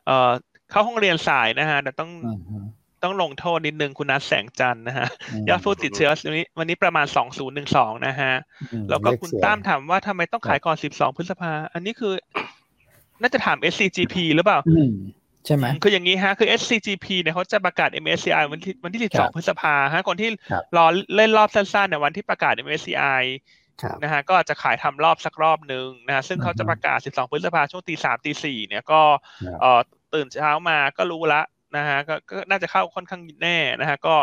[0.07, 0.31] เอ่อ
[0.71, 2.59] เข้าห้องเรียนสายนะฮะแต่ต้องอืมฮึ
[3.03, 5.09] ต้องลงโทษนิดนึงคุณนัทแสงจันทร์นะฮะ
[5.43, 8.33] มยอดผู้ติดเชื้อวันนี้วันนี้ประมาณสองศูนย์หนึ่งสองนะฮะ
[8.73, 12.13] อืมแล้วก็เลขคุณสวยตั้มถามว่าทำไมต้องขายก่อนสิบสองพฤษภา อันนี้คือ
[13.21, 14.93] น่าจะถาม SCGP หรือเปล่าอืม
[15.47, 20.87] ใช่ไหมคืออย่างนี้ฮะ คือ SCGP เนี่ยเขาจะประกาศ MSCI วันที่วันที่ครับ12พฤษภาฮะคนที่ครับรอ
[21.17, 23.23] เล่นรอบสั้นๆเนี่ยวันที่ประกาศ MSCI
[23.83, 29.01] ครับนะฮะก็อาจจะขายทำรอบสักรอบหนึ่งนะฮะซึ่งเขาจะประกาศ 12 พฤษภาช่วงตีสามตีสี่เนี่ยก็
[29.45, 29.81] ครับเอ่อ
[30.15, 31.43] ตื่นเช้ามาก็รู้ละ
[31.77, 34.15] นะฮะก็ก็น่าจะเข้าค่อนข้างแน่นะฮะก็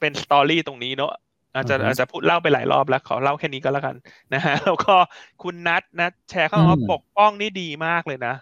[0.00, 1.12] เป็นสตอรี่ตรงนี้เนอะ
[1.54, 3.96] อาจจะอือฮึอาจจะพูดเล่าไปหลายรอบแล้วขอเล่าแค่นี้ก็แล้วกัน
[4.34, 4.94] นะฮะแล้วก็
[5.42, 8.34] คุณนัทนะ แชร์เข้ามาว่าอืมปกป้องนี่ดีมากเลยนะ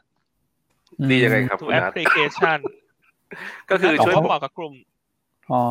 [1.10, 2.58] ดียังไงครับทุกคุณแอนัปทพลิเคชัน
[3.70, 4.74] ก็คือช่วยเขาเหมาะกับกลุ่ม
[5.52, 5.62] อ๋อ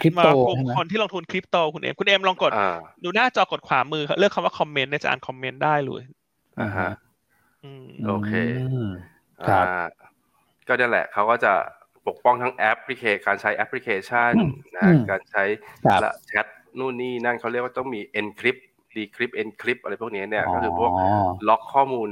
[0.00, 6.02] คริปมาโตกลุ่มใช่ไหมคนที่ลงทุนคริปโตคุณเอ็มคุณเอ็มลองกดอ่าดูหน้าจอกดขวามือเลือกคำว่าคอมเมนต์เนี่ยจะอ่านคอมเมนต์ได้เลย
[6.60, 6.90] อ่าฮะ
[7.64, 8.86] อืมโอเค
[9.48, 9.84] ครับอ่า
[10.68, 11.52] ก็นั่นแหละเขาก็จะ
[12.06, 14.32] ปกป้องทั้งแอปพลิเคชันการใช้แอปพลิเคชัน
[14.76, 15.44] นะอืมการใช้
[15.84, 16.46] ครับและแชท
[16.78, 18.62] นู่นนี่นั่นเขาเรียกว่าต้องมี encrypt
[18.96, 20.92] decrypt encrypt อะไรพวกนี้เนี่ย ก็คือพวก
[21.48, 22.10] ล็อกข้อมูล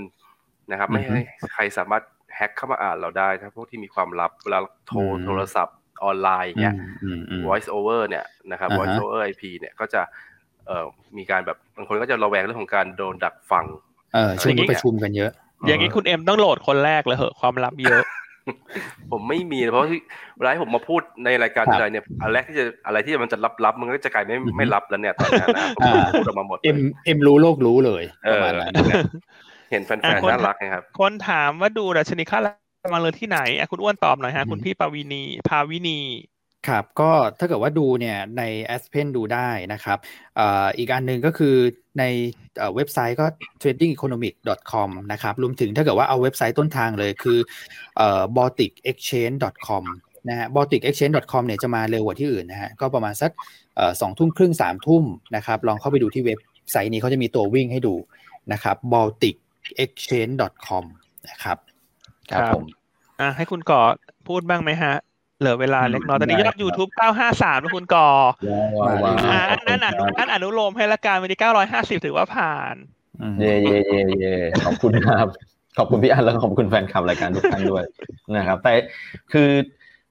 [0.71, 1.21] นะครับ ไม่ให้
[1.55, 2.03] ใครสามารถ
[2.37, 10.03] แฮ็กเข้ามาอ่านเราได้ถ้าพวกที่มีความลับเวลาโทรอืมโทรศัพท์ออนไลน์เนี่ยอืมอืม voice over เนี่ยนะครับอ่าฮะ voice over IP เนี่ยก็จะ
[10.67, 10.87] เอ่อ
[11.19, 13.65] มีการแบบบางคนก็จะระแวงเรื่องของการโดนดักฟัง
[14.15, 15.31] เออช่วงอย่างนี้นี้ประชุมกันเยอะ
[15.67, 18.05] อย่างนี้คุณเอ็มต้องโหลดคนแรกเลยเหอะความลับเยอะ
[19.13, 20.01] ผมไม่มีเพราะที่
[20.37, 28.73] เวลาที่ผมมาพูดในรายการครับอะไรเนี่ยอะไรแรกที่จะอะไรที่มันจะลับๆมันก็จะกลายไม่อือฮึไม่ลับแล้วเนี่ยตอนนี้นะผมอ่าพูดออกมาหมดเอ็มเอ็มรู้โลกรู้เลยเออประมาณนั้น
[29.69, 32.49] เนี่ยเห็นแฟอะนคนๆน่ารักนะครับ คนถามว่าดูดัชนีค่าแร
[32.87, 36.01] งมาเลยที่ไหนอะคุณอ้วนตอบหน่อยฮะอืมคุณพี่ปาวินีภาวินี
[36.69, 38.43] ครับก็ถ้าเกิดว่าดูเนี่ยใน
[38.75, 39.99] Aspen ดูได้นะครับ
[40.37, 41.55] เอ่ออีกอันหนึ่งก็คือ
[41.99, 42.05] ใน
[42.59, 43.27] เอ่อเว็บไซต์ก็
[43.63, 47.39] tradingeconomic.com นะครับรวมถึงถ้าเกิดว่าเอาเว็บไซต์ต้นทางเลยคือ
[47.97, 49.85] เอ่อ balticexchange.com
[50.29, 53.31] นะฮะ balticexchange.com เนี่ยจะมาเร็วกว่าที่อื่นนะฮะก็ประมาณสัก
[53.77, 55.05] เอ่อสองทุ่มครึ่งสามทุ่ม
[55.37, 56.39] นะครับลองเข้าไปดูที่เว็บ
[56.71, 57.95] ไซต์นี้เขาจะมีตัววิ่งให้ดู
[58.53, 58.77] นะครับ
[59.67, 60.85] balticexchange.com
[61.29, 61.59] นะครับ
[62.31, 62.65] ครับผม
[63.21, 63.81] อะให้คุณก่อ
[64.29, 64.95] พูดบ้างไหมฮะ
[65.39, 66.91] เหลือเวลาเล็กน้อยตอนนี้ได้ยอด YouTube
[67.27, 68.09] 953นะคุณก่อ
[68.81, 71.39] ว้าวว้าวอ่าอันนั้นอนุอันอนุโลมให้ละกันวันนี้
[71.73, 72.75] 950 ถือว่าผ่าน
[73.21, 75.27] อืมเย่เย่เย่เย่ขอบคุณครับ
[75.79, 77.85] ขอบคุณพี่อันแล้วก็ขอบคุณแฟนคลับรายการทุกท่านด้วย
[78.37, 78.73] นะครับ แต่
[79.33, 79.49] คือ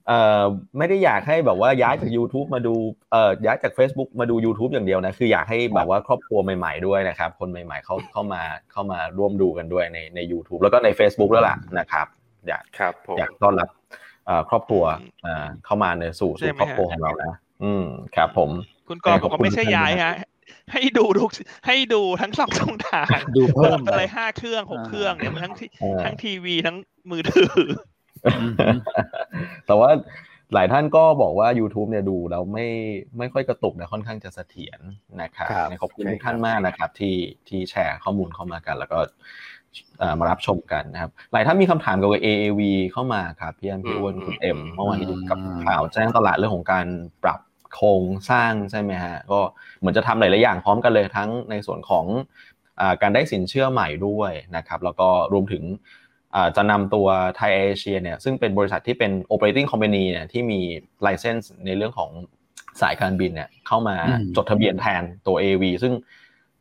[0.07, 0.43] เอ่อ
[0.77, 2.75] ไม่ได้อยากให้แบบว่าย้ายจาก YouTube มาดู
[3.11, 8.41] เอ่อย้ายจาก Facebook มาดู YouTube อย่างเดียวนะคืออยากให้แบบว่าครอบครัวใหม่ ๆด้วยนะครับ คนใหม่ๆเขาเข้ามา
[8.71, 12.07] เข้ามาร่วมดูกันด้วยในใน YouTube แล้วก็ใน Facebook แล้วล่ะนะครับ
[12.47, 13.69] อยากครับผมอยากต้อนรับ
[14.25, 17.33] เอ่อครอบครัวอืมอ่าเข้ามาในสู่ใช่สู่ไหมครอบครัวของเรานะ
[17.63, 17.85] อืม
[18.15, 18.49] ครับผม
[18.89, 20.15] คุณก่อขบออบกคุณว่าไม่ใช่ท่านย้ายนะฮะ
[20.73, 21.29] ให้ดูทุก
[21.67, 26.77] ให้ดูทั้งสองช่องทางดูเพิ่มเปิดไปเลยห้าเครื่องหกเครื่องเนี่ยทั้งที่อ่าทั้งทีวีทั้ง
[27.11, 27.73] มือถืออืม
[29.67, 29.89] แต่ว่า
[30.53, 32.67] หลายท่านก็บอกว่า YouTube เนี่ยดูแล้วไม่
[33.17, 34.79] ไม่ค่อยกระตุกนะค่อนข้างจะเสถียร
[35.21, 37.15] นะครับครับขอบคุณทุกท่านมากนะครับ ที่
[37.47, 38.99] ที่แชร์ข้อมูลเข้ามากัน แล้วก็
[39.99, 42.61] เอ่อมารับชมกันนะครับ หลายท่านมีคำถามเกี่ยวกับ AAV
[42.91, 46.87] เข้ามาครับพี่อันพี่อ้วนคุณเอ็มเมื่อวานนี้ดูกับข่าวแจ้งตลาดเรื่องของการ
[47.23, 47.39] ปรับ
[47.73, 49.39] โครงสร้างใช่ไหมฮะก็
[49.79, 52.05] เหมือนจะทำหลาย ๆ อย่างพร้อมกันเลยทั้งในส่วนของ
[52.79, 56.04] อาการได้สินเชื่อใหม่ด้วยนะครับ แล้วก็รวมถึงอ่า
[56.55, 57.07] จะนำตัว
[57.37, 60.61] ไทยเอเชียเนี่ยซึ่งเป็นบริษัทที่เป็น operating company เนี่ยที่มี
[61.05, 62.11] license ในเรื่องของ
[62.81, 65.93] สายการบินเนี่ยเข้ามาอืมจดทะเบียนแทนตัว AV ซึ่ง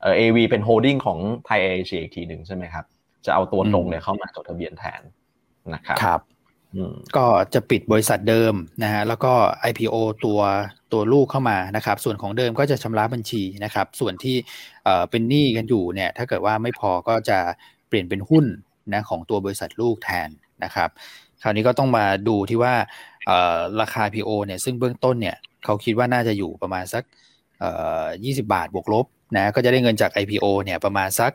[0.01, 2.85] เอ่อ AV เป็น holding ของไทยเอเชียอีกทีหนึ่งใช่ไหมครับ
[3.27, 5.03] จะเอาตัวตรงเนี่ยเข้ามาจดทะเบียนแทน
[5.75, 6.20] นะครับครับ
[6.75, 9.33] อืมก็จะปิดบริษัทเดิมนะฮะแล้วก็
[9.70, 10.41] IPO ตัว
[10.93, 14.37] ตัวลูกเข้ามานะครับ ส่วนของเดิมก็จะชำระบัญชีนะครับ ส่วนที่
[14.85, 17.39] เอ่อเป็นหนี้กันอยู่เนี่ย ถ้าเกิดว่าไม่พอก็จะ
[17.89, 18.45] เปลี่ยนเป็นหุ้น
[18.93, 20.28] นะของตัวบริษัทลูกแทน
[20.64, 20.89] นะครับ
[21.43, 22.74] คราวนี้ก็ต้องมาดูที่ว่า
[23.80, 27.05] ราคา PO เนี่ยซึ่งเบื้องต้นเนี่ยเขาคิดว่าน่าจะอยู่ประมาณสัก
[27.64, 29.07] 20 บาทบวกลบ
[29.37, 31.32] นะก็จะได้เงินจาก IPO เนี่ยประมาณสัก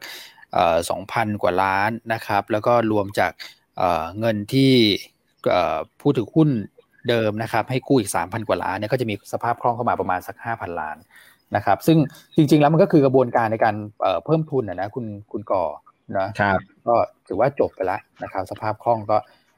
[0.69, 3.31] 2,000 กว่าล้านนะครับ แล้วก็รวมจาก
[3.77, 4.71] เเงินที่
[6.01, 6.49] ผู้ถือหุ้น
[7.09, 10.97] เดิมนะครับ ให้กู้อีก 3,000 กว่าล้านเนี่ยก็จะมีสภาพคล่องเข้ามาประมาณสัก 5,000 ล้าน
[11.55, 11.97] นะครับ ซึ่ง
[12.35, 15.63] จริงๆแล้วมันก็คือกระบวนการในการเเพิ่มทุนนะนะคุณคุณก่อ
[16.17, 16.95] นะครับก็
[17.27, 19.17] ถือว่าจบไปแล้วนะครับ สภาพคล่องก็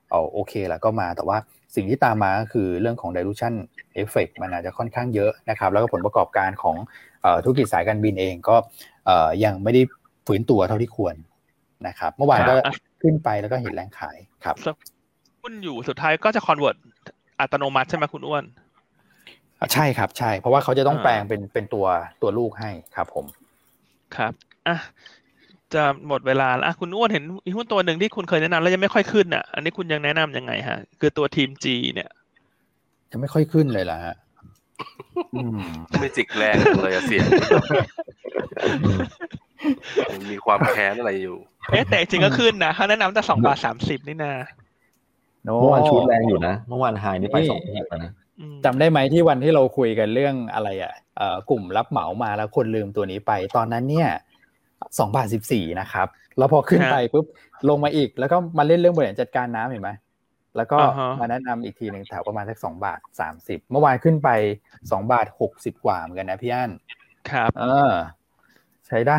[0.10, 1.38] เอาโอเคแล้วก็มาแต่ว่า
[1.76, 3.54] สิ่งที่ตามมาก็คือเรื่องของ dilution
[4.02, 6.76] effect มันอาจจะค่อนข้างเยอะนะครับ แล้วก็ผลประกอบการของ
[7.22, 8.56] เอ่อธุรกิจสายการบินเองก็
[9.06, 9.82] เอ่อยังไม่ได้
[10.26, 11.16] ฝืนตัวเท่าที่ควร
[11.88, 14.56] นะครับ เมื่อวานก็ครับขึ้นไปแล้วก็เห็นแรงขายครับ
[15.42, 16.78] หุ้นอยู่สุดท้ายก็จะคอนเวิร์ต
[17.40, 18.44] อัตโนมัติใช่ไหมคุณอ้วน
[19.74, 21.86] ใช่ครับใช่ เพราะว่าเขาจะต้องแปลงเป็นเป็นตัว
[22.22, 23.26] ตัวลูกให้ครับผม
[24.16, 24.34] ครับ
[24.68, 24.78] อะ
[25.76, 27.24] จะหมดเวลาแล้วคุณอ้วนเห็น
[27.58, 32.10] หุ้นตัวหนึ่งที่คุณเคยแนะนำแล้วยังไม่ค่อยขึ้นอะ อันนี้คุณยังแนะนํำยังไงฮะ คือตัวทีมจีเนี่ย
[33.12, 34.16] จะไม่ค่อยขึ้นเลยล่ะฮะ
[36.00, 37.26] ไม่จิกแรงเลยเสียง
[40.32, 41.38] มีความแค้นอะไรอยู่
[41.72, 44.34] เอ๊ะแต่จริงก็ขึ้นนะเขาแนะนำแต่สองบาทสามสิบนี่นา
[45.44, 48.12] เมื่อวานชุดแรงอยู่นะเมื่อวานไฮนี่ไปสองแบนะ
[48.66, 50.94] จำได้ไหมที่วันที่เราคุยกันเรื่องอะไรอะ
[51.50, 54.10] กลุ่มรับเหมามาแล้วคนลืมตัวนี้ไป ตอนนั้นเนี่ย
[55.00, 56.08] สองบาทสิบสี่นะครับ
[56.38, 57.26] แล้วพอขึ้นไปปุ๊บ
[57.70, 59.92] ลงมาอีก แล้วก็มาเล่นเรื่องบริหารจัดการน้ำเห็นไหม
[60.58, 60.78] แล้วก็
[61.20, 64.30] มาแนะนำอีกทีหนึ่งแถวประมาณสักสองบาทสามสิบเมื่อวานขึ้นไป
[64.92, 66.72] สองบาทหกสิบกว่าเหมือนกันนะพี่อั้น
[67.32, 67.92] ครับ เออ
[68.88, 69.18] ใช้ได้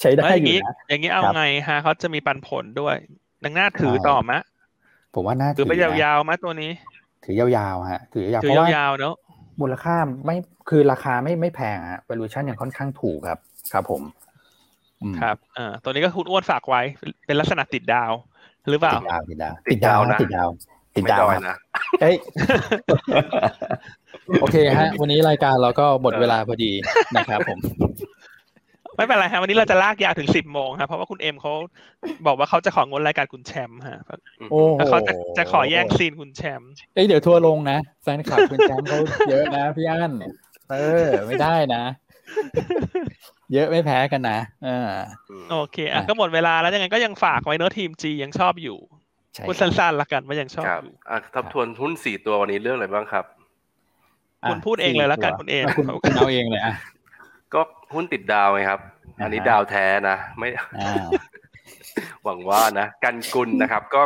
[0.00, 2.96] ใช้ได้อยู่นะอย่างนี้เอาไงฮะเขาจะมีปันผลด้วย
[3.44, 4.40] ดังหน้าถือต่อมะ
[5.14, 6.70] ผมว่าน่าถือไปยาวๆมะตัวนี้
[7.24, 9.14] ถือยาวๆฮะถือยาวเพราะว่ายาวเนอะ
[9.60, 10.36] มูลค่าไม่
[10.68, 13.40] คือราคาไม่ไม่แพงฮะ valuation ยังค่อนข้างถูกครับ
[13.72, 14.02] ครับผม
[15.20, 16.82] ครับอ่าตัวนี้ก็คุณอ้วนฝากไว้
[17.26, 18.12] เป็นลักษณะติดดาว
[18.70, 20.48] หรือเปล่าติดดาวติดดาว ติดดาวนะติดดาว
[20.96, 21.56] ติดดาวนะ
[22.00, 22.16] เฮ้ย
[24.40, 26.72] โอเคฮะ วันนี้รายการเราก็หมดเวลาพอดี
[27.16, 27.58] นะครับผม
[28.96, 31.52] ไม่เป็นไรฮะวันนี้เราจะลากยาวถึงสิบโมงครับเพราะว่าคุณเอ็มเขา
[32.26, 33.98] บอกว่าเขาจะของดรายการคุณแชมป์ฮะ
[34.50, 38.98] โอ้เขาจะจะขอแย่งซีนคุณแชมป์เอ้ยเดี๋ยวทัวลงนะแฟนคลับคุณแชมป์เขา
[39.30, 40.12] เยอะนะพี่อั้น
[40.70, 40.76] เอ
[41.06, 41.82] อ ไม่ได้นะ
[43.54, 44.90] เยอะไม่แพ้กันนะเออ
[45.50, 48.78] โอเคอะก็หมดเวลาแล้วยังไงก็ยังฝากไว้เนอะทีมจียังชอบอยู่
[49.46, 53.24] พูดสั้นๆละกันว่ายังชอบอยู่อะทบทวนหุ้นสี่ตัววันนี้เรื่องอะไรบ้างครับ
[54.48, 56.74] คุณพูดเองเลยแล้วกันคุณเองคุณเอาเองเลยอะ
[57.54, 57.60] ก็
[57.94, 58.80] หุ้นติดดาวไงครับ
[59.22, 60.48] อันนี้ดาวแท้นะไม่
[62.24, 64.00] หวังว่านะกันกุลนะครับ ก็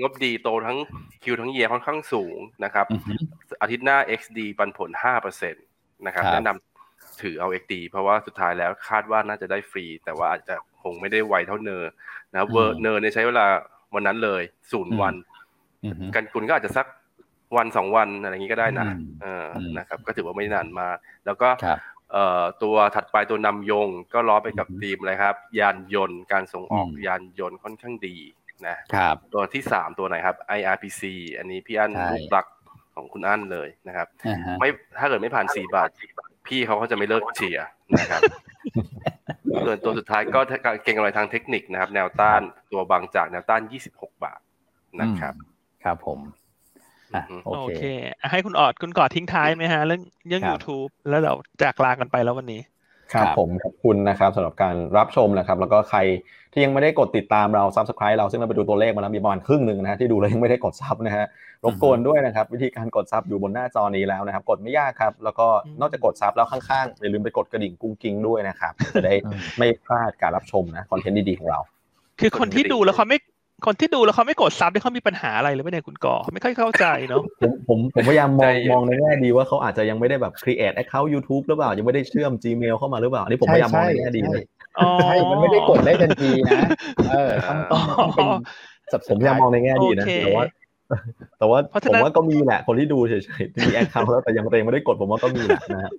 [0.00, 0.78] งบดีโตทั้ง
[1.22, 2.86] Q ทั้ง year ค่อนข้างสูงนะครับ
[3.60, 5.58] อาทิตย์หน้า XD ปันผลห้าเปอร์เซ็นต์
[6.06, 6.73] นะครับแนะนำ
[7.22, 11.90] ถือเอา XD เพราะว่าสุดท้ายแล้วคาดว่าน่าจะได้ฟรี แต่ว่าอาจจะคงไม่ได้ไวเท่า NER
[12.32, 13.46] นะ NER เนี่ยใช้เวลา
[13.94, 14.42] วันนั้นเลย
[14.72, 15.14] ศูนย์วัน
[16.14, 16.86] กันกุลก็อาจจะสัก
[17.56, 18.86] วันสองวันอะไรอย่างนี้ก็ได้นะ
[19.22, 19.46] เออ
[19.78, 20.88] นะครับ ก็ถือว่าไม่นานมา
[21.26, 21.48] แล้วก็
[22.12, 28.16] เอ่อตัวถัดไปตัวนำยงก็ล้อไปกับทีมเลยครับ ยานยนต์การส่งออกยานยนต์ค่อนข้างดี
[28.66, 31.02] นะครับตัวที่สามตัวไหนครับ IRPC
[31.38, 32.46] อันนี้พี่อั้นลูกรัก
[32.94, 34.08] ของคุณอั้นเลยนะครับ
[34.60, 35.88] ไม่ถ้าเกิดไม่ผ่านสี่บาท
[36.46, 37.66] พี่เขาก็จะไม่เลิกเชียร์
[38.00, 38.22] นะครับ
[39.66, 40.40] ส่วนตัวสุดท้ายก็
[40.84, 42.40] เก่งอะไรทางเทคนิคนะครับ แนวต้าน
[42.72, 44.40] ตัวบางจากแนวต้านยี่สิบหกบาท
[45.00, 45.34] นะครับ
[45.84, 46.18] ครับผม
[47.46, 47.82] โอเค
[48.30, 52.60] ให้คุณก่อคุณก่อทิ้งท้ายไหมฮะ เรื่องเรื่อง YouTube แล้วเราจากลากันไปแล้ววันนี้
[53.14, 55.98] ครับผมขอบคุณนะครับสำหรับการรับชมนะครับ แล้วก็ใคร
[56.52, 61.26] ที่ยังไม่ได้กดติดตามเราซับสไคร b e เราซึ่งเราไปดูตัวเลขมาแล้วมีประมาณครึ่งหนึ่งนะฮะที่ดูแล้วยังไม่ได้กด sub นะฮะ
[61.64, 65.46] รบกวนด้วยนะครับ วิธีการกด sub อยู่บนหน้าจอนี้แล้วนะครับ กดไม่ยากครับ แล้วก็
[65.80, 69.14] นอกจากกด sub แล้วข้างๆอย่าลืมไปกดกระดิ่งกุ้งกิ้งด้วยนะครับจะได้
[69.58, 71.60] ไม่พลาดการรับชมนะ content ดีๆของเรา
[72.20, 73.18] คือคนที่ดูแล้วเขาไม่
[73.66, 84.44] คนที่ดูแล้วเขาไม่กด sub ที่เขามีปัญหาอะไรหรือไม่เนี่ยคุณก่อไม่ค่อยเข้าใจเนาะผมผมผมพยายามมองมองในแง่ดีว่าเขาอาจจะยังไม่ได้แบบ create account YouTube หรือเปล่า ยังไม่ได้เชื่อม Gmail เข้ามาหรือเปล่าอันนี้ผมพยายามมองในแง่ดีเลย
[85.02, 86.60] ใช่มันไม่ได้กดได้ทันทีนะ
[87.12, 88.26] เออต้องต้องต้องเป็น
[89.08, 90.44] ผมพยายามมองในแง่ดีนะแต่ว่า
[91.38, 91.58] แต่ว่า
[91.90, 95.92] ผมว่าก็มีแหละ คนที่ดูเฉยๆมี account แล้วแต่ยังเองไม่ได้กดผมว่าก็มีแหละนะฮะ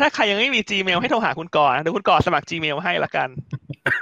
[0.00, 3.28] ถ้าใครยังไม่มี Gmail ให้โทรหาคุณก่อนเดี๋ยวคุณก่อสมัคร Gmail ให้ละกัน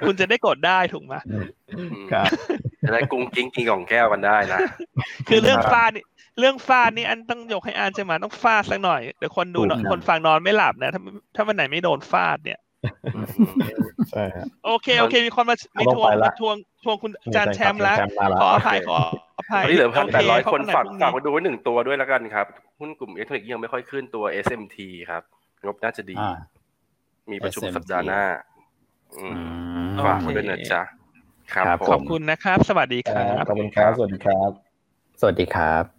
[0.07, 1.15] คุณจะได้กดได้ถูกไหม
[2.13, 2.27] ครับ
[2.85, 4.59] จะได้กุ้งกิ้งกินของแก้วกันได้นะ
[5.29, 5.91] คือเรื่องฟาด
[6.39, 9.61] เรื่องฟาดนี่อันต้องยกให้อ่านใช่ไหมต้องฟาดสักหน่อยเดี๋ยวคนดู
[9.91, 11.01] คนฟังนอนไม่หลับนะถ้า
[11.35, 12.61] ถ้าวันไหนไม่โดนฟาดเนี่ย
[14.11, 14.25] ใช่
[14.67, 17.97] โอเคโอเค มีคนมามีทวงมาทวงทวงคุณจานแชมป์แล้ว
[18.41, 18.97] ขออภัยขอ
[19.39, 22.47] อภัยนี่เหลือพันแปดร้อยคนฝากฝากมาดูไว้หนึ่งตัวด้วยแล้วกันครับ
[22.81, 24.79] หุ้นกลุ่มอิเล็กทรอนิกส์ยังไม่ค่อยขึ้นตัว SMT
[25.11, 25.23] ครับ
[25.65, 26.17] งบน่าจะดี
[27.31, 28.23] มีประชุมสัปดาห์หน้า
[30.05, 30.83] ฝากมาด้วยนะจ๊ะ
[31.53, 34.51] ครับขอบคุณนะครับ สวัสดีครับ ขอบคุณครับ สวัสดีครับ
[35.21, 35.96] สวัสดีครับ